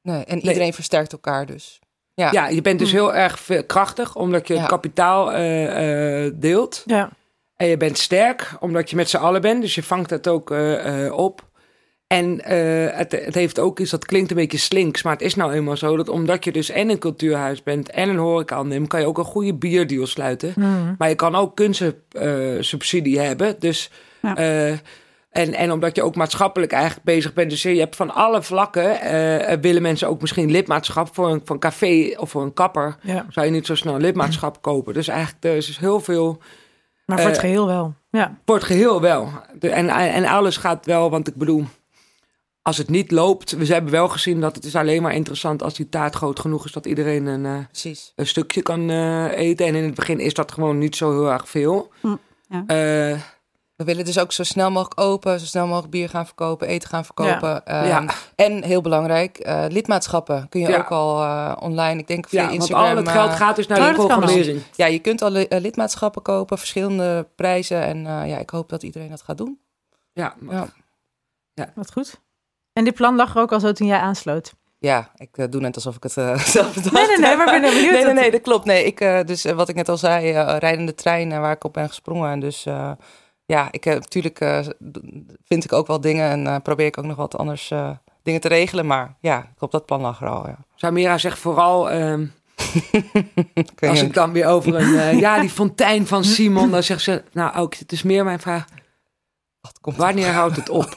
Nee, 0.03 0.24
en 0.24 0.39
iedereen 0.41 0.72
versterkt 0.72 1.12
elkaar 1.12 1.47
dus. 1.47 1.81
Ja, 2.14 2.33
Ja, 2.33 2.49
je 2.49 2.62
bent 2.62 2.79
dus 2.79 2.93
heel 2.93 3.14
erg 3.14 3.49
krachtig 3.66 4.16
omdat 4.16 4.49
je 4.49 4.55
Ja. 4.55 4.61
het 4.61 4.68
kapitaal 4.68 5.33
eh, 5.33 6.24
eh, 6.26 6.33
deelt. 6.37 6.83
Ja, 6.87 7.11
En 7.57 7.66
je 7.66 7.76
bent 7.76 7.99
sterk, 7.99 8.57
omdat 8.61 8.91
je 8.91 8.97
met 8.97 9.09
z'n 9.11 9.16
allen 9.16 9.41
bent. 9.41 9.61
Dus 9.62 9.74
je 9.74 9.83
vangt 9.83 10.11
het 10.11 10.29
ook 10.29 10.51
eh, 10.51 11.05
eh, 11.07 11.12
op. 11.12 11.47
En 12.09 12.41
eh, 12.45 12.97
het, 12.97 13.13
het 13.25 13.35
heeft 13.35 13.59
ook 13.59 13.79
iets, 13.81 13.91
dat 13.91 14.07
klinkt 14.07 14.31
een 14.31 14.37
beetje 14.37 14.59
slinks, 14.59 15.03
maar 15.03 15.13
het 15.13 15.23
is 15.23 15.35
nou 15.35 15.53
eenmaal 15.53 15.77
zo 15.77 15.97
dat 15.97 16.09
omdat 16.09 16.45
je 16.45 16.53
dus 16.53 16.71
en 16.71 16.91
een 16.91 16.99
cultuurhuis 16.99 17.63
bent 17.63 17.91
en 17.91 18.09
een 18.09 18.17
horeca 18.17 18.63
neemt, 18.63 18.89
kan 18.89 19.01
je 19.01 19.07
ook 19.07 19.19
een 19.19 19.25
goede 19.25 19.55
bierdeal 19.55 20.07
sluiten. 20.07 20.53
Mm. 20.57 20.95
Maar 20.99 21.09
je 21.09 21.15
kan 21.15 21.35
ook 21.35 21.57
kunstsubsidie 21.57 23.21
hebben. 23.21 23.57
Dus 23.59 23.91
Ja. 24.23 24.37
eh, 24.37 24.71
En, 25.31 25.55
en 25.55 25.73
omdat 25.73 25.97
je 25.97 26.03
ook 26.03 26.15
maatschappelijk 26.17 26.73
eigenlijk 26.73 27.05
bezig 27.05 27.33
bent. 27.33 27.51
Dus 27.51 27.63
je 27.63 27.79
hebt 27.79 27.97
van 27.97 28.15
alle 28.15 28.43
vlakken 28.43 29.01
eh, 29.01 29.57
willen 29.61 29.83
mensen 29.83 30.09
ook 30.09 30.21
misschien 30.21 30.51
lidmaatschap 30.51 31.15
voor 31.15 31.31
een, 31.31 31.41
voor 31.45 31.55
een 31.55 31.61
café 31.61 32.15
of 32.17 32.31
voor 32.31 32.43
een 32.43 32.53
kapper. 32.55 32.97
Ja. 33.03 33.27
Zou 33.31 33.47
je 33.47 33.53
niet 33.53 33.67
zo 33.67 33.75
snel 33.75 33.97
lidmaatschap 33.99 34.63
kopen. 34.69 34.95
Dus 34.95 35.09
eigenlijk 35.09 35.45
er 35.45 35.57
is 35.57 35.67
dus 35.67 35.79
heel 35.79 36.01
veel. 36.01 36.39
Maar 37.07 37.19
voor 37.19 37.27
het 37.27 37.37
eh, 37.37 37.43
geheel 37.45 37.67
wel. 37.67 37.95
Ja. 38.11 38.39
Voor 38.47 38.55
het 38.55 38.65
geheel 38.65 39.01
wel. 39.01 39.29
En, 39.61 39.89
en 39.89 40.25
alles 40.25 40.57
gaat 40.57 40.87
wel, 40.87 41.11
want 41.11 41.29
ik 41.29 41.35
bedoel, 41.35 41.65
als 42.69 42.77
het 42.79 42.89
niet 42.89 43.11
loopt, 43.11 43.51
we 43.53 43.66
hebben 43.66 43.93
wel 43.93 44.09
gezien 44.09 44.41
dat 44.41 44.55
het 44.55 44.64
is 44.64 44.77
alleen 44.77 45.03
maar 45.03 45.14
interessant 45.14 45.62
als 45.62 45.75
die 45.75 45.89
taart 45.89 46.14
groot 46.14 46.41
genoeg 46.41 46.64
is 46.64 46.73
dat 46.73 46.87
iedereen 46.87 47.27
een, 47.27 47.47
eh, 47.47 47.64
Precies. 47.66 48.12
een 48.16 48.27
stukje 48.27 48.62
kan 48.62 48.91
eh, 48.91 49.25
eten. 49.39 49.66
En 49.66 49.75
in 49.75 49.85
het 49.85 49.95
begin 49.95 50.21
is 50.21 50.35
dat 50.35 50.53
gewoon 50.53 50.79
niet 50.79 50.97
zo 50.97 51.11
heel 51.11 51.31
erg 51.31 51.49
veel. 51.49 51.93
ja. 52.49 52.61
Eh, 52.66 53.19
We 53.77 53.85
willen 53.85 54.05
dus 54.05 54.19
ook 54.19 54.33
zo 54.33 54.43
snel 54.43 54.71
mogelijk 54.71 55.01
open, 55.01 55.41
zo 55.41 55.47
snel 55.47 55.66
mogelijk 55.66 55.91
bier 55.91 56.09
gaan 56.09 56.27
verkopen, 56.27 56.69
eten 56.69 56.89
gaan 56.89 57.05
verkopen. 57.05 57.49
Ja. 57.49 57.64
Ehm, 57.64 57.87
Ja. 57.87 58.05
En 58.35 58.64
heel 58.64 58.81
belangrijk, 58.81 59.39
eh, 59.39 59.64
lidmaatschappen 59.69 60.49
kun 60.49 60.61
je 60.61 60.69
Ja. 60.69 60.79
ook 60.79 60.91
al 60.91 61.23
eh, 61.23 61.57
online. 61.61 62.01
Ik 62.01 62.07
denk 62.07 62.29
via 62.29 62.41
Ja, 62.41 62.47
want 62.49 62.59
Instagram. 62.61 62.91
al 62.91 62.97
het 62.97 63.09
geld 63.09 63.31
gaat 63.33 63.57
dus 63.57 63.66
naar 63.66 63.89
de 63.89 63.95
programmering. 63.95 64.62
Ja, 64.77 64.87
je 64.87 64.99
kunt 64.99 65.23
al 65.23 65.31
li- 65.31 65.47
lidmaatschappen 65.49 66.23
kopen, 66.23 66.59
verschillende 66.59 67.29
prijzen. 67.35 67.83
En 67.83 67.97
eh, 68.07 68.29
ja, 68.29 68.39
ik 68.39 68.51
hoop 68.51 68.69
dat 68.69 68.83
iedereen 68.83 69.09
dat 69.11 69.23
gaat 69.23 69.39
doen. 69.39 69.59
Ja, 70.12 70.35
ja. 70.51 71.73
Wat 71.75 71.93
goed. 71.93 72.21
En 72.79 72.85
dit 72.85 72.95
plan 72.95 73.16
lag 73.16 73.35
er 73.35 73.41
ook 73.43 73.53
al 73.53 73.61
zo 73.61 73.72
toen 73.72 73.87
jij 73.87 73.99
aansloot. 73.99 74.53
Ja, 74.79 75.11
ik 75.16 75.29
eh, 75.37 75.45
doe 75.51 75.61
net 75.61 75.74
alsof 75.74 75.97
ik 75.97 76.03
het 76.03 76.16
eh, 76.16 76.39
zelf 76.57 76.74
bedacht 76.74 76.93
Nee, 76.95 77.07
nee, 77.07 77.18
nee, 77.18 77.37
maar 77.37 77.55
ik 77.55 77.61
ben 77.61 77.70
benieuwd 77.70 77.91
Nee, 77.93 77.93
nee, 77.93 78.05
dat- 78.05 78.14
nee, 78.14 78.31
dat 78.31 78.41
klopt. 78.41 78.64
Nee, 78.64 78.85
ik, 78.85 79.01
eh, 79.01 79.18
dus 79.24 79.45
wat 79.45 79.68
ik 79.68 79.74
net 79.74 79.89
al 79.89 79.97
zei, 79.97 80.33
eh, 80.33 80.57
rijdende 80.59 80.95
trein 80.95 81.33
eh, 81.33 81.39
waar 81.41 81.53
ik 81.53 81.64
op 81.64 81.72
ben 81.72 81.89
gesprongen. 81.89 82.31
En 82.31 82.41
dus 82.41 82.66
eh, 82.66 82.91
ja, 83.47 83.68
ik, 83.70 83.85
heb 83.85 83.99
natuurlijk 84.01 84.41
eh, 84.41 84.59
vind 85.45 85.64
ik 85.64 85.72
ook 85.72 85.87
wel 85.87 86.01
dingen 86.01 86.47
en 86.47 86.62
probeer 86.62 86.87
ik 86.87 86.99
ook 86.99 87.05
nog 87.05 87.16
wat 87.16 87.39
anders 87.39 87.70
eh, 87.70 87.91
dingen 88.22 88.41
te 88.41 88.49
regelen. 88.49 88.87
Maar 88.87 89.14
ja, 89.20 89.47
klopt, 89.57 89.72
dat 89.72 89.87
plan 89.87 90.01
lag 90.01 90.20
er 90.20 90.29
al, 90.29 90.47
ja. 90.47 90.57
Samira 90.74 91.18
zegt 91.18 91.39
vooral, 91.39 91.91
ehm, 91.91 92.26
weet 93.79 93.91
als 93.91 94.03
ik 94.03 94.14
dan 94.14 94.33
weer 94.33 94.47
over 94.47 94.74
een, 94.74 95.18
ja, 95.18 95.41
die 95.41 95.51
fontein 95.51 96.07
van 96.07 96.24
Simon, 96.24 96.70
dan 96.70 96.83
zegt 96.83 97.03
ze, 97.03 97.22
nou 97.33 97.57
ook, 97.57 97.74
het 97.74 97.93
is 97.93 98.03
meer 98.03 98.24
mijn 98.24 98.41
vraag. 98.41 98.64
Wanneer 99.81 100.33
houdt 100.33 100.57
het 100.57 100.69
op? 100.69 100.95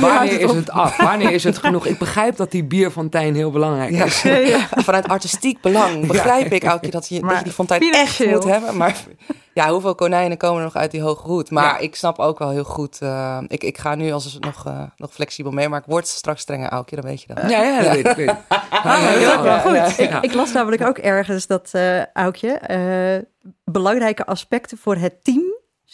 Wanneer 0.00 0.20
het 0.20 0.30
is 0.40 0.50
op? 0.50 0.56
het 0.56 0.70
af? 0.70 0.96
Wanneer 0.96 1.30
is 1.30 1.44
het 1.44 1.58
genoeg? 1.64 1.86
Ik 1.86 1.98
begrijp 1.98 2.36
dat 2.36 2.50
die 2.50 2.64
bierfontein 2.64 3.34
heel 3.34 3.50
belangrijk 3.50 3.90
Ja. 3.90 4.04
is. 4.04 4.24
Vanuit 4.70 5.08
artistiek 5.08 5.60
belang 5.60 6.06
begrijp 6.06 6.52
ik 6.52 6.64
ook 6.64 6.90
dat 6.92 7.08
je, 7.08 7.20
dat 7.20 7.36
je 7.38 7.42
die 7.42 7.52
fontein 7.52 7.92
echt 7.92 8.26
moet 8.26 8.44
hebben. 8.44 8.76
Maar 8.76 8.96
ja, 9.54 9.70
hoeveel 9.70 9.94
konijnen 9.94 10.36
komen 10.36 10.58
er 10.58 10.64
nog 10.64 10.74
uit 10.76 10.90
die 10.90 11.00
hoge 11.02 11.26
hoed? 11.26 11.50
Maar 11.50 11.80
ik 11.82 11.96
snap 11.96 12.18
ook 12.18 12.38
wel 12.38 12.50
heel 12.50 12.64
goed. 12.64 12.98
eh, 13.00 13.38
ik, 13.46 13.62
ik 13.64 13.78
ga 13.78 13.94
nu 13.94 14.12
als 14.12 14.36
nog, 14.40 14.66
eh, 14.66 14.82
nog 14.96 15.12
flexibel 15.12 15.52
mee, 15.52 15.68
maar 15.68 15.78
ik 15.80 15.86
word 15.86 16.06
straks 16.06 16.40
strenger, 16.40 16.68
Aukje, 16.68 16.96
dan 16.96 17.04
weet 17.04 17.22
je 17.22 17.34
dat. 17.34 17.50
Ja, 17.50 17.62
ja, 17.62 17.82
dat 17.82 17.92
weet 17.94 18.06
ik. 18.06 18.16
weet. 18.16 18.34
Ah, 18.48 19.60
goed. 19.62 19.74
ja, 19.74 19.86
Ik, 19.96 20.24
ik 20.24 20.34
las 20.34 20.52
namelijk 20.52 20.82
ook 20.86 20.98
ergens 20.98 21.46
dat, 21.46 21.68
eh 21.72 22.02
Aukje, 22.12 22.50
eh, 22.52 23.22
belangrijke 23.64 24.26
aspecten 24.26 24.78
voor 24.78 24.96
het 24.96 25.24
team 25.24 25.47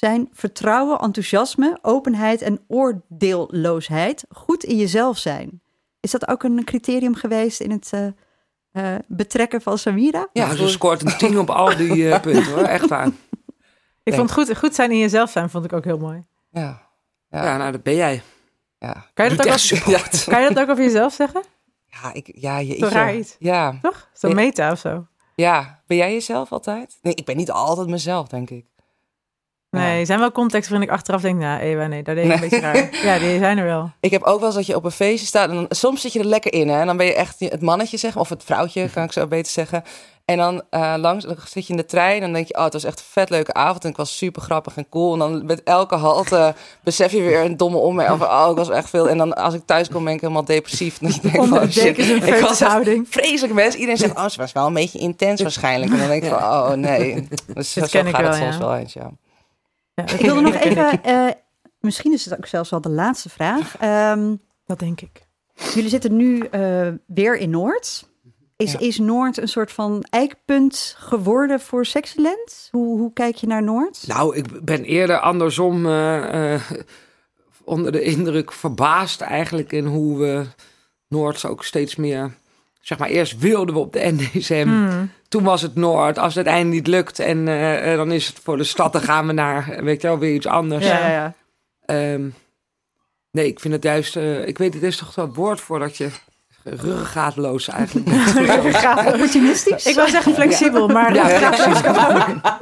zijn 0.04 0.28
vertrouwen, 0.32 0.98
enthousiasme, 0.98 1.78
openheid 1.82 2.42
en 2.42 2.60
oordeelloosheid. 2.68 4.24
Goed 4.28 4.64
in 4.64 4.76
jezelf 4.76 5.18
zijn. 5.18 5.62
Is 6.00 6.10
dat 6.10 6.28
ook 6.28 6.42
een 6.42 6.64
criterium 6.64 7.14
geweest 7.14 7.60
in 7.60 7.70
het 7.70 7.90
eh, 7.92 8.06
eh, 8.72 9.00
betrekken 9.06 9.62
van 9.62 9.78
Samira? 9.78 10.28
Ja, 10.32 10.54
ze 10.54 10.68
scoort 10.68 11.02
een 11.02 11.16
tien 11.16 11.38
op 11.38 11.50
al 11.50 11.76
die 11.76 12.10
eh, 12.10 12.20
punten 12.26 12.52
hoor, 12.52 12.64
echt 12.64 12.88
waar. 12.88 13.08
Ik 14.02 14.14
vond 14.14 14.32
goed, 14.32 14.56
goed 14.56 14.74
zijn 14.74 14.90
in 14.90 14.98
jezelf 14.98 15.30
zijn, 15.30 15.50
vond 15.50 15.64
ik 15.64 15.72
ook 15.72 15.84
heel 15.84 15.98
mooi. 15.98 16.24
Ja. 16.50 16.82
Ja, 17.30 17.56
nou 17.56 17.72
dat 17.72 17.82
ben 17.82 17.94
jij. 17.94 18.22
Ja. 18.78 19.06
Kan 19.14 19.24
je 19.24 19.36
dat, 19.36 19.46
ook 19.46 19.52
echt 19.52 19.72
over, 19.72 20.08
super. 20.08 20.28
kan 20.32 20.42
je 20.42 20.48
dat 20.48 20.62
ook 20.62 20.70
over 20.70 20.84
jezelf 20.84 21.12
zeggen? 21.12 21.42
Ja, 21.86 22.12
ik, 22.12 22.30
ja, 22.34 22.58
je, 22.58 22.76
Zo 22.78 22.86
raar 22.86 23.16
iets. 23.16 23.36
Ja. 23.38 23.78
Toch? 23.82 24.08
Zo 24.12 24.30
meta 24.30 24.72
of 24.72 24.78
zo. 24.78 25.06
Ja, 25.34 25.82
ben 25.86 25.96
jij 25.96 26.12
jezelf 26.12 26.52
altijd? 26.52 26.98
Nee, 27.02 27.14
ik 27.14 27.24
ben 27.24 27.36
niet 27.36 27.50
altijd 27.50 27.88
mezelf, 27.88 28.28
denk 28.28 28.50
ik. 28.50 28.66
Nee, 29.74 30.00
er 30.00 30.06
zijn 30.06 30.18
wel 30.18 30.32
contexten 30.32 30.72
waarin 30.72 30.90
ik 30.90 30.94
achteraf 30.94 31.20
denk, 31.20 31.40
nou, 31.40 31.60
Ewa, 31.60 31.86
nee, 31.86 32.02
daar 32.02 32.14
deed 32.14 32.24
ik 32.24 32.32
een 32.32 32.40
beetje 32.40 32.60
raar. 32.60 32.88
Ja, 33.04 33.18
die 33.18 33.38
zijn 33.38 33.58
er 33.58 33.64
wel. 33.64 33.90
Ik 34.00 34.10
heb 34.10 34.22
ook 34.22 34.38
wel 34.38 34.46
eens 34.46 34.56
dat 34.56 34.66
je 34.66 34.76
op 34.76 34.84
een 34.84 34.90
feestje 34.90 35.26
staat 35.26 35.48
en 35.48 35.54
dan, 35.54 35.66
soms 35.68 36.00
zit 36.00 36.12
je 36.12 36.18
er 36.18 36.24
lekker 36.24 36.52
in 36.52 36.68
hè, 36.68 36.80
en 36.80 36.86
dan 36.86 36.96
ben 36.96 37.06
je 37.06 37.14
echt 37.14 37.40
het 37.40 37.62
mannetje 37.62 37.96
zeg, 37.96 38.16
of 38.16 38.28
het 38.28 38.44
vrouwtje 38.44 38.88
kan 38.94 39.04
ik 39.04 39.12
zo 39.12 39.26
beter 39.26 39.52
zeggen. 39.52 39.84
En 40.24 40.36
dan 40.36 40.62
eh, 40.70 40.94
langs, 40.96 41.24
dan 41.24 41.36
zit 41.46 41.66
je 41.66 41.72
in 41.72 41.78
de 41.78 41.84
trein 41.84 42.14
en 42.14 42.20
dan 42.20 42.32
denk 42.32 42.46
je, 42.46 42.56
oh, 42.56 42.64
het 42.64 42.72
was 42.72 42.84
echt 42.84 42.98
een 42.98 43.04
vet 43.10 43.30
leuke 43.30 43.52
avond 43.52 43.84
en 43.84 43.90
ik 43.90 43.96
was 43.96 44.16
super 44.16 44.42
grappig 44.42 44.76
en 44.76 44.88
cool. 44.88 45.12
En 45.12 45.18
dan 45.18 45.46
met 45.46 45.62
elke 45.62 45.94
halte 45.94 46.54
besef 46.84 47.12
je 47.12 47.22
weer 47.22 47.44
een 47.44 47.56
domme 47.56 47.76
ommerking 47.76 48.18
van, 48.18 48.28
oh, 48.28 48.50
ik 48.50 48.56
was 48.56 48.70
echt 48.70 48.90
veel. 48.90 49.08
En 49.08 49.18
dan 49.18 49.34
als 49.34 49.54
ik 49.54 49.62
thuis 49.64 49.88
kom 49.88 50.04
ben 50.04 50.12
ik 50.12 50.20
helemaal 50.20 50.44
depressief. 50.44 50.98
Dan 50.98 51.10
denk 51.10 51.24
ik 51.24 51.30
van, 51.30 51.56
een 51.56 51.68
ik 51.68 52.22
was 52.22 52.40
foetushouding. 52.40 53.06
vreselijk 53.10 53.54
mensen. 53.54 53.80
Iedereen 53.80 53.98
zegt, 53.98 54.16
oh, 54.24 54.28
ze 54.28 54.38
was 54.38 54.52
wel 54.52 54.66
een 54.66 54.74
beetje 54.74 54.98
intens 54.98 55.42
waarschijnlijk. 55.42 55.92
En 55.92 55.98
dan 55.98 56.08
denk 56.08 56.22
ik 56.22 56.28
van, 56.28 56.38
oh 56.38 56.70
nee. 56.70 57.28
Dus 57.54 57.72
zo 57.72 57.80
Dit 57.80 57.90
ken 57.90 58.06
ik 58.06 58.14
gaat 58.14 58.24
het 58.24 58.38
wel, 58.38 58.42
soms 58.42 58.56
ja. 58.56 58.60
wel 58.60 58.76
eens, 58.76 58.92
ja. 58.92 59.10
Ik 59.94 60.20
wilde 60.20 60.40
nog 60.40 60.54
even, 60.64 61.02
eh, 61.02 61.28
misschien 61.80 62.12
is 62.12 62.24
het 62.24 62.36
ook 62.36 62.46
zelfs 62.46 62.70
wel 62.70 62.80
de 62.80 62.88
laatste 62.90 63.28
vraag. 63.28 63.76
Ehm, 63.78 64.34
dat 64.66 64.78
denk 64.78 65.00
ik. 65.00 65.26
Jullie 65.74 65.88
zitten 65.90 66.16
nu 66.16 66.40
eh, 66.40 66.88
weer 67.06 67.36
in 67.36 67.50
Noord. 67.50 68.08
Is, 68.56 68.72
Ja. 68.72 68.78
is 68.78 68.98
Noord 68.98 69.36
een 69.38 69.48
soort 69.48 69.72
van 69.72 70.04
eikpunt 70.10 70.96
geworden 70.98 71.60
voor 71.60 71.86
Sexyland? 71.86 72.68
Hoe, 72.70 72.98
hoe 72.98 73.12
kijk 73.12 73.34
je 73.36 73.46
naar 73.46 73.62
Noord? 73.62 74.04
Nou, 74.06 74.36
ik 74.36 74.64
ben 74.64 74.84
eerder 74.84 75.18
andersom 75.20 75.86
eh, 75.86 76.54
eh, 76.54 76.60
onder 77.64 77.92
de 77.92 78.02
indruk 78.02 78.52
verbaasd 78.52 79.20
eigenlijk 79.20 79.72
in 79.72 79.86
hoe 79.86 80.18
we 80.18 80.44
Noord 81.08 81.44
ook 81.44 81.64
steeds 81.64 81.96
meer... 81.96 82.32
Zeg 82.80 82.98
maar, 82.98 83.08
eerst 83.08 83.38
wilden 83.38 83.74
we 83.74 83.80
op 83.80 83.92
de 83.92 84.12
NDSM. 84.12 84.62
Hmm. 84.66 85.10
Toen 85.34 85.44
was 85.44 85.62
het 85.62 85.74
Noord. 85.74 86.18
Als 86.18 86.34
het 86.34 86.46
einde 86.46 86.74
niet 86.74 86.86
lukt 86.86 87.18
en 87.18 87.48
eh, 87.48 87.92
eh, 87.92 87.98
dan 87.98 88.12
is 88.12 88.26
het 88.26 88.38
voor 88.42 88.56
de 88.56 88.64
stad, 88.64 88.92
dan 88.92 89.00
gaan 89.02 89.26
we 89.26 89.32
naar, 89.32 89.78
weet 89.82 90.00
je 90.02 90.06
wel, 90.08 90.18
weer 90.18 90.34
iets 90.34 90.46
anders. 90.46 90.86
Ja, 90.86 91.08
ja. 91.10 91.34
Ehm, 91.84 92.28
nee, 93.30 93.46
ik 93.46 93.60
vind 93.60 93.74
het 93.74 93.82
juist, 93.82 94.16
eh, 94.16 94.46
ik 94.46 94.58
weet, 94.58 94.74
het 94.74 94.82
is 94.82 94.96
toch 94.96 95.14
wel 95.14 95.24
het 95.26 95.34
woord 95.34 95.60
voor 95.60 95.78
dat 95.78 95.96
je 95.96 96.08
ruggengraatloos 96.64 97.68
eigenlijk 97.68 98.06
bent. 98.06 98.36
Opportunistisch? 99.14 99.86
Ik 99.86 99.94
wil 99.94 100.08
zeggen 100.08 100.34
flexibel, 100.34 100.88
maar 100.88 101.14
Ja, 101.14 101.28
ja, 101.28 101.52
flexibel. 101.52 101.94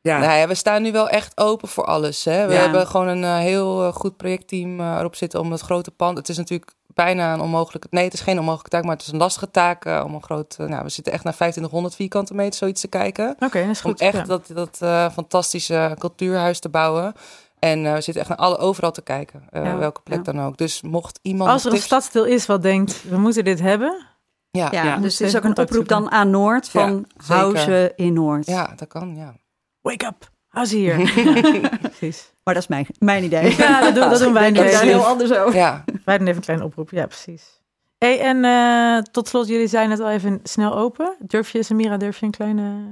Ja. 0.00 0.18
Nou 0.18 0.32
ja, 0.38 0.48
we 0.48 0.54
staan 0.54 0.82
nu 0.82 0.92
wel 0.92 1.08
echt 1.08 1.32
open 1.38 1.68
voor 1.68 1.84
alles. 1.84 2.24
Hè? 2.24 2.46
We 2.46 2.52
Ja. 2.52 2.60
hebben 2.60 2.86
gewoon 2.86 3.08
een 3.08 3.40
heel 3.40 3.92
goed 3.92 4.16
projectteam 4.16 4.80
erop 4.80 5.14
zitten 5.16 5.40
om 5.40 5.52
het 5.52 5.60
grote 5.60 5.90
pand. 5.90 6.16
Het 6.18 6.28
is 6.28 6.36
natuurlijk 6.36 6.72
bijna 6.94 7.32
een 7.34 7.40
onmogelijke. 7.40 7.86
Nee, 7.90 8.04
het 8.04 8.12
is 8.12 8.20
geen 8.20 8.38
onmogelijke 8.38 8.70
taak, 8.70 8.82
maar 8.84 8.92
het 8.96 9.02
is 9.06 9.12
een 9.12 9.18
lastige 9.18 9.50
taak 9.50 9.84
eh, 9.84 10.02
om 10.06 10.14
een 10.14 10.22
groot. 10.22 10.56
eh, 10.58 10.66
nou, 10.66 10.82
we 10.82 10.88
zitten 10.88 11.12
echt 11.12 11.24
naar 11.24 11.32
2500 11.34 11.94
vierkante 11.94 12.34
meter 12.34 12.54
zoiets 12.58 12.80
te 12.80 12.88
kijken. 12.88 13.36
Oké, 13.40 13.60
dat 13.60 13.70
is 13.70 13.80
goed. 13.80 14.00
Om 14.00 14.06
echt 14.06 14.16
ja. 14.16 14.24
dat, 14.24 14.46
dat 14.54 14.78
eh, 14.80 15.10
fantastische 15.10 15.96
cultuurhuis 15.98 16.60
te 16.60 16.68
bouwen. 16.68 17.12
En 17.58 17.86
eh, 17.86 17.92
we 17.92 18.00
zitten 18.00 18.22
echt 18.22 18.28
naar 18.28 18.38
alle 18.38 18.58
overal 18.58 18.92
te 18.92 19.02
kijken, 19.02 19.42
eh, 19.50 19.64
Ja. 19.64 19.76
welke 19.76 20.00
plek 20.00 20.26
Ja. 20.26 20.32
dan 20.32 20.44
ook. 20.46 20.56
Dus 20.58 20.82
mocht 20.82 21.18
iemand 21.22 21.50
Als 21.50 21.60
er 21.62 21.66
een 21.66 21.72
tips- 21.74 21.86
stadsdeel 21.86 22.24
is 22.24 22.46
wat 22.46 22.62
denkt, 22.62 23.02
we 23.08 23.16
moeten 23.18 23.44
dit 23.44 23.60
hebben. 23.60 24.06
ja, 24.50 24.68
Ja, 24.70 24.84
ja. 24.84 24.96
dus 24.96 25.18
het 25.18 25.28
is 25.28 25.36
ook 25.36 25.44
een 25.44 25.58
oproep 25.58 25.88
dan 25.88 26.10
aan 26.10 26.30
Noord 26.30 26.68
van 26.68 27.06
Ja, 27.26 27.34
hou 27.34 27.56
ze 27.58 27.92
in 27.96 28.12
Noord. 28.12 28.46
ja, 28.46 28.72
dat 28.76 28.88
kan. 28.88 29.16
Ja. 29.16 29.34
Wake 29.80 30.06
up, 30.06 30.30
hou 30.48 30.66
ze 30.66 30.76
hier. 30.76 31.12
precies. 31.80 32.32
Maar 32.44 32.54
dat 32.54 32.62
is 32.62 32.68
mijn, 32.68 32.86
mijn 32.98 33.24
idee. 33.24 33.56
Ja, 33.56 33.80
dat 33.80 33.94
doen, 33.94 34.08
dat 34.10 34.18
doen 34.18 34.32
wij 34.32 34.50
niet. 34.50 34.80
heel 34.80 35.04
anders 35.06 35.32
over. 35.32 35.54
ja. 35.54 35.84
Wij 36.12 36.20
doen 36.20 36.30
even 36.30 36.40
een 36.40 36.46
kleine 36.46 36.64
oproep, 36.64 36.90
ja 36.90 37.06
precies. 37.06 37.60
Hey, 37.98 38.20
en 38.20 38.44
eh, 38.44 39.02
tot 39.12 39.28
slot, 39.28 39.48
jullie 39.48 39.66
zijn 39.66 39.90
het 39.90 40.00
al 40.00 40.10
even 40.10 40.40
snel 40.42 40.74
open. 40.76 41.16
Durf 41.18 41.50
je, 41.50 41.62
Samira, 41.62 41.96
durf 41.96 42.18
je 42.18 42.26
een 42.26 42.32
kleine... 42.32 42.86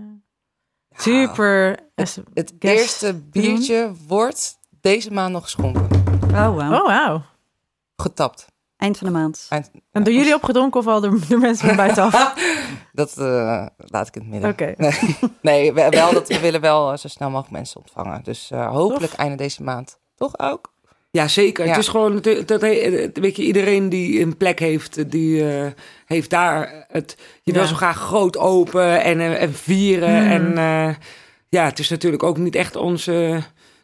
Super... 0.96 1.78
Het 1.94 2.22
guest 2.34 2.54
eerste 2.60 3.14
biertje 3.14 3.92
wordt 4.06 4.58
deze 4.80 5.10
maand 5.12 5.32
nog 5.32 5.42
geschonken. 5.42 5.88
Oh, 6.22 6.30
wauw. 6.30 6.72
Oh, 6.72 6.86
wauw. 6.86 7.22
Getapt. 7.96 8.46
Eind 8.76 8.98
van 8.98 9.06
de 9.06 9.12
maand. 9.12 9.46
Eind- 9.48 9.70
En 9.90 10.02
door 10.04 10.14
jullie 10.14 10.34
opgedronken 10.34 10.80
of 10.80 10.86
al 10.86 11.00
door, 11.00 11.18
door 11.28 11.38
mensen 11.38 11.66
van 11.66 11.76
buitenaf? 11.76 12.34
Dat 12.92 13.18
eh, 13.18 13.66
laat 13.76 14.06
ik 14.06 14.16
in 14.16 14.20
het 14.20 14.30
midden. 14.30 14.50
Oké. 14.50 14.74
Nee, 14.76 15.18
nee 15.42 15.72
we, 15.72 15.88
wel 15.88 16.12
dat, 16.12 16.28
we 16.28 16.40
willen 16.40 16.60
wel 16.60 16.92
eh, 16.92 16.98
zo 16.98 17.08
snel 17.08 17.28
mogelijk 17.30 17.52
mensen 17.56 17.80
ontvangen. 17.80 18.22
Dus 18.22 18.50
eh, 18.50 18.70
hopelijk 18.70 19.12
einde 19.12 19.36
deze 19.36 19.62
maand. 19.62 19.98
Toch 20.14 20.38
ook? 20.38 20.72
Ja, 21.12 21.28
zeker. 21.28 21.68
Het 21.68 21.76
is 21.76 21.88
gewoon, 21.88 22.22
dat, 22.46 22.61
weet 22.61 23.36
je, 23.36 23.42
iedereen 23.42 23.88
die 23.88 24.20
een 24.20 24.36
plek 24.36 24.58
heeft, 24.58 25.11
die 25.11 25.50
eh, 25.50 25.66
heeft 26.06 26.30
daar 26.30 26.86
het. 26.88 27.16
Je 27.42 27.52
wil 27.52 27.66
zo 27.66 27.74
graag 27.74 27.96
groot 27.96 28.38
open 28.38 29.02
en, 29.02 29.20
eh, 29.20 29.42
en 29.42 29.54
vieren. 29.54 30.18
Hmm. 30.18 30.30
En 30.30 30.58
eh, 30.58 30.94
ja, 31.48 31.64
het 31.64 31.78
is 31.78 31.88
natuurlijk 31.88 32.22
ook 32.22 32.38
niet 32.38 32.54
echt 32.54 32.76
onze 32.76 33.42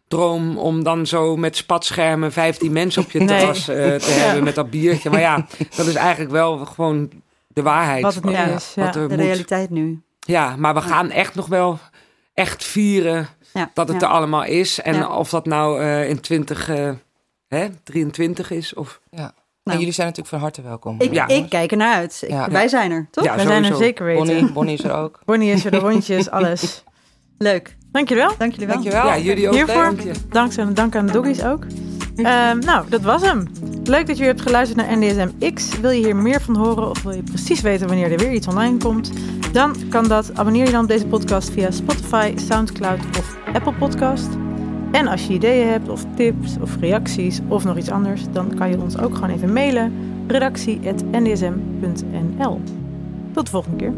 droom 0.08 0.58
om 0.58 0.82
dan 0.82 1.06
zo 1.06 1.36
met 1.36 1.56
spatschermen 1.56 2.32
15 2.32 2.72
mensen 2.72 3.02
op 3.02 3.10
je 3.10 3.18
nee. 3.18 3.28
terras 3.28 3.64
te 3.64 4.10
hebben 4.10 4.44
met 4.44 4.54
dat 4.54 4.70
biertje. 4.70 5.10
Maar 5.10 5.20
ja, 5.20 5.46
dat 5.76 5.86
is 5.86 5.94
eigenlijk 5.94 6.30
wel 6.30 6.58
gewoon 6.58 7.10
de 7.46 7.62
waarheid. 7.62 8.02
Wat 8.02 8.14
het 8.14 8.24
nu 8.24 8.32
is, 8.32 8.72
wat 8.74 8.92
de 8.92 9.06
realiteit 9.06 9.70
nu. 9.70 10.02
Ja, 10.20 10.56
maar 10.56 10.74
we 10.74 10.80
gaan 10.80 11.10
echt 11.10 11.34
nog 11.34 11.46
wel 11.46 11.78
echt 12.34 12.64
vieren 12.64 13.28
dat 13.74 13.88
het 13.88 14.02
er 14.02 14.08
allemaal 14.08 14.44
is. 14.44 14.80
En 14.80 15.08
of 15.08 15.30
dat 15.30 15.46
nou 15.46 15.84
in 15.84 16.20
20. 16.20 16.70
23 17.82 18.50
is. 18.50 18.74
Of... 18.74 19.00
Ja. 19.10 19.34
Nou, 19.62 19.78
en 19.78 19.84
jullie 19.84 19.92
zijn 19.92 20.06
natuurlijk 20.06 20.34
van 20.34 20.42
harte 20.44 20.62
welkom. 20.62 21.00
Ik, 21.00 21.30
ik 21.30 21.48
kijk 21.48 21.70
ernaar 21.70 21.94
uit. 21.94 22.24
Wij 22.50 22.68
zijn 22.68 22.90
er, 22.90 23.08
toch? 23.10 23.24
We 23.24 23.30
Wij 23.36 23.46
zijn 23.46 23.64
er 23.64 23.76
zeker 23.76 24.04
weten. 24.04 24.26
Bonnie, 24.26 24.52
Bonnie 24.52 24.74
is 24.74 24.84
er 24.84 24.92
ook. 24.92 25.20
Bonnie 25.24 25.52
is 25.52 25.64
er, 25.64 25.70
de 25.70 25.76
rondjes, 25.76 26.30
alles. 26.30 26.84
Leuk. 27.38 27.76
Dankjewel. 27.92 28.34
Dank 28.38 28.56
wel. 28.56 28.66
Dankjewel. 28.66 29.06
Ja, 29.06 29.18
jullie 29.18 29.48
ook. 29.48 29.54
Hiervoor. 29.54 29.94
Dank, 30.28 30.52
en 30.52 30.74
dank 30.74 30.96
aan 30.96 31.06
de 31.06 31.12
doggies 31.12 31.44
ook. 31.44 31.64
Ehm, 32.16 32.58
nou, 32.58 32.88
dat 32.88 33.00
was 33.00 33.22
hem. 33.22 33.46
Leuk 33.84 34.06
dat 34.06 34.18
je 34.18 34.24
hebt 34.24 34.40
geluisterd 34.40 34.86
naar 34.86 34.98
NDSM 34.98 35.52
X. 35.54 35.78
Wil 35.80 35.90
je 35.90 36.04
hier 36.04 36.16
meer 36.16 36.40
van 36.40 36.56
horen 36.56 36.90
of 36.90 37.02
wil 37.02 37.12
je 37.12 37.22
precies 37.22 37.60
weten 37.60 37.86
wanneer 37.86 38.12
er 38.12 38.18
weer 38.18 38.32
iets 38.32 38.46
online 38.46 38.76
komt? 38.76 39.12
Dan 39.52 39.88
kan 39.88 40.08
dat. 40.08 40.30
Abonneer 40.34 40.64
je 40.64 40.72
dan 40.72 40.82
op 40.82 40.88
deze 40.88 41.06
podcast 41.06 41.50
via 41.50 41.70
Spotify, 41.70 42.32
Soundcloud 42.36 43.00
of 43.18 43.36
Apple 43.52 43.74
Podcast. 43.74 44.28
En 44.92 45.06
als 45.06 45.26
je 45.26 45.32
ideeën 45.32 45.68
hebt 45.68 45.88
of 45.88 46.04
tips 46.14 46.56
of 46.60 46.76
reacties 46.80 47.40
of 47.48 47.64
nog 47.64 47.76
iets 47.76 47.90
anders, 47.90 48.22
dan 48.32 48.54
kan 48.54 48.70
je 48.70 48.80
ons 48.80 48.98
ook 48.98 49.14
gewoon 49.14 49.30
even 49.30 49.52
mailen. 49.52 49.92
redactie.ndsm.nl 50.26 52.60
Tot 53.32 53.44
de 53.44 53.50
volgende 53.50 53.76
keer. 53.76 53.92